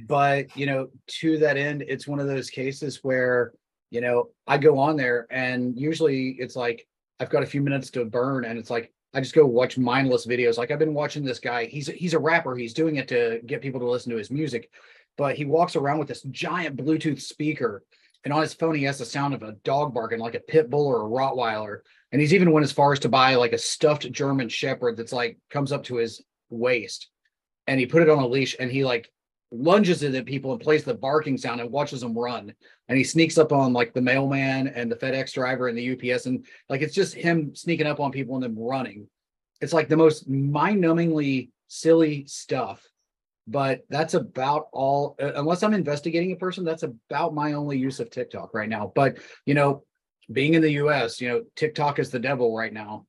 but 0.06 0.56
you 0.56 0.66
know, 0.66 0.88
to 1.06 1.38
that 1.38 1.56
end, 1.56 1.84
it's 1.86 2.08
one 2.08 2.20
of 2.20 2.26
those 2.26 2.50
cases 2.50 3.00
where 3.02 3.52
you 3.90 4.00
know 4.00 4.30
I 4.46 4.58
go 4.58 4.78
on 4.78 4.96
there, 4.96 5.26
and 5.30 5.78
usually 5.78 6.30
it's 6.38 6.56
like 6.56 6.86
I've 7.20 7.30
got 7.30 7.42
a 7.42 7.46
few 7.46 7.60
minutes 7.60 7.90
to 7.90 8.04
burn, 8.04 8.44
and 8.44 8.58
it's 8.58 8.70
like 8.70 8.92
I 9.14 9.20
just 9.20 9.34
go 9.34 9.44
watch 9.44 9.76
mindless 9.76 10.26
videos. 10.26 10.58
Like 10.58 10.70
I've 10.70 10.78
been 10.78 10.94
watching 10.94 11.24
this 11.24 11.38
guy. 11.38 11.66
He's 11.66 11.88
he's 11.88 12.14
a 12.14 12.18
rapper. 12.18 12.56
He's 12.56 12.74
doing 12.74 12.96
it 12.96 13.08
to 13.08 13.40
get 13.46 13.62
people 13.62 13.80
to 13.80 13.90
listen 13.90 14.10
to 14.12 14.18
his 14.18 14.30
music, 14.30 14.70
but 15.18 15.36
he 15.36 15.44
walks 15.44 15.76
around 15.76 15.98
with 15.98 16.08
this 16.08 16.22
giant 16.30 16.76
Bluetooth 16.76 17.20
speaker, 17.20 17.84
and 18.24 18.32
on 18.32 18.42
his 18.42 18.54
phone 18.54 18.74
he 18.74 18.84
has 18.84 18.98
the 18.98 19.04
sound 19.04 19.34
of 19.34 19.42
a 19.42 19.52
dog 19.64 19.94
barking, 19.94 20.18
like 20.18 20.34
a 20.34 20.40
pit 20.40 20.70
bull 20.70 20.86
or 20.86 21.02
a 21.02 21.08
Rottweiler. 21.08 21.80
And 22.10 22.20
he's 22.20 22.34
even 22.34 22.52
went 22.52 22.64
as 22.64 22.72
far 22.72 22.92
as 22.92 22.98
to 23.00 23.08
buy 23.08 23.34
like 23.36 23.52
a 23.52 23.58
stuffed 23.58 24.10
German 24.12 24.48
Shepherd 24.48 24.96
that's 24.96 25.12
like 25.12 25.38
comes 25.50 25.72
up 25.72 25.84
to 25.84 25.96
his 25.96 26.22
waist, 26.50 27.08
and 27.66 27.80
he 27.80 27.86
put 27.86 28.02
it 28.02 28.10
on 28.10 28.22
a 28.22 28.26
leash, 28.26 28.56
and 28.58 28.70
he 28.70 28.84
like 28.84 29.10
lunges 29.52 30.02
it 30.02 30.14
at 30.14 30.24
people 30.24 30.52
and 30.52 30.60
plays 30.60 30.82
the 30.82 30.94
barking 30.94 31.36
sound 31.36 31.60
and 31.60 31.70
watches 31.70 32.00
them 32.00 32.18
run. 32.18 32.54
And 32.88 32.98
he 32.98 33.04
sneaks 33.04 33.38
up 33.38 33.52
on 33.52 33.72
like 33.72 33.92
the 33.92 34.00
mailman 34.00 34.68
and 34.68 34.90
the 34.90 34.96
FedEx 34.96 35.32
driver 35.32 35.68
and 35.68 35.76
the 35.76 36.12
UPS 36.12 36.26
and 36.26 36.46
like 36.68 36.80
it's 36.80 36.94
just 36.94 37.14
him 37.14 37.54
sneaking 37.54 37.86
up 37.86 38.00
on 38.00 38.12
people 38.12 38.34
and 38.34 38.42
then 38.42 38.56
running. 38.58 39.08
It's 39.60 39.74
like 39.74 39.88
the 39.88 39.96
most 39.96 40.28
mind-numbingly 40.28 41.50
silly 41.68 42.24
stuff. 42.26 42.82
But 43.46 43.80
that's 43.88 44.14
about 44.14 44.68
all. 44.72 45.16
uh, 45.20 45.32
Unless 45.34 45.62
I'm 45.62 45.74
investigating 45.74 46.32
a 46.32 46.36
person, 46.36 46.64
that's 46.64 46.84
about 46.84 47.34
my 47.34 47.54
only 47.54 47.76
use 47.78 47.98
of 47.98 48.10
TikTok 48.10 48.54
right 48.54 48.68
now. 48.68 48.92
But 48.94 49.18
you 49.46 49.54
know, 49.54 49.84
being 50.30 50.54
in 50.54 50.62
the 50.62 50.72
U.S., 50.72 51.20
you 51.20 51.28
know, 51.28 51.42
TikTok 51.56 51.98
is 51.98 52.10
the 52.10 52.20
devil 52.20 52.56
right 52.56 52.72
now. 52.72 53.06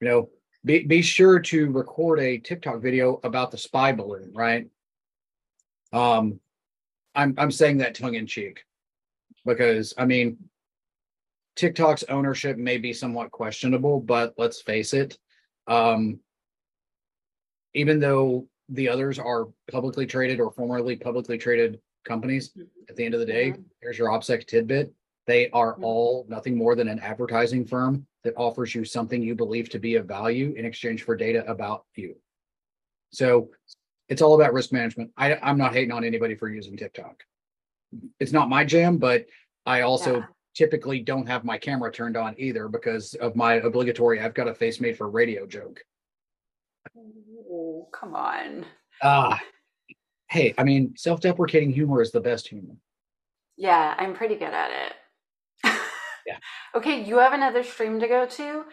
You 0.00 0.08
know, 0.08 0.28
be 0.64 0.84
be 0.84 1.02
sure 1.02 1.38
to 1.38 1.70
record 1.70 2.18
a 2.20 2.38
TikTok 2.38 2.82
video 2.82 3.20
about 3.24 3.50
the 3.50 3.58
spy 3.58 3.92
balloon, 3.92 4.32
right? 4.34 4.66
Um, 5.92 6.40
I'm 7.14 7.34
I'm 7.38 7.50
saying 7.50 7.78
that 7.78 7.94
tongue 7.94 8.14
in 8.14 8.26
cheek 8.26 8.64
because 9.44 9.94
I 9.96 10.06
mean, 10.06 10.38
TikTok's 11.56 12.04
ownership 12.08 12.56
may 12.58 12.78
be 12.78 12.92
somewhat 12.92 13.30
questionable, 13.30 14.00
but 14.00 14.34
let's 14.36 14.60
face 14.60 14.92
it, 14.92 15.18
um, 15.66 16.20
even 17.74 18.00
though 18.00 18.48
the 18.68 18.88
others 18.88 19.18
are 19.18 19.46
publicly 19.70 20.06
traded 20.06 20.40
or 20.40 20.50
formerly 20.50 20.96
publicly 20.96 21.38
traded 21.38 21.80
companies, 22.04 22.52
at 22.88 22.96
the 22.96 23.04
end 23.04 23.14
of 23.14 23.20
the 23.20 23.26
day, 23.26 23.54
here's 23.80 23.98
your 23.98 24.08
OPSEC 24.08 24.46
tidbit. 24.46 24.92
They 25.26 25.50
are 25.50 25.76
Mhm. 25.76 25.82
all 25.82 26.26
nothing 26.28 26.56
more 26.56 26.74
than 26.76 26.88
an 26.88 27.00
advertising 27.00 27.64
firm 27.64 28.06
that 28.22 28.34
offers 28.36 28.74
you 28.74 28.84
something 28.84 29.22
you 29.22 29.34
believe 29.34 29.68
to 29.70 29.78
be 29.78 29.96
of 29.96 30.06
value 30.06 30.52
in 30.52 30.64
exchange 30.64 31.02
for 31.02 31.16
data 31.16 31.48
about 31.50 31.84
you. 31.94 32.16
So 33.10 33.50
it's 34.08 34.22
all 34.22 34.34
about 34.40 34.52
risk 34.52 34.72
management. 34.72 35.12
I, 35.16 35.34
I'm 35.36 35.58
not 35.58 35.72
hating 35.72 35.90
on 35.92 36.04
anybody 36.04 36.34
for 36.36 36.48
using 36.48 36.76
TikTok. 36.76 37.24
It's 38.20 38.32
not 38.32 38.48
my 38.48 38.64
jam, 38.64 38.98
but 38.98 39.26
I 39.64 39.80
also 39.82 40.18
Yeah. 40.20 40.26
typically 40.54 41.00
don't 41.00 41.26
have 41.26 41.44
my 41.44 41.58
camera 41.58 41.90
turned 41.90 42.16
on 42.16 42.34
either 42.38 42.68
because 42.68 43.14
of 43.14 43.34
my 43.36 43.54
obligatory 43.54 44.20
I've 44.20 44.34
got 44.34 44.48
a 44.48 44.54
face 44.54 44.80
made 44.80 44.96
for 44.96 45.08
radio 45.08 45.46
joke. 45.46 45.84
Oh, 46.96 47.88
come 47.92 48.14
on. 48.14 48.64
Ah, 49.02 49.40
hey, 50.30 50.54
I 50.58 50.64
mean, 50.64 50.94
self-deprecating 50.96 51.72
humor 51.72 52.02
is 52.02 52.12
the 52.12 52.20
best 52.20 52.48
humor. 52.48 52.74
Yeah, 53.56 53.94
I'm 53.98 54.14
pretty 54.14 54.34
good 54.36 54.52
at 54.54 54.70
it. 54.70 54.92
Yeah. 56.26 56.38
Okay, 56.74 57.04
you 57.04 57.18
have 57.18 57.32
another 57.34 57.62
stream 57.62 58.00
to 58.00 58.08
go 58.08 58.26
to, 58.26 58.64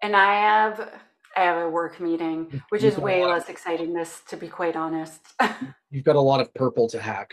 and 0.00 0.14
I 0.14 0.34
have 0.34 0.92
I 1.36 1.40
have 1.40 1.56
a 1.66 1.68
work 1.68 1.98
meeting, 1.98 2.62
which 2.68 2.84
You've 2.84 2.92
is 2.92 2.98
way 3.00 3.22
of- 3.22 3.30
less 3.30 3.48
exciting. 3.48 3.92
This, 3.92 4.20
to 4.28 4.36
be 4.36 4.46
quite 4.46 4.76
honest, 4.76 5.20
You've 5.90 6.04
got 6.04 6.14
a 6.14 6.20
lot 6.20 6.40
of 6.40 6.54
purple 6.54 6.88
to 6.90 7.00
hack. 7.00 7.32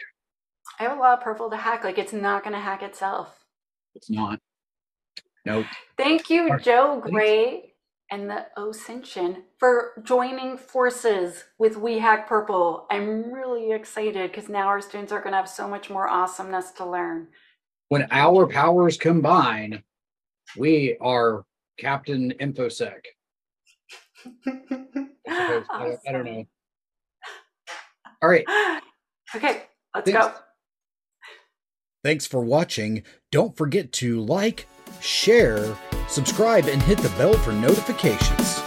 I 0.80 0.84
have 0.84 0.98
a 0.98 1.00
lot 1.00 1.20
of 1.20 1.24
purple 1.24 1.52
to 1.52 1.58
hack. 1.58 1.84
Like 1.84 2.00
it's 2.00 2.12
not 2.12 2.44
going 2.44 2.54
to 2.56 2.60
hack 2.60 2.82
itself. 2.82 3.46
It's 3.94 4.10
not. 4.10 4.40
Nope. 5.46 5.68
Thank 5.96 6.32
you, 6.32 6.58
Joe. 6.60 7.00
Gray 7.06 7.74
and 8.10 8.30
the 8.30 8.46
OSINTion 8.58 9.44
for 9.58 10.02
joining 10.04 10.58
forces 10.58 11.44
with 11.60 11.78
We 11.78 12.00
Hack 12.00 12.28
Purple. 12.28 12.88
I'm 12.90 13.32
really 13.32 13.72
excited 13.72 14.32
because 14.32 14.50
now 14.50 14.68
our 14.68 14.82
students 14.82 15.12
are 15.12 15.20
going 15.20 15.34
to 15.34 15.38
have 15.38 15.50
so 15.50 15.68
much 15.68 15.90
more 15.90 16.08
awesomeness 16.08 16.72
to 16.74 16.86
learn. 16.86 17.28
When 17.90 18.08
our 18.12 18.48
powers 18.48 18.98
combine, 18.98 19.84
we 20.58 20.98
are 21.02 21.46
Captain 21.80 22.34
Infosec. 22.40 23.00
I, 24.26 24.32
suppose. 24.42 25.66
I, 25.70 25.84
don't, 25.84 26.00
I 26.08 26.12
don't 26.12 26.26
know. 26.26 26.46
All 28.22 28.30
right. 28.30 28.46
Okay, 29.36 29.64
let's 29.94 30.10
Thanks. 30.10 30.28
go. 30.28 30.34
Thanks 32.04 32.26
for 32.26 32.42
watching. 32.42 33.04
Don't 33.32 33.56
forget 33.58 33.92
to 33.94 34.22
like, 34.22 34.66
share, 35.02 35.78
subscribe, 36.08 36.66
and 36.68 36.82
hit 36.82 36.98
the 37.00 37.10
bell 37.18 37.34
for 37.34 37.52
notifications. 37.52 38.67